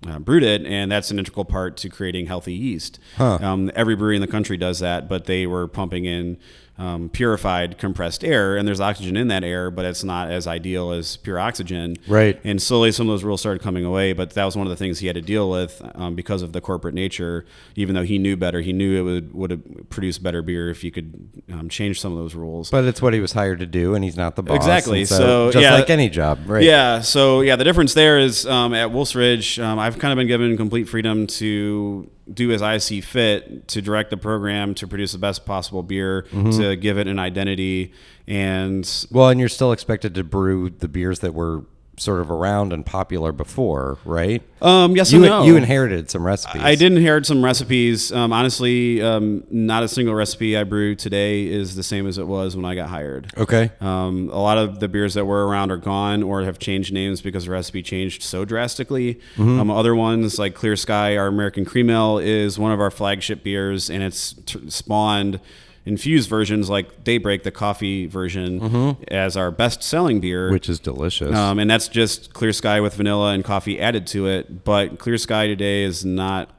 uh, 0.09 0.19
brewed 0.19 0.43
it, 0.43 0.67
and 0.67 0.93
that's 0.93 1.11
an 1.11 1.19
integral 1.19 1.45
part 1.47 1.77
to 1.79 1.89
creating 1.89 2.27
healthy 2.27 2.53
yeast. 2.53 2.99
Um, 3.19 3.71
every 3.75 3.97
brewery 3.97 4.17
in 4.17 4.21
the 4.21 4.27
country 4.29 4.57
does 4.59 4.81
that, 4.81 5.09
but 5.09 5.25
they 5.25 5.47
were 5.47 5.67
pumping 5.67 6.05
in 6.05 6.37
um, 6.77 7.09
purified 7.09 7.79
compressed 7.79 8.25
air, 8.25 8.57
and 8.57 8.67
there's 8.67 8.81
oxygen 8.81 9.17
in 9.17 9.29
that 9.29 9.45
air, 9.45 9.71
but 9.71 9.85
it's 9.85 10.03
not 10.03 10.31
as 10.31 10.47
ideal 10.47 10.91
as 10.91 11.17
pure 11.19 11.39
oxygen. 11.39 11.97
Right. 12.09 12.41
And 12.43 12.61
slowly, 12.61 12.91
some 12.91 13.09
of 13.09 13.13
those 13.13 13.23
rules 13.23 13.41
started 13.41 13.63
coming 13.63 13.85
away, 13.85 14.13
but 14.13 14.31
that 14.31 14.45
was 14.45 14.57
one 14.57 14.67
of 14.67 14.71
the 14.71 14.77
things 14.77 14.99
he 14.99 15.07
had 15.07 15.15
to 15.15 15.23
deal 15.23 15.49
with 15.49 15.81
um, 15.95 16.17
because 16.17 16.43
of 16.43 16.53
the 16.53 16.61
corporate 16.61 16.95
nature. 16.95 17.45
Even 17.77 17.95
though 17.95 18.03
he 18.03 18.19
knew 18.19 18.37
better, 18.37 18.61
he 18.61 18.73
knew 18.73 18.99
it 18.99 19.03
would 19.03 19.35
would 19.35 19.51
have 19.53 19.63
produced 19.89 20.23
better 20.23 20.43
beer 20.43 20.69
if 20.69 20.83
you 20.83 20.91
could 20.91 21.29
um, 21.53 21.69
change 21.69 22.01
some 22.01 22.13
of 22.13 22.19
those 22.19 22.35
rules. 22.35 22.71
But 22.71 22.85
it's 22.85 23.01
what 23.01 23.15
he 23.15 23.21
was 23.21 23.33
hired 23.33 23.61
to 23.61 23.67
do, 23.67 23.95
and 23.95 24.03
he's 24.03 24.17
not 24.17 24.35
the 24.35 24.43
boss. 24.43 24.57
Exactly. 24.57 25.01
and 25.01 25.09
So, 25.09 25.53
just 25.53 25.63
yeah. 25.63 25.75
like 25.75 25.91
any 25.91 26.09
job, 26.09 26.41
right? 26.47 26.65
Yeah. 26.65 27.03
So 27.03 27.41
yeah, 27.41 27.55
the 27.55 27.65
difference 27.65 27.95
there 27.95 28.19
is 28.19 28.47
um, 28.47 28.75
at 28.75 28.91
Wolf's 28.91 29.15
Ridge, 29.15 29.61
um, 29.61 29.79
I've 29.79 29.99
kind 30.01 30.13
of 30.13 30.17
been 30.17 30.27
given 30.27 30.57
complete 30.57 30.89
freedom 30.89 31.29
to 31.29 32.11
do 32.33 32.51
as 32.53 32.63
I 32.63 32.79
see 32.79 33.01
fit 33.01 33.69
to 33.69 33.83
direct 33.83 34.11
the 34.11 34.17
program 34.17 34.75
to 34.77 34.87
produce 34.87 35.13
the 35.13 35.19
best 35.19 35.45
possible 35.45 35.83
beer, 35.83 36.23
Mm-hmm. 36.31 36.51
to 36.61 36.77
give 36.77 36.97
it 36.99 37.07
an 37.07 37.19
identity, 37.19 37.93
and 38.27 38.89
Well, 39.11 39.29
and 39.29 39.39
you're 39.39 39.49
still 39.49 39.73
expected 39.73 40.15
to 40.15 40.25
brew 40.25 40.71
the 40.71 40.89
beers 40.89 41.21
that 41.21 41.35
were 41.35 41.65
sort 41.97 42.21
of 42.21 42.31
around 42.31 42.73
and 42.73 42.85
popular 42.85 43.33
before, 43.33 43.99
right? 44.05 44.43
um, 44.63 44.97
yes 44.97 45.13
you 45.13 45.21
no. 45.21 45.45
you 45.45 45.57
inherited 45.57 46.11
some 46.11 46.25
recipes. 46.25 46.63
I 46.63 46.75
did 46.75 46.93
inherit 46.93 47.27
some 47.27 47.45
recipes. 47.45 48.11
Um, 48.13 48.33
honestly, 48.33 49.03
um, 49.03 49.45
not 49.51 49.83
a 49.83 49.89
single 49.89 50.15
recipe 50.15 50.57
I 50.57 50.65
brew 50.65 50.95
today 50.95 51.47
is 51.47 51.77
the 51.77 51.83
same 51.83 52.07
as 52.07 52.17
it 52.19 52.27
was 52.27 52.57
when 52.57 52.65
I 52.65 52.75
got 52.75 52.89
hired. 52.89 53.31
Okay. 53.37 53.71
Um, 53.81 54.31
a 54.33 54.41
lot 54.41 54.57
of 54.57 54.81
the 54.81 54.89
beers 54.89 55.15
that 55.15 55.27
were 55.27 55.47
around 55.47 55.71
are 55.71 55.77
gone 55.77 56.23
or 56.23 56.43
have 56.43 56.59
changed 56.59 56.93
names 56.93 57.21
because 57.21 57.45
the 57.45 57.51
recipe 57.51 57.83
changed 57.83 58.23
so 58.23 58.45
drastically. 58.45 59.21
Um, 59.61 59.71
other 59.71 59.95
ones 59.95 60.39
like 60.39 60.55
Clear 60.55 60.77
Sky, 60.77 61.17
our 61.17 61.27
American 61.27 61.65
Cream 61.65 61.91
Ale, 61.91 62.19
is 62.19 62.59
one 62.59 62.73
of 62.73 62.81
our 62.81 62.91
flagship 62.91 63.43
beers, 63.45 63.91
and 63.91 64.03
it's 64.03 64.33
t- 64.47 64.71
spawned 64.71 65.41
infused 65.87 66.29
versions 66.31 66.71
like 66.71 67.05
Daybreak, 67.05 67.43
the 67.43 67.51
coffee 67.51 68.07
version, 68.07 68.97
as 69.09 69.37
our 69.37 69.51
best-selling 69.51 70.21
beer. 70.21 70.51
Which 70.51 70.69
is 70.69 70.81
delicious. 70.81 71.35
Um, 71.37 71.59
and 71.59 71.71
that's 71.71 71.89
just 71.89 72.33
Clear 72.33 72.53
Sky 72.53 72.81
with 72.81 72.95
vanilla 72.95 73.33
and 73.33 73.45
coffee 73.45 73.79
added 73.81 74.07
to 74.09 74.27
it. 74.27 74.65
But 74.65 74.99
Clear 74.99 75.19
Sky 75.19 75.47
today 75.47 75.83
is 75.83 76.05
not 76.05 76.51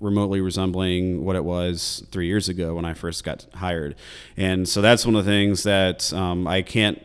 remotely 0.00 0.40
resembling 0.40 1.24
what 1.24 1.36
it 1.36 1.44
was 1.44 2.04
three 2.10 2.26
years 2.26 2.48
ago 2.48 2.74
when 2.74 2.84
I 2.84 2.94
first 2.94 3.22
got 3.24 3.46
hired. 3.54 3.96
And 4.36 4.68
so 4.68 4.80
that's 4.80 5.04
one 5.04 5.14
of 5.14 5.24
the 5.24 5.30
things 5.30 5.62
that 5.64 6.12
um, 6.12 6.46
I 6.46 6.62
can't 6.62 7.00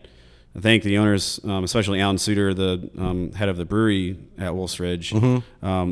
thank 0.57 0.83
the 0.83 0.97
owners, 0.97 1.39
um, 1.43 1.63
especially 1.63 1.99
Alan 1.99 2.15
Szuter, 2.15 2.55
the 2.55 2.89
um, 3.01 3.31
head 3.33 3.49
of 3.49 3.57
the 3.57 3.65
brewery 3.65 4.17
at 4.37 4.55
Wolf's 4.55 4.79
Ridge, 4.79 5.13
um, 5.13 5.43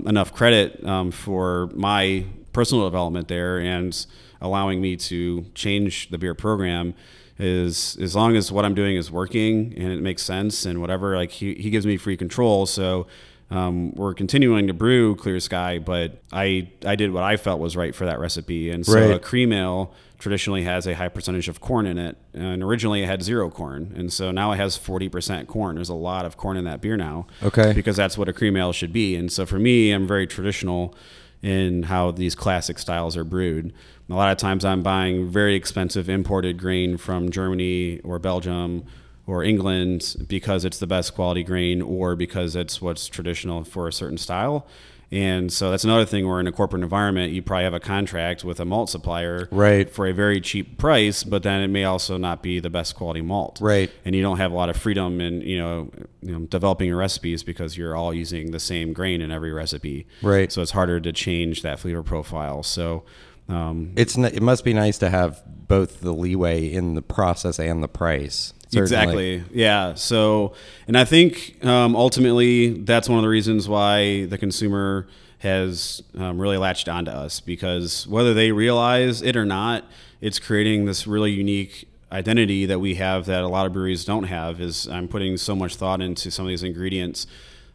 enough 0.07 0.33
credit 0.33 0.83
um, 0.85 1.11
for 1.11 1.69
my 1.75 2.25
personal 2.57 2.85
development 2.85 3.27
there 3.27 3.59
and 3.59 4.07
allowing 4.41 4.81
me 4.81 4.95
to 4.95 5.45
change 5.53 6.09
the 6.09 6.17
beer 6.17 6.33
program 6.33 6.95
is 7.37 7.95
as 8.01 8.15
long 8.15 8.35
as 8.35 8.51
what 8.51 8.65
I'm 8.65 8.73
doing 8.73 8.95
is 8.95 9.11
working 9.11 9.73
and 9.77 9.91
it 9.91 10.01
makes 10.01 10.23
sense 10.23 10.65
and 10.65 10.81
whatever 10.81 11.15
like 11.15 11.29
he, 11.29 11.53
he 11.53 11.69
gives 11.69 11.85
me 11.85 11.97
free 11.97 12.17
control. 12.17 12.65
So 12.65 13.05
um, 13.51 13.93
we're 13.93 14.15
continuing 14.15 14.65
to 14.67 14.73
brew 14.73 15.15
clear 15.15 15.39
sky 15.39 15.77
but 15.77 16.19
I 16.33 16.69
I 16.83 16.95
did 16.95 17.11
what 17.11 17.23
I 17.23 17.37
felt 17.37 17.59
was 17.59 17.77
right 17.77 17.93
for 17.93 18.05
that 18.07 18.19
recipe. 18.19 18.71
And 18.71 18.83
so 18.83 18.93
Right. 18.95 19.11
a 19.15 19.19
cream 19.19 19.53
ale 19.53 19.93
traditionally 20.17 20.63
has 20.63 20.87
a 20.87 20.95
high 20.95 21.09
percentage 21.09 21.47
of 21.47 21.61
corn 21.61 21.85
in 21.85 21.99
it. 21.99 22.17
And 22.33 22.63
originally 22.63 23.03
it 23.03 23.05
had 23.05 23.21
zero 23.21 23.51
corn. 23.51 23.93
And 23.95 24.11
so 24.11 24.31
now 24.31 24.51
it 24.51 24.55
has 24.57 24.75
40% 24.75 25.45
corn. 25.45 25.75
There's 25.75 25.89
a 25.89 25.93
lot 25.93 26.25
of 26.25 26.37
corn 26.37 26.57
in 26.57 26.63
that 26.65 26.81
beer 26.81 26.97
now 26.97 27.27
Okay. 27.43 27.71
because 27.73 27.95
that's 27.95 28.17
what 28.17 28.27
a 28.27 28.33
cream 28.33 28.57
ale 28.57 28.73
should 28.73 28.91
be. 28.91 29.15
And 29.15 29.31
so 29.31 29.45
for 29.45 29.59
me 29.59 29.91
I'm 29.91 30.07
very 30.07 30.25
traditional 30.25 30.95
in 31.41 31.83
how 31.83 32.11
these 32.11 32.35
classic 32.35 32.79
styles 32.79 33.15
are 33.15 33.23
brewed. 33.23 33.73
A 34.09 34.13
lot 34.13 34.31
of 34.31 34.37
times 34.37 34.65
I'm 34.65 34.81
buying 34.81 35.29
very 35.29 35.55
expensive 35.55 36.09
imported 36.09 36.57
grain 36.57 36.97
from 36.97 37.29
Germany 37.29 37.99
or 38.03 38.19
Belgium 38.19 38.85
or 39.25 39.43
England 39.43 40.15
because 40.27 40.63
it's 40.65 40.79
the 40.79 40.87
best 40.87 41.13
quality 41.13 41.43
grain 41.43 41.81
or 41.81 42.15
because 42.15 42.55
it's 42.55 42.81
what's 42.81 43.07
traditional 43.07 43.63
for 43.63 43.87
a 43.87 43.93
certain 43.93 44.17
style. 44.17 44.65
And 45.11 45.53
so 45.53 45.71
that's 45.71 45.85
another 45.85 46.03
thing 46.05 46.27
where 46.27 46.39
in 46.41 46.47
a 46.47 46.51
corporate 46.51 46.83
environment, 46.83 47.31
you 47.31 47.41
probably 47.41 47.63
have 47.63 47.73
a 47.73 47.79
contract 47.79 48.43
with 48.43 48.59
a 48.59 48.65
malt 48.65 48.89
supplier 48.89 49.47
Right. 49.51 49.89
for 49.89 50.05
a 50.05 50.13
very 50.13 50.41
cheap 50.41 50.77
price, 50.77 51.23
but 51.23 51.43
then 51.43 51.61
it 51.61 51.69
may 51.69 51.85
also 51.85 52.17
not 52.17 52.43
be 52.43 52.59
the 52.59 52.69
best 52.69 52.95
quality 52.95 53.21
malt 53.21 53.59
Right. 53.61 53.89
and 54.03 54.13
you 54.15 54.21
don't 54.21 54.37
have 54.37 54.51
a 54.51 54.55
lot 54.55 54.69
of 54.69 54.75
freedom 54.75 55.21
in 55.21 55.41
you 55.41 55.57
know, 55.59 55.91
you 56.21 56.31
know 56.33 56.39
developing 56.47 56.87
your 56.89 56.97
recipes 56.97 57.41
because 57.41 57.77
you're 57.77 57.95
all 57.95 58.13
using 58.13 58.51
the 58.51 58.59
same 58.59 58.91
grain 58.91 59.21
in 59.21 59.31
every 59.31 59.53
recipe. 59.53 60.07
Right. 60.21 60.51
So 60.51 60.61
it's 60.61 60.71
harder 60.71 60.99
to 60.99 61.13
change 61.13 61.61
that 61.61 61.79
flavor 61.79 62.03
profile. 62.03 62.61
So 62.63 63.03
um, 63.47 63.93
It's 63.95 64.17
it 64.17 64.41
must 64.41 64.65
be 64.65 64.73
nice 64.73 64.97
to 64.97 65.09
have 65.09 65.41
both 65.69 66.01
the 66.01 66.11
leeway 66.13 66.65
in 66.69 66.95
the 66.95 67.01
process 67.01 67.59
and 67.59 67.81
the 67.81 67.87
price. 67.87 68.53
Certainly. 68.69 69.33
Exactly. 69.35 69.43
Yeah. 69.61 69.93
So, 69.93 70.53
and 70.87 70.97
I 70.97 71.05
think 71.05 71.63
um, 71.65 71.95
ultimately 71.95 72.69
that's 72.81 73.07
one 73.07 73.17
of 73.17 73.23
the 73.23 73.29
reasons 73.29 73.67
why 73.69 74.25
the 74.25 74.37
consumer 74.37 75.07
has 75.39 76.01
um, 76.17 76.39
really 76.41 76.57
latched 76.57 76.89
onto 76.89 77.11
us 77.11 77.39
because 77.39 78.07
whether 78.07 78.33
they 78.33 78.51
realize 78.51 79.21
it 79.21 79.35
or 79.37 79.45
not, 79.45 79.85
it's 80.19 80.39
creating 80.39 80.85
this 80.85 81.07
really 81.07 81.31
unique 81.31 81.87
identity 82.11 82.65
that 82.65 82.79
we 82.79 82.95
have 82.95 83.25
that 83.27 83.43
a 83.43 83.47
lot 83.47 83.65
of 83.65 83.73
breweries 83.73 84.03
don't 84.03 84.23
have. 84.23 84.59
Is 84.59 84.87
I'm 84.87 85.07
putting 85.07 85.37
so 85.37 85.55
much 85.55 85.75
thought 85.75 86.01
into 86.01 86.31
some 86.31 86.45
of 86.45 86.49
these 86.49 86.63
ingredients. 86.63 87.27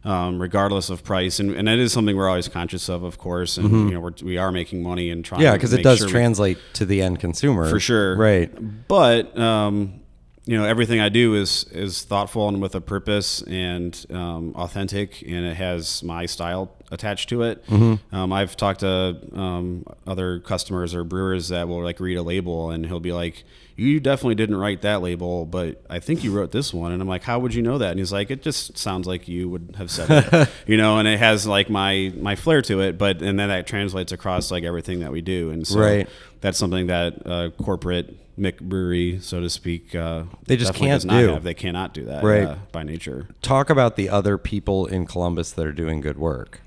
Um, 0.05 0.41
regardless 0.41 0.89
of 0.89 1.01
price, 1.01 1.39
and, 1.39 1.55
and 1.55 1.65
that 1.69 1.77
is 1.77 1.93
something 1.93 2.17
we're 2.17 2.27
always 2.27 2.49
conscious 2.49 2.89
of, 2.89 3.03
of 3.03 3.17
course, 3.17 3.57
and 3.57 3.71
you 3.71 3.91
know 3.93 4.01
we're, 4.01 4.11
we 4.21 4.35
are 4.37 4.51
making 4.51 4.83
money 4.83 5.09
and 5.09 5.23
trying. 5.23 5.39
Yeah, 5.39 5.53
because 5.53 5.71
it 5.71 5.81
does 5.81 5.99
sure 5.99 6.07
we- 6.07 6.11
translate 6.11 6.57
to 6.73 6.85
the 6.85 7.01
end 7.01 7.21
consumer 7.21 7.69
for 7.69 7.79
sure. 7.79 8.17
Right. 8.17 8.51
But 8.89 9.37
um, 9.39 10.01
you 10.45 10.57
know 10.57 10.65
everything 10.65 10.99
I 10.99 11.09
do 11.09 11.35
is 11.35 11.65
is 11.71 12.03
thoughtful 12.03 12.47
and 12.49 12.61
with 12.61 12.75
a 12.75 12.81
purpose 12.81 13.41
and 13.43 14.05
um, 14.11 14.53
authentic, 14.55 15.21
and 15.21 15.45
it 15.45 15.55
has 15.55 16.03
my 16.03 16.25
style 16.25 16.71
attached 16.91 17.29
to 17.29 17.43
it. 17.43 17.65
Mm-hmm. 17.67 18.15
Um, 18.15 18.33
I've 18.33 18.55
talked 18.57 18.81
to 18.81 19.17
um, 19.33 19.85
other 20.05 20.39
customers 20.39 20.93
or 20.93 21.03
brewers 21.03 21.47
that 21.49 21.67
will 21.67 21.81
like 21.83 21.99
read 21.99 22.17
a 22.17 22.21
label, 22.23 22.71
and 22.71 22.85
he'll 22.85 22.99
be 22.99 23.13
like, 23.13 23.45
"You 23.77 23.99
definitely 24.01 24.35
didn't 24.35 24.57
write 24.57 24.81
that 24.81 25.01
label, 25.01 25.45
but 25.45 25.81
I 25.89 25.99
think 25.99 26.23
you 26.25 26.31
wrote 26.31 26.51
this 26.51 26.73
one." 26.73 26.91
And 26.91 27.01
I'm 27.01 27.07
like, 27.07 27.23
"How 27.23 27.39
would 27.39 27.53
you 27.55 27.61
know 27.61 27.77
that?" 27.77 27.91
And 27.91 27.99
he's 27.99 28.11
like, 28.11 28.29
"It 28.29 28.41
just 28.41 28.77
sounds 28.77 29.07
like 29.07 29.29
you 29.29 29.47
would 29.49 29.75
have 29.77 29.89
said 29.89 30.09
it, 30.33 30.49
you 30.67 30.75
know." 30.75 30.97
And 30.99 31.07
it 31.07 31.19
has 31.19 31.47
like 31.47 31.69
my 31.69 32.11
my 32.17 32.35
flair 32.35 32.61
to 32.63 32.81
it, 32.81 32.97
but 32.97 33.21
and 33.21 33.39
then 33.39 33.47
that 33.47 33.65
translates 33.65 34.11
across 34.11 34.51
like 34.51 34.65
everything 34.65 34.99
that 34.99 35.11
we 35.13 35.21
do, 35.21 35.51
and 35.51 35.65
so 35.65 35.79
Right. 35.79 36.09
that's 36.41 36.57
something 36.57 36.87
that 36.87 37.25
uh, 37.25 37.49
corporate 37.63 38.17
McBrewery, 38.37 39.21
so 39.21 39.39
to 39.41 39.49
speak, 39.49 39.93
uh, 39.95 40.23
They 40.47 40.57
just 40.57 40.73
can't 40.73 41.01
do. 41.03 41.07
Have. 41.29 41.43
They 41.43 41.53
cannot 41.53 41.93
do 41.93 42.05
that 42.05 42.23
Right. 42.23 42.43
uh, 42.47 42.55
by 42.71 42.83
nature. 42.83 43.27
Talk 43.41 43.69
about 43.69 43.95
the 43.95 44.09
other 44.09 44.37
people 44.37 44.85
in 44.85 45.05
Columbus 45.05 45.51
that 45.51 45.65
are 45.65 45.71
doing 45.71 46.01
good 46.01 46.17
work. 46.17 46.61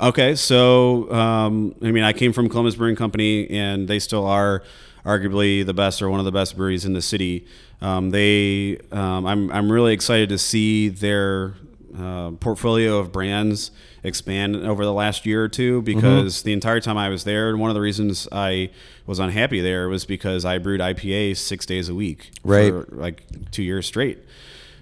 Okay, 0.00 0.34
so 0.34 1.12
um, 1.12 1.74
I 1.82 1.90
mean, 1.90 2.04
I 2.04 2.14
came 2.14 2.32
from 2.32 2.48
Columbus 2.48 2.74
Brewing 2.76 2.96
Company, 2.96 3.48
and 3.50 3.86
they 3.86 3.98
still 3.98 4.26
are 4.26 4.62
arguably 5.04 5.64
the 5.64 5.74
best 5.74 6.00
or 6.00 6.08
one 6.08 6.20
of 6.20 6.24
the 6.24 6.32
best 6.32 6.56
breweries 6.56 6.84
in 6.86 6.94
the 6.94 7.02
city. 7.02 7.44
Um, 7.82 8.10
they, 8.10 8.78
um, 8.92 9.26
I'm, 9.26 9.50
I'm 9.50 9.70
really 9.72 9.92
excited 9.94 10.28
to 10.30 10.38
see 10.38 10.88
their 10.88 11.54
uh, 11.98 12.30
portfolio 12.32 12.98
of 12.98 13.12
brands 13.12 13.70
expand 14.02 14.56
over 14.56 14.84
the 14.84 14.92
last 14.92 15.26
year 15.26 15.44
or 15.44 15.48
two 15.48 15.82
because 15.82 16.42
the 16.42 16.52
entire 16.52 16.80
time 16.80 16.96
I 16.96 17.08
was 17.08 17.24
there, 17.24 17.56
one 17.56 17.70
of 17.70 17.74
the 17.74 17.80
reasons 17.80 18.26
I 18.32 18.70
was 19.06 19.18
unhappy 19.18 19.60
there 19.60 19.88
was 19.88 20.04
because 20.04 20.44
I 20.44 20.58
brewed 20.58 20.80
IPA 20.80 21.36
six 21.36 21.66
days 21.66 21.88
a 21.88 21.94
week 21.94 22.30
Right. 22.44 22.70
for 22.72 22.86
like 22.92 23.24
two 23.50 23.62
years 23.62 23.86
straight 23.86 24.18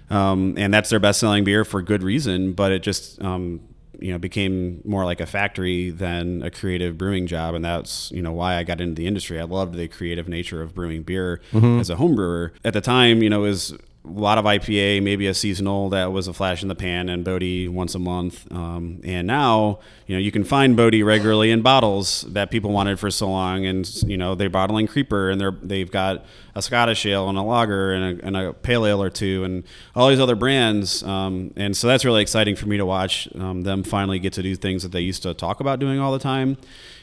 um, 0.09 0.55
and 0.57 0.73
that's 0.73 0.89
their 0.89 0.99
best-selling 0.99 1.43
beer 1.43 1.63
for 1.65 1.81
good 1.81 2.01
reason. 2.03 2.53
But 2.53 2.71
it 2.71 2.81
just 2.81 3.21
um, 3.21 3.59
you 3.99 4.11
know 4.11 4.17
became 4.17 4.81
more 4.85 5.05
like 5.05 5.19
a 5.21 5.25
factory 5.25 5.89
than 5.91 6.41
a 6.41 6.49
creative 6.49 6.97
brewing 6.97 7.27
job, 7.27 7.53
and 7.53 7.63
that's 7.63 8.11
you 8.11 8.21
know 8.23 8.31
why 8.31 8.55
I 8.55 8.63
got 8.63 8.81
into 8.81 8.95
the 8.95 9.05
industry. 9.05 9.39
I 9.39 9.43
loved 9.43 9.75
the 9.75 9.87
creative 9.87 10.27
nature 10.27 10.61
of 10.63 10.73
brewing 10.73 11.03
beer 11.03 11.41
as 11.53 11.89
a 11.91 11.97
home 11.97 12.15
brewer. 12.15 12.53
At 12.65 12.73
the 12.73 12.81
time, 12.81 13.21
you 13.21 13.29
know, 13.29 13.43
it 13.43 13.49
was 13.49 13.77
a 14.05 14.09
lot 14.09 14.37
of 14.37 14.45
IPA, 14.45 15.03
maybe 15.03 15.27
a 15.27 15.33
seasonal 15.33 15.89
that 15.89 16.11
was 16.13 16.27
a 16.27 16.33
flash 16.33 16.61
in 16.61 16.69
the 16.69 16.75
pan, 16.75 17.09
and 17.09 17.23
Bodhi 17.23 17.67
once 17.67 17.95
a 17.95 17.99
month. 17.99 18.49
Um, 18.51 19.01
and 19.03 19.27
now, 19.27 19.79
you 20.07 20.15
know, 20.15 20.19
you 20.19 20.31
can 20.31 20.45
find 20.45 20.77
Bodhi 20.77 21.03
regularly 21.03 21.51
in 21.51 21.61
bottles 21.61 22.21
that 22.29 22.49
people 22.49 22.71
wanted 22.71 22.97
for 22.97 23.11
so 23.11 23.29
long, 23.29 23.65
and 23.65 23.87
you 24.03 24.17
know, 24.17 24.35
they're 24.35 24.49
bottling 24.49 24.87
Creeper, 24.87 25.29
and 25.29 25.39
they're 25.39 25.55
they've 25.61 25.91
got 25.91 26.25
a 26.55 26.61
Scottish 26.61 27.05
ale 27.05 27.27
and 27.27 27.37
a 27.37 27.41
lager 27.41 27.91
and 27.91 28.21
a, 28.21 28.25
and 28.25 28.37
a 28.37 28.53
pale 28.53 28.85
ale 28.85 29.03
or 29.03 29.09
two, 29.09 29.43
and 29.43 29.63
all 29.95 30.09
these 30.09 30.19
other 30.19 30.35
brands. 30.35 31.03
Um, 31.03 31.53
and 31.57 31.75
so 31.75 31.87
that's 31.87 32.05
really 32.05 32.21
exciting 32.21 32.55
for 32.55 32.67
me 32.67 32.77
to 32.77 32.85
watch 32.85 33.27
um, 33.35 33.63
them 33.63 33.83
finally 33.83 34.19
get 34.19 34.33
to 34.33 34.41
do 34.41 34.55
things 34.55 34.81
that 34.83 34.93
they 34.93 35.01
used 35.01 35.23
to 35.23 35.33
talk 35.33 35.59
about 35.59 35.79
doing 35.79 35.99
all 35.99 36.13
the 36.13 36.19
time. 36.19 36.57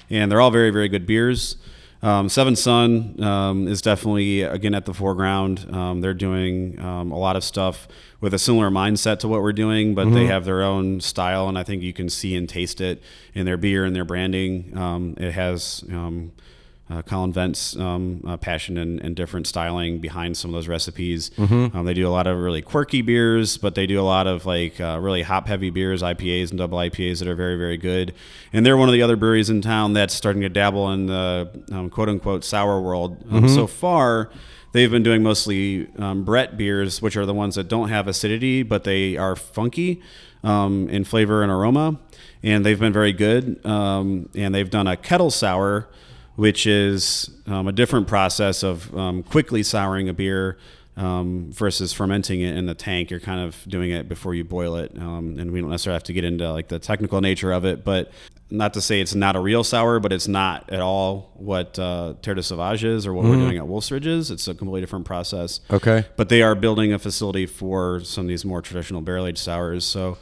And 0.09 0.31
they're 0.31 0.41
all 0.41 0.53
very, 0.53 0.71
very 0.71 0.89
good 0.89 1.07
beers. 1.07 1.57
Um, 2.03 2.29
Seventh 2.29 2.59
Son 2.59 3.23
um, 3.23 3.67
is 3.69 3.81
definitely 3.81 4.43
again 4.43 4.75
at 4.75 4.85
the 4.85 4.95
foreground. 4.95 5.67
Um, 5.75 6.01
they're 6.01 6.15
doing 6.15 6.79
um, 6.79 7.11
a 7.11 7.19
lot 7.19 7.37
of 7.37 7.43
stuff 7.43 7.89
with 8.21 8.35
a 8.35 8.39
similar 8.39 8.71
mindset 8.71 9.19
to 9.21 9.29
what 9.29 9.43
we're 9.43 9.53
doing, 9.53 9.95
but 9.95 10.07
they 10.13 10.27
have 10.27 10.45
their 10.45 10.63
own 10.63 11.01
style, 11.01 11.49
and 11.49 11.59
I 11.59 11.63
think 11.63 11.83
you 11.83 11.93
can 11.93 12.09
see 12.09 12.35
and 12.37 12.49
taste 12.49 12.81
it 12.81 13.03
in 13.35 13.47
their 13.47 13.57
beer 13.57 13.85
and 13.85 13.95
their 13.97 14.05
branding. 14.05 14.77
Um, 14.77 15.15
it 15.17 15.33
has 15.33 15.85
um, 15.91 16.33
uh, 16.89 17.03
Colin 17.03 17.33
Vent's 17.33 17.75
um, 17.77 18.23
uh, 18.27 18.37
passion 18.37 18.79
and, 18.79 19.01
and 19.01 19.17
different 19.17 19.47
styling 19.49 19.99
behind 19.99 20.37
some 20.37 20.51
of 20.51 20.55
those 20.55 20.69
recipes. 20.69 21.31
Um, 21.37 21.85
they 21.85 21.95
do 21.95 22.07
a 22.07 22.11
lot 22.11 22.27
of 22.29 22.39
really 22.39 22.63
quirky 22.63 23.03
beers, 23.03 23.57
but 23.59 23.75
they 23.75 23.87
do 23.87 24.01
a 24.01 24.07
lot 24.07 24.27
of 24.29 24.47
like 24.47 24.81
uh, 24.81 24.99
really 25.01 25.23
hop 25.23 25.49
heavy 25.49 25.71
beers, 25.71 26.01
IPAs 26.03 26.51
and 26.51 26.59
double 26.59 26.79
IPAs 26.79 27.19
that 27.19 27.27
are 27.29 27.35
very, 27.35 27.57
very 27.57 27.77
good. 27.77 28.15
And 28.53 28.65
they're 28.65 28.77
one 28.77 28.89
of 28.89 28.93
the 28.93 29.03
other 29.03 29.17
breweries 29.17 29.51
in 29.51 29.63
town 29.63 29.95
that's 29.95 30.15
starting 30.15 30.43
to 30.43 30.49
dabble 30.49 30.93
in 30.93 31.07
the 31.07 31.51
um, 31.73 31.91
quote 31.91 32.09
unquote 32.09 32.45
sour 32.45 32.81
world. 32.81 33.17
Um, 33.33 33.49
So 33.49 33.67
far, 33.67 34.31
they've 34.71 34.91
been 34.91 35.03
doing 35.03 35.25
mostly 35.25 35.89
um, 35.99 36.23
Brett 36.25 36.57
beers, 36.57 37.03
which 37.03 37.17
are 37.17 37.27
the 37.27 37.35
ones 37.35 37.57
that 37.57 37.67
don't 37.69 37.89
have 37.89 38.07
acidity, 38.07 38.63
but 38.63 38.85
they 38.85 39.17
are 39.17 39.35
funky 39.35 40.01
um, 40.45 40.89
in 40.89 41.03
flavor 41.03 41.43
and 41.43 41.51
aroma. 41.51 41.99
And 42.45 42.65
they've 42.65 42.79
been 42.79 42.93
very 42.93 43.13
good. 43.13 43.65
Um, 43.67 44.29
and 44.37 44.55
they've 44.55 44.71
done 44.71 44.87
a 44.87 44.97
kettle 44.97 45.33
sour 45.33 45.89
which 46.37 46.67
is 46.67 47.31
um, 47.47 47.67
a 47.67 47.73
different 47.73 48.07
process 48.07 48.63
of 48.63 48.95
um, 48.97 49.23
quickly 49.23 49.63
souring 49.63 50.09
a 50.09 50.15
beer 50.15 50.59
um, 50.97 51.51
versus 51.53 51.93
fermenting 51.93 52.41
it 52.41 52.57
in 52.57 52.67
the 52.67 52.75
tank. 52.75 53.11
You're 53.11 53.21
kind 53.21 53.41
of 53.41 53.57
doing 53.69 53.91
it 53.91 54.09
before 54.09 54.35
you 54.35 54.45
boil 54.45 54.77
it, 54.77 54.93
um, 54.99 55.39
and 55.39 55.51
we 55.51 55.61
don't 55.61 55.71
necessarily 55.71 55.97
have 55.97 56.05
to 56.05 56.13
get 56.13 56.25
into 56.25 56.51
like 56.53 56.69
the 56.69 56.79
technical 56.79 57.21
nature 57.21 57.53
of 57.53 57.65
it. 57.65 57.85
But 57.85 58.13
not 58.51 58.75
to 58.75 58.81
say 58.81 59.01
it's 59.01 59.15
not 59.15 59.35
a 59.35 59.41
real 59.41 59.65
sour, 59.65 59.99
but 59.99 60.13
it's 60.13 60.29
not 60.29 60.71
at 60.71 60.81
all 60.81 61.33
what 61.35 61.79
uh, 61.79 62.15
Terre 62.23 62.37
de 62.37 62.43
Sauvage 62.43 62.85
is 62.85 63.07
or 63.07 63.13
what 63.13 63.25
we're 63.25 63.35
doing 63.35 63.57
at 63.57 63.67
Wolf's 63.67 63.91
Ridge 63.91 64.07
is. 64.07 64.31
It's 64.31 64.47
a 64.47 64.55
completely 64.55 64.83
different 64.83 65.05
process. 65.05 65.61
Okay. 65.71 66.05
But 66.17 66.29
they 66.29 66.43
are 66.43 66.55
building 66.55 66.93
a 66.93 66.99
facility 66.99 67.47
for 67.47 68.01
some 68.01 68.25
of 68.25 68.29
these 68.29 68.45
more 68.45 68.63
traditional 68.63 69.01
barrel 69.01 69.27
aged 69.27 69.39
sours. 69.39 69.85
So 69.85 70.17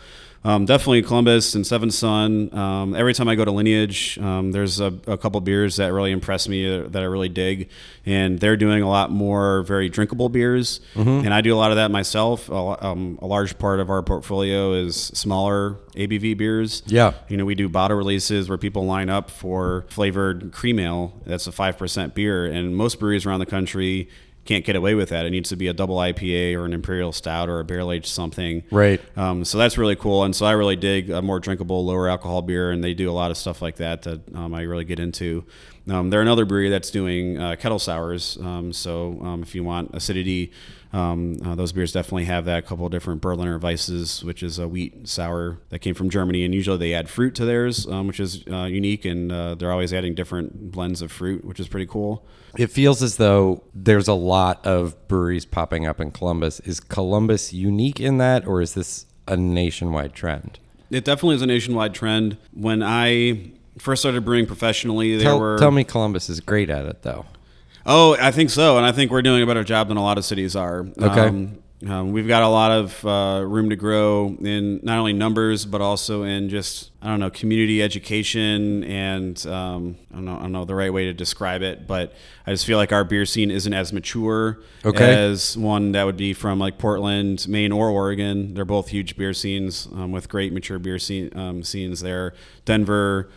um, 0.45 0.67
definitely 0.67 1.03
Columbus 1.03 1.55
and 1.55 1.67
Seventh 1.67 1.95
Son. 1.95 2.53
Um, 2.57 2.95
every 2.95 3.15
time 3.15 3.29
I 3.29 3.35
go 3.35 3.45
to 3.45 3.51
Lineage, 3.51 4.19
um, 4.19 4.53
there's 4.53 4.79
a, 4.81 4.93
a 5.07 5.17
couple 5.17 5.41
beers 5.41 5.77
that 5.77 5.93
really 5.93 6.13
impress 6.13 6.49
me 6.49 6.69
uh, 6.69 6.89
that 6.89 7.03
I 7.03 7.07
really 7.07 7.31
dig, 7.31 7.71
and 8.05 8.39
they're 8.39 8.57
doing 8.57 8.83
a 8.83 8.89
lot 8.89 9.11
more 9.11 9.63
very 9.63 9.89
drinkable 9.89 10.29
beers, 10.29 10.81
and 10.95 11.33
I 11.33 11.41
do 11.41 11.55
a 11.55 11.57
lot 11.57 11.71
of 11.71 11.77
that 11.77 11.91
myself. 11.91 12.49
A, 12.51 12.87
um, 12.87 13.19
a 13.23 13.27
large 13.27 13.59
part 13.59 13.81
of 13.81 13.89
our 13.89 14.03
portfolio 14.03 14.75
is 14.75 14.97
smaller 14.97 15.79
ABV 15.95 16.37
beers. 16.37 16.83
Yeah. 16.87 17.15
You 17.29 17.37
know, 17.37 17.45
we 17.45 17.55
do 17.55 17.69
bottle 17.69 17.97
releases 17.97 18.49
where 18.49 18.59
people 18.59 18.85
line 18.85 19.09
up 19.09 19.31
for 19.31 19.87
flavored 19.89 20.53
cream 20.53 20.79
ale. 20.79 21.13
That's 21.25 21.47
a 21.47 21.51
5% 21.51 22.15
beer. 22.15 22.47
And 22.47 22.77
most 22.77 22.99
breweries 22.99 23.27
around 23.27 23.41
the 23.41 23.47
country 23.47 24.09
can't 24.45 24.65
get 24.65 24.77
away 24.77 24.95
with 24.95 25.09
that. 25.09 25.27
It 25.27 25.31
needs 25.31 25.49
to 25.51 25.57
be 25.57 25.69
a 25.69 25.73
double 25.73 25.97
IPA 25.97 26.55
or 26.55 26.65
an 26.65 26.73
imperial 26.73 27.13
stout 27.13 27.49
or 27.49 27.61
a 27.61 27.65
barrel 27.65 27.93
aged 27.93 28.07
something. 28.07 28.63
Right. 28.71 29.01
Um, 29.17 29.45
so 29.45 29.59
that's 29.59 29.79
really 29.79 29.97
cool. 29.97 30.25
And 30.25 30.35
so 30.35 30.47
I 30.47 30.53
really 30.53 30.77
dig 30.77 31.11
a 31.11 31.23
more 31.23 31.41
drinkable, 31.41 31.85
lower 31.85 32.09
alcohol 32.09 32.43
beer. 32.43 32.71
And 32.71 32.83
they 32.83 32.95
do 32.95 33.11
a 33.11 33.13
lot 33.13 33.31
of 33.31 33.37
stuff 33.37 33.63
like 33.63 33.77
that 33.77 34.03
that 34.03 34.21
um, 34.35 34.55
I 34.55 34.63
really 34.63 34.85
get 34.85 35.01
into. 35.01 35.45
Um, 35.89 36.09
they're 36.11 36.23
another 36.23 36.45
brewery 36.45 36.71
that's 36.71 36.91
doing 36.91 37.39
uh, 37.39 37.57
kettle 37.57 37.79
sours. 37.79 38.39
Um, 38.39 38.73
so 38.73 39.19
um, 39.23 39.43
if 39.43 39.55
you 39.55 39.63
want 39.63 39.91
acidity, 39.95 40.51
um, 40.95 41.39
uh, 41.45 41.55
those 41.55 41.73
beers 41.73 41.93
definitely 41.93 42.25
have 42.25 42.47
that. 42.47 42.59
A 42.59 42.63
couple 42.63 42.87
of 42.87 42.93
different 42.93 43.21
Berliner 43.21 43.59
Weisses, 43.59 44.23
which 44.23 44.43
is 44.43 44.59
a 44.59 44.67
wheat 44.67 45.07
sour 45.09 45.59
that 45.69 45.81
came 45.81 45.95
from 45.95 46.09
Germany, 46.09 46.45
and 46.45 46.55
usually 46.55 46.79
they 46.79 46.95
add 46.95 47.11
fruit 47.11 47.35
to 47.35 47.45
theirs, 47.45 47.87
um, 47.87 48.07
which 48.07 48.21
is 48.21 48.45
uh, 48.51 48.65
unique. 48.65 49.05
And 49.05 49.31
uh, 49.31 49.57
they're 49.57 49.73
always 49.73 49.93
adding 49.93 50.15
different 50.15 50.73
blends 50.73 51.03
of 51.03 51.13
fruit, 51.13 51.45
which 51.45 51.61
is 51.61 51.69
pretty 51.69 51.87
cool. 51.87 52.25
It 52.57 52.69
feels 52.69 53.03
as 53.03 53.17
though 53.17 53.65
there's 53.75 54.09
a 54.09 54.15
lot 54.15 54.65
of 54.65 54.97
breweries 55.09 55.45
popping 55.45 55.87
up 55.87 56.01
in 56.01 56.13
Columbus. 56.13 56.61
Is 56.61 56.81
Columbus 56.81 57.53
unique 57.53 58.01
in 58.01 58.19
that, 58.19 58.47
or 58.47 58.63
is 58.63 58.75
this 58.75 59.07
a 59.27 59.37
nationwide 59.37 60.15
trend? 60.15 60.61
It 60.91 61.05
definitely 61.05 61.37
is 61.37 61.43
a 61.43 61.47
nationwide 61.47 61.95
trend. 61.95 62.37
When 62.53 62.83
I 62.83 63.51
first 63.79 64.03
started 64.03 64.25
brewing 64.25 64.47
professionally, 64.47 65.17
there 65.17 65.25
Tell, 65.27 65.41
were 65.41 65.59
tell 65.59 65.71
me 65.71 65.85
Columbus 65.85 66.29
is 66.29 66.41
great 66.41 66.71
at 66.71 66.85
it, 66.85 67.03
though. 67.03 67.27
Oh, 67.87 68.17
I 68.19 68.31
think 68.31 68.51
so, 68.51 68.77
and 68.79 68.87
I 68.87 68.93
think 68.93 69.11
we're 69.11 69.23
doing 69.23 69.43
a 69.43 69.47
better 69.47 69.65
job 69.65 69.89
than 69.89 69.97
a 69.97 70.03
lot 70.03 70.17
of 70.17 70.25
cities 70.25 70.57
are. 70.57 70.87
Okay. 70.99 71.21
Um, 71.21 71.59
um, 71.87 72.13
we've 72.13 72.29
got 72.29 72.43
a 72.43 72.49
lot 72.49 72.71
of 72.71 73.05
uh, 73.05 73.45
room 73.45 73.69
to 73.69 73.77
grow 73.77 74.35
in 74.41 74.81
not 74.83 74.97
only 74.99 75.13
numbers 75.13 75.67
but 75.67 75.83
also 75.83 76.23
in 76.23 76.49
just 76.49 76.91
I 77.03 77.09
don't 77.09 77.21
know 77.21 77.29
community 77.29 77.83
education 77.83 78.85
and 78.85 79.47
um, 79.47 79.97
I 80.11 80.15
don't 80.15 80.25
know 80.25 80.37
I 80.37 80.43
don't 80.43 80.53
know 80.53 80.65
the 80.65 80.75
right 80.75 80.91
way 80.93 81.07
to 81.07 81.13
describe 81.13 81.61
it, 81.61 81.87
but 81.87 82.15
I 82.47 82.53
just 82.53 82.65
feel 82.65 82.79
like 82.79 82.93
our 82.93 83.05
beer 83.05 83.27
scene 83.27 83.51
isn't 83.51 83.73
as 83.75 83.93
mature 83.93 84.61
Okay. 84.83 85.15
as 85.15 85.59
one 85.59 85.93
that 85.93 86.05
would 86.05 86.17
be 86.17 86.33
from 86.33 86.59
like 86.59 86.79
Portland, 86.79 87.47
Maine, 87.49 87.73
or 87.73 87.91
Oregon. 87.91 88.55
They're 88.55 88.65
both 88.65 88.89
huge 88.89 89.17
beer 89.19 89.35
scenes 89.35 89.87
um, 89.93 90.11
with 90.11 90.29
great 90.31 90.55
mature 90.55 90.79
beer 90.79 90.99
scene, 90.99 91.37
um, 91.37 91.63
scenes 91.63 92.01
there. 92.01 92.33
Denver, 92.65 93.29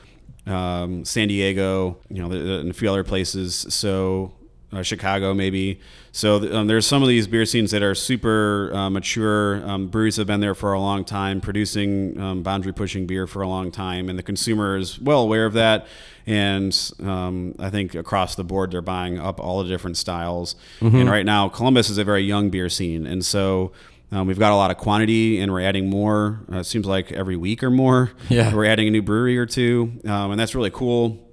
um, 0.47 1.05
San 1.05 1.27
Diego, 1.27 1.97
you 2.09 2.21
know, 2.21 2.31
and 2.31 2.71
a 2.71 2.73
few 2.73 2.89
other 2.89 3.03
places. 3.03 3.65
So 3.69 4.33
uh, 4.71 4.81
Chicago 4.81 5.33
maybe. 5.33 5.79
So 6.11 6.39
th- 6.39 6.51
um, 6.51 6.67
there's 6.67 6.85
some 6.85 7.01
of 7.01 7.07
these 7.07 7.27
beer 7.27 7.45
scenes 7.45 7.71
that 7.71 7.81
are 7.83 7.95
super 7.95 8.71
uh, 8.73 8.89
mature. 8.89 9.65
Um, 9.67 9.87
breweries 9.87 10.17
have 10.17 10.27
been 10.27 10.39
there 10.39 10.55
for 10.55 10.73
a 10.73 10.79
long 10.79 11.05
time, 11.05 11.39
producing 11.41 12.19
um, 12.19 12.43
boundary 12.43 12.73
pushing 12.73 13.05
beer 13.07 13.27
for 13.27 13.41
a 13.41 13.47
long 13.47 13.71
time, 13.71 14.09
and 14.09 14.17
the 14.17 14.23
consumer 14.23 14.77
is 14.77 14.99
well 14.99 15.21
aware 15.21 15.45
of 15.45 15.53
that. 15.53 15.87
And 16.25 16.77
um, 17.01 17.55
I 17.59 17.69
think 17.69 17.95
across 17.95 18.35
the 18.35 18.43
board, 18.43 18.71
they're 18.71 18.81
buying 18.81 19.17
up 19.17 19.39
all 19.39 19.63
the 19.63 19.69
different 19.69 19.95
styles. 19.95 20.55
And 20.99 21.09
right 21.09 21.25
now, 21.25 21.47
Columbus 21.47 21.89
is 21.89 21.97
a 21.97 22.03
very 22.03 22.23
young 22.23 22.49
beer 22.49 22.69
scene, 22.69 23.05
and 23.07 23.25
so. 23.25 23.71
Um, 24.11 24.27
we've 24.27 24.39
got 24.39 24.53
a 24.53 24.55
lot 24.55 24.71
of 24.71 24.77
quantity, 24.77 25.39
and 25.39 25.51
we're 25.51 25.61
adding 25.61 25.89
more. 25.89 26.41
Uh, 26.51 26.59
it 26.59 26.63
seems 26.63 26.85
like 26.85 27.11
every 27.11 27.35
week 27.35 27.63
or 27.63 27.69
more. 27.69 28.11
Yeah. 28.29 28.53
we're 28.53 28.65
adding 28.65 28.87
a 28.87 28.91
new 28.91 29.01
brewery 29.01 29.37
or 29.37 29.45
two, 29.45 29.99
um, 30.05 30.31
and 30.31 30.39
that's 30.39 30.55
really 30.55 30.71
cool. 30.71 31.23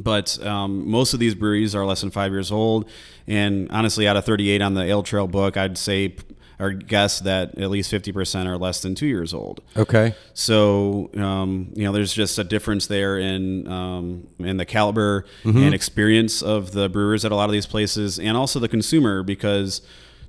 but 0.00 0.38
um, 0.44 0.88
most 0.88 1.14
of 1.14 1.20
these 1.20 1.34
breweries 1.34 1.74
are 1.74 1.86
less 1.86 2.02
than 2.02 2.10
five 2.10 2.30
years 2.30 2.52
old. 2.52 2.88
And 3.26 3.70
honestly, 3.70 4.06
out 4.06 4.16
of 4.16 4.24
38 4.24 4.60
on 4.60 4.74
the 4.74 4.82
Ale 4.82 5.02
Trail 5.02 5.26
book, 5.26 5.56
I'd 5.56 5.78
say 5.78 6.16
or 6.58 6.72
guess 6.72 7.20
that 7.20 7.58
at 7.58 7.70
least 7.70 7.92
50% 7.92 8.46
are 8.46 8.56
less 8.56 8.80
than 8.80 8.94
two 8.94 9.06
years 9.06 9.34
old. 9.34 9.60
Okay. 9.76 10.14
So, 10.32 11.10
um, 11.16 11.72
you 11.74 11.84
know, 11.84 11.92
there's 11.92 12.12
just 12.12 12.38
a 12.38 12.44
difference 12.44 12.86
there 12.86 13.18
in 13.18 13.68
um, 13.68 14.26
in 14.38 14.56
the 14.56 14.64
caliber 14.64 15.26
mm-hmm. 15.44 15.58
and 15.58 15.74
experience 15.74 16.42
of 16.42 16.72
the 16.72 16.88
brewers 16.88 17.24
at 17.24 17.32
a 17.32 17.36
lot 17.36 17.48
of 17.48 17.52
these 17.52 17.66
places, 17.66 18.18
and 18.18 18.36
also 18.36 18.58
the 18.58 18.68
consumer 18.68 19.22
because 19.22 19.82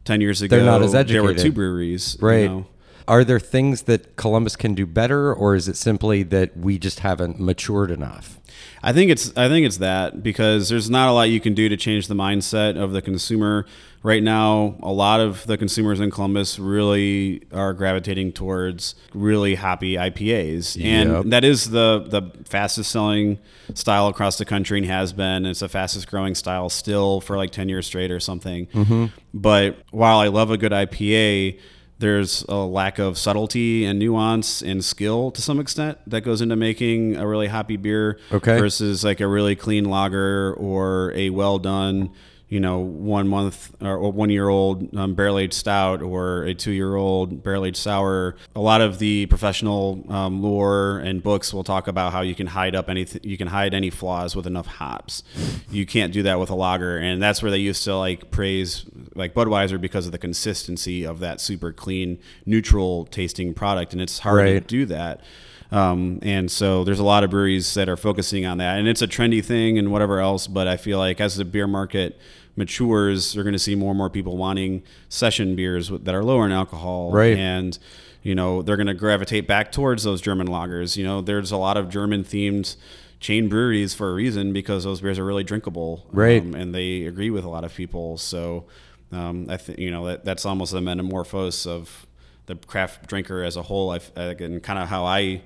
10 0.07 0.21
years 0.21 0.41
ago, 0.41 0.55
They're 0.55 0.65
not 0.65 0.81
as 0.81 0.95
educated. 0.95 1.15
there 1.15 1.23
were 1.23 1.33
two 1.33 1.51
breweries. 1.51 2.17
Right. 2.21 2.43
You 2.43 2.47
know? 2.49 2.65
Are 3.07 3.23
there 3.23 3.39
things 3.39 3.83
that 3.83 4.15
Columbus 4.17 4.55
can 4.55 4.73
do 4.75 4.85
better, 4.85 5.33
or 5.33 5.55
is 5.55 5.67
it 5.67 5.77
simply 5.77 6.23
that 6.23 6.57
we 6.57 6.77
just 6.77 6.99
haven't 6.99 7.39
matured 7.39 7.89
enough? 7.89 8.39
I 8.83 8.91
think 8.93 9.09
it's 9.11 9.35
I 9.37 9.47
think 9.47 9.65
it's 9.65 9.77
that 9.77 10.21
because 10.23 10.69
there's 10.69 10.89
not 10.89 11.09
a 11.09 11.11
lot 11.11 11.23
you 11.29 11.39
can 11.39 11.53
do 11.53 11.69
to 11.69 11.77
change 11.77 12.07
the 12.07 12.15
mindset 12.15 12.75
of 12.81 12.91
the 12.91 13.01
consumer. 13.01 13.65
Right 14.03 14.21
now, 14.21 14.75
a 14.81 14.91
lot 14.91 15.19
of 15.19 15.45
the 15.47 15.57
consumers 15.57 15.99
in 15.99 16.11
Columbus 16.11 16.59
really 16.59 17.43
are 17.51 17.73
gravitating 17.73 18.33
towards 18.33 18.95
really 19.13 19.55
hoppy 19.55 19.95
IPAs, 19.95 20.81
and 20.81 21.09
Yep. 21.11 21.25
that 21.27 21.43
is 21.43 21.71
the 21.71 22.05
the 22.07 22.31
fastest 22.47 22.91
selling 22.91 23.39
style 23.73 24.07
across 24.07 24.37
the 24.37 24.45
country 24.45 24.77
and 24.79 24.87
has 24.87 25.13
been. 25.13 25.45
It's 25.45 25.61
the 25.61 25.69
fastest 25.69 26.07
growing 26.09 26.35
style 26.35 26.69
still 26.69 27.19
for 27.21 27.37
like 27.37 27.51
ten 27.51 27.69
years 27.69 27.87
straight 27.87 28.11
or 28.11 28.19
something. 28.19 28.67
Mm-hmm. 28.67 29.05
But 29.33 29.77
while 29.91 30.19
I 30.19 30.27
love 30.27 30.51
a 30.51 30.57
good 30.57 30.71
IPA, 30.71 31.59
there's 31.99 32.43
a 32.47 32.55
lack 32.55 32.99
of 32.99 33.17
subtlety 33.17 33.83
and 33.85 33.97
nuance 33.99 34.61
and 34.61 34.83
skill 34.85 35.31
to 35.31 35.41
some 35.41 35.59
extent 35.59 35.97
that 36.07 36.21
goes 36.21 36.41
into 36.41 36.55
making 36.55 37.15
a 37.15 37.27
really 37.27 37.47
hoppy 37.47 37.77
beer 37.77 38.19
Okay. 38.31 38.57
versus 38.59 39.03
like 39.03 39.19
a 39.19 39.27
really 39.27 39.55
clean 39.55 39.85
lager 39.85 40.53
or 40.55 41.11
a 41.15 41.29
well 41.31 41.57
done 41.59 42.11
you 42.49 42.59
know 42.59 42.79
one 42.79 43.27
month 43.27 43.75
or 43.81 44.09
one 44.11 44.29
year 44.29 44.47
old 44.47 44.95
um, 44.95 45.15
barrel 45.15 45.37
aged 45.37 45.53
stout 45.53 46.01
or 46.01 46.43
a 46.43 46.53
two 46.53 46.71
year 46.71 46.95
old 46.95 47.43
barrel 47.43 47.65
aged 47.65 47.77
sour. 47.77 48.35
A 48.55 48.61
lot 48.61 48.81
of 48.81 48.99
the 48.99 49.25
professional 49.25 50.05
um, 50.09 50.41
lore 50.41 50.99
and 50.99 51.21
books 51.21 51.53
will 51.53 51.63
talk 51.63 51.87
about 51.87 52.13
how 52.13 52.21
you 52.21 52.35
can 52.35 52.47
hide 52.47 52.75
up 52.75 52.89
anything 52.89 53.21
you 53.23 53.37
can 53.37 53.47
hide 53.47 53.73
any 53.73 53.89
flaws 53.89 54.35
with 54.35 54.47
enough 54.47 54.67
hops. 54.67 55.23
You 55.69 55.85
can't 55.85 56.13
do 56.13 56.23
that 56.23 56.39
with 56.39 56.49
a 56.49 56.55
lager. 56.55 56.97
And 56.97 57.21
that's 57.21 57.41
where 57.41 57.51
they 57.51 57.57
used 57.57 57.83
to 57.83 57.95
like 57.95 58.31
praise 58.31 58.85
like 59.13 59.33
Budweiser 59.33 59.79
because 59.79 60.05
of 60.05 60.11
the 60.11 60.17
consistency 60.17 61.05
of 61.05 61.19
that 61.19 61.41
super 61.41 61.73
clean 61.73 62.19
neutral 62.45 63.05
tasting 63.05 63.53
product. 63.53 63.91
And 63.93 64.01
it's 64.01 64.19
hard 64.19 64.45
to 64.47 64.61
do 64.61 64.85
that. 64.85 65.21
Um, 65.69 66.19
and 66.21 66.49
so 66.49 66.85
there's 66.85 66.99
a 66.99 67.03
lot 67.03 67.25
of 67.25 67.29
breweries 67.29 67.73
that 67.73 67.89
are 67.89 67.97
focusing 67.97 68.45
on 68.45 68.59
that. 68.59 68.79
And 68.79 68.87
it's 68.87 69.01
a 69.01 69.07
trendy 69.07 69.43
thing 69.43 69.77
and 69.77 69.91
whatever 69.91 70.19
else 70.19 70.47
but 70.47 70.67
i 70.67 70.77
feel 70.77 70.97
like 70.97 71.19
as 71.19 71.35
the 71.35 71.45
beer 71.45 71.67
market 71.67 72.17
matures 72.57 73.33
you're 73.35 73.43
going 73.43 73.53
to 73.53 73.59
see 73.59 73.75
more 73.75 73.91
and 73.91 73.97
more 73.97 74.09
people 74.09 74.35
wanting 74.35 74.83
session 75.09 75.55
beers 75.55 75.89
that 75.89 76.13
are 76.13 76.23
lower 76.23 76.45
in 76.45 76.51
alcohol 76.51 77.11
Right. 77.11 77.37
and 77.37 77.77
you 78.23 78.35
know 78.35 78.61
they're 78.61 78.75
going 78.77 78.87
to 78.87 78.93
gravitate 78.93 79.47
back 79.47 79.71
towards 79.71 80.03
those 80.03 80.19
german 80.21 80.47
lagers 80.47 80.97
you 80.97 81.03
know 81.03 81.21
there's 81.21 81.51
a 81.51 81.57
lot 81.57 81.77
of 81.77 81.87
german 81.89 82.23
themed 82.23 82.75
chain 83.19 83.47
breweries 83.47 83.93
for 83.93 84.09
a 84.09 84.13
reason 84.13 84.53
because 84.53 84.83
those 84.83 85.01
beers 85.01 85.17
are 85.19 85.25
really 85.25 85.43
drinkable 85.43 86.05
Right. 86.11 86.41
um, 86.41 86.53
and 86.55 86.73
they 86.75 87.05
agree 87.05 87.29
with 87.29 87.45
a 87.45 87.49
lot 87.49 87.63
of 87.63 87.73
people 87.73 88.17
so 88.17 88.65
um, 89.11 89.45
i 89.49 89.57
think 89.57 89.79
you 89.79 89.91
know 89.91 90.05
that, 90.07 90.25
that's 90.25 90.45
almost 90.45 90.73
a 90.73 90.81
metamorphose 90.81 91.65
of 91.67 92.05
the 92.47 92.55
craft 92.55 93.07
drinker 93.07 93.43
as 93.43 93.55
a 93.55 93.61
whole 93.61 93.91
I, 93.91 93.99
and 94.15 94.61
kind 94.63 94.79
of 94.79 94.87
how 94.89 95.05
i 95.05 95.41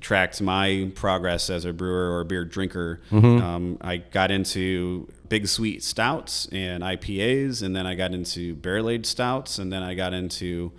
tracked 0.00 0.40
my 0.42 0.90
progress 0.96 1.48
as 1.48 1.64
a 1.64 1.72
brewer 1.72 2.16
or 2.18 2.24
beer 2.24 2.44
drinker. 2.44 3.00
Um, 3.12 3.78
I 3.80 3.98
got 3.98 4.32
into 4.32 5.06
big 5.32 5.48
sweet 5.48 5.82
stouts 5.82 6.46
and 6.52 6.82
IPAs, 6.82 7.62
and 7.62 7.74
then 7.74 7.86
I 7.86 7.94
got 7.94 8.12
into 8.12 8.54
barrel 8.54 8.90
aged 8.90 9.06
stouts, 9.06 9.58
and 9.58 9.72
then 9.72 9.82
I 9.82 9.94
got 9.94 10.12
into 10.12 10.72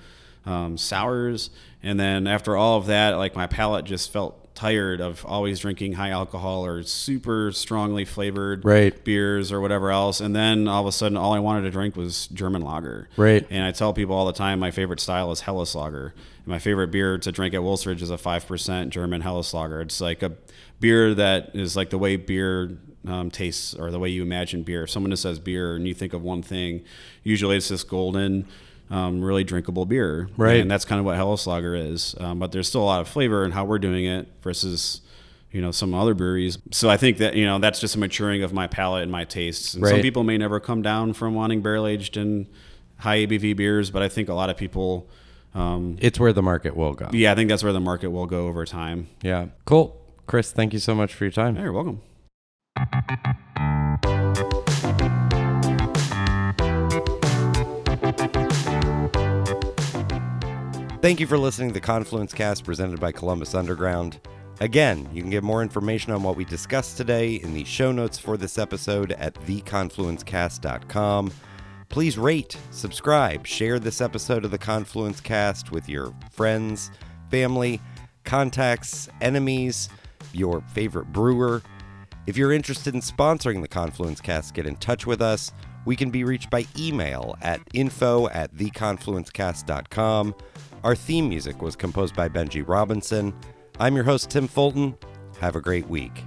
um, 0.45 0.77
sours. 0.77 1.49
And 1.81 1.99
then 1.99 2.27
after 2.27 2.55
all 2.55 2.77
of 2.77 2.85
that, 2.85 3.11
like 3.17 3.35
my 3.35 3.47
palate 3.47 3.83
just 3.85 4.13
felt 4.13 4.53
tired 4.53 5.01
of 5.01 5.25
always 5.25 5.59
drinking 5.59 5.93
high 5.93 6.11
alcohol 6.11 6.63
or 6.63 6.83
super 6.83 7.51
strongly 7.51 8.05
flavored 8.05 8.63
Right. 8.63 9.03
beers 9.03 9.51
or 9.51 9.59
whatever 9.59 9.89
else. 9.89 10.19
And 10.21 10.35
then 10.35 10.67
all 10.67 10.81
of 10.81 10.87
a 10.87 10.91
sudden, 10.91 11.17
all 11.17 11.33
I 11.33 11.39
wanted 11.39 11.63
to 11.63 11.71
drink 11.71 11.95
was 11.95 12.27
German 12.27 12.61
lager. 12.61 13.09
Right. 13.17 13.47
And 13.49 13.63
I 13.65 13.71
tell 13.71 13.91
people 13.91 14.15
all 14.15 14.27
the 14.27 14.33
time 14.33 14.59
my 14.59 14.69
favorite 14.69 14.99
style 14.99 15.31
is 15.31 15.41
Helles 15.41 15.73
Lager. 15.73 16.13
And 16.45 16.47
my 16.47 16.59
favorite 16.59 16.91
beer 16.91 17.17
to 17.17 17.31
drink 17.31 17.55
at 17.55 17.63
Wolf's 17.63 17.87
Ridge 17.87 18.03
is 18.03 18.11
a 18.11 18.17
5% 18.17 18.89
German 18.89 19.21
Helles 19.21 19.51
Lager. 19.51 19.81
It's 19.81 19.99
like 19.99 20.21
a 20.21 20.33
beer 20.79 21.15
that 21.15 21.55
is 21.55 21.75
like 21.75 21.89
the 21.89 21.97
way 21.97 22.17
beer 22.17 22.77
um, 23.07 23.29
tastes 23.31 23.73
or 23.73 23.91
the 23.91 23.99
way 23.99 24.09
you 24.09 24.21
imagine 24.21 24.63
beer. 24.63 24.83
If 24.83 24.89
someone 24.89 25.09
just 25.11 25.23
says 25.23 25.39
beer 25.39 25.75
and 25.75 25.87
you 25.87 25.93
think 25.93 26.13
of 26.13 26.21
one 26.21 26.41
thing, 26.41 26.83
usually 27.23 27.57
it's 27.57 27.69
this 27.69 27.83
golden, 27.83 28.47
um, 28.89 29.21
really 29.21 29.43
drinkable 29.43 29.85
beer. 29.85 30.29
Right. 30.37 30.59
And 30.61 30.69
that's 30.71 30.85
kind 30.85 30.99
of 30.99 31.05
what 31.05 31.15
Helles 31.15 31.45
Lager 31.47 31.75
is. 31.75 32.15
Um, 32.19 32.39
but 32.39 32.51
there's 32.51 32.67
still 32.67 32.83
a 32.83 32.85
lot 32.85 33.01
of 33.01 33.07
flavor 33.07 33.43
in 33.45 33.51
how 33.51 33.65
we're 33.65 33.79
doing 33.79 34.05
it 34.05 34.27
versus 34.41 35.01
you 35.51 35.61
know 35.61 35.69
some 35.69 35.93
other 35.93 36.15
breweries 36.15 36.57
so 36.71 36.89
i 36.89 36.97
think 36.97 37.19
that 37.19 37.35
you 37.35 37.45
know 37.45 37.59
that's 37.59 37.79
just 37.79 37.93
a 37.93 37.99
maturing 37.99 38.41
of 38.41 38.51
my 38.53 38.65
palate 38.65 39.03
and 39.03 39.11
my 39.11 39.23
tastes 39.23 39.75
and 39.75 39.85
some 39.85 40.01
people 40.01 40.23
may 40.23 40.35
never 40.35 40.59
come 40.59 40.81
down 40.81 41.13
from 41.13 41.35
wanting 41.35 41.61
barrel 41.61 41.85
aged 41.85 42.17
and 42.17 42.47
high 42.97 43.19
abv 43.19 43.55
beers 43.55 43.91
but 43.91 44.01
i 44.01 44.09
think 44.09 44.29
a 44.29 44.33
lot 44.33 44.49
of 44.49 44.57
people 44.57 45.07
um, 45.53 45.95
It's 46.01 46.19
where 46.19 46.33
the 46.33 46.41
market 46.41 46.75
will 46.75 46.95
go. 46.95 47.07
yeah 47.13 47.31
i 47.31 47.35
think 47.35 47.49
that's 47.49 47.61
where 47.63 47.71
the 47.71 47.79
market 47.79 48.09
will 48.09 48.25
go 48.25 48.47
over 48.47 48.65
time 48.65 49.09
Yeah. 49.21 49.49
Cool. 49.65 49.95
Chris, 50.25 50.51
thank 50.51 50.73
you 50.73 50.79
so 50.79 50.95
much 50.95 51.13
for 51.13 51.23
your 51.25 51.31
time. 51.31 51.55
hey, 51.55 51.61
you're 51.61 51.71
welcome 51.71 52.01
Thank 61.03 61.19
you 61.19 61.27
for 61.27 61.37
listening 61.37 61.67
to 61.67 61.73
the 61.73 61.81
Confluence 61.81 62.33
Cast 62.33 62.63
presented 62.63 62.97
by 62.97 63.11
Columbus 63.11 63.53
Underground. 63.53 64.21
Again, 64.61 65.09
you 65.11 65.21
can 65.21 65.29
get 65.29 65.43
more 65.43 65.61
information 65.61 66.13
on 66.13 66.23
what 66.23 66.37
we 66.37 66.45
discussed 66.45 66.95
today 66.95 67.35
in 67.35 67.53
the 67.53 67.65
show 67.65 67.91
notes 67.91 68.17
for 68.17 68.37
this 68.37 68.57
episode 68.57 69.11
at 69.11 69.33
theconfluencecast.com. 69.33 71.33
Please 71.89 72.17
rate, 72.17 72.57
subscribe, 72.71 73.45
share 73.45 73.79
this 73.79 73.99
episode 73.99 74.45
of 74.45 74.51
the 74.51 74.57
Confluence 74.57 75.19
Cast 75.19 75.71
with 75.71 75.89
your 75.89 76.13
friends, 76.31 76.89
family, 77.29 77.81
contacts, 78.23 79.09
enemies, 79.19 79.89
your 80.31 80.61
favorite 80.73 81.11
brewer. 81.11 81.61
If 82.25 82.37
you're 82.37 82.53
interested 82.53 82.93
in 82.95 83.01
sponsoring 83.01 83.61
the 83.61 83.67
Confluence 83.67 84.21
Cast, 84.21 84.53
get 84.53 84.65
in 84.65 84.77
touch 84.77 85.05
with 85.05 85.21
us. 85.21 85.51
We 85.85 85.97
can 85.97 86.09
be 86.09 86.23
reached 86.23 86.49
by 86.49 86.65
email 86.77 87.35
at 87.41 87.59
info 87.73 88.29
at 88.29 88.55
theconfluencecast.com. 88.55 90.35
Our 90.85 90.95
theme 90.95 91.27
music 91.27 91.61
was 91.61 91.75
composed 91.75 92.15
by 92.15 92.29
Benji 92.29 92.65
Robinson. 92.65 93.33
I'm 93.79 93.95
your 93.95 94.05
host, 94.05 94.29
Tim 94.29 94.47
Fulton. 94.47 94.97
Have 95.41 95.57
a 95.57 95.61
great 95.61 95.87
week. 95.87 96.23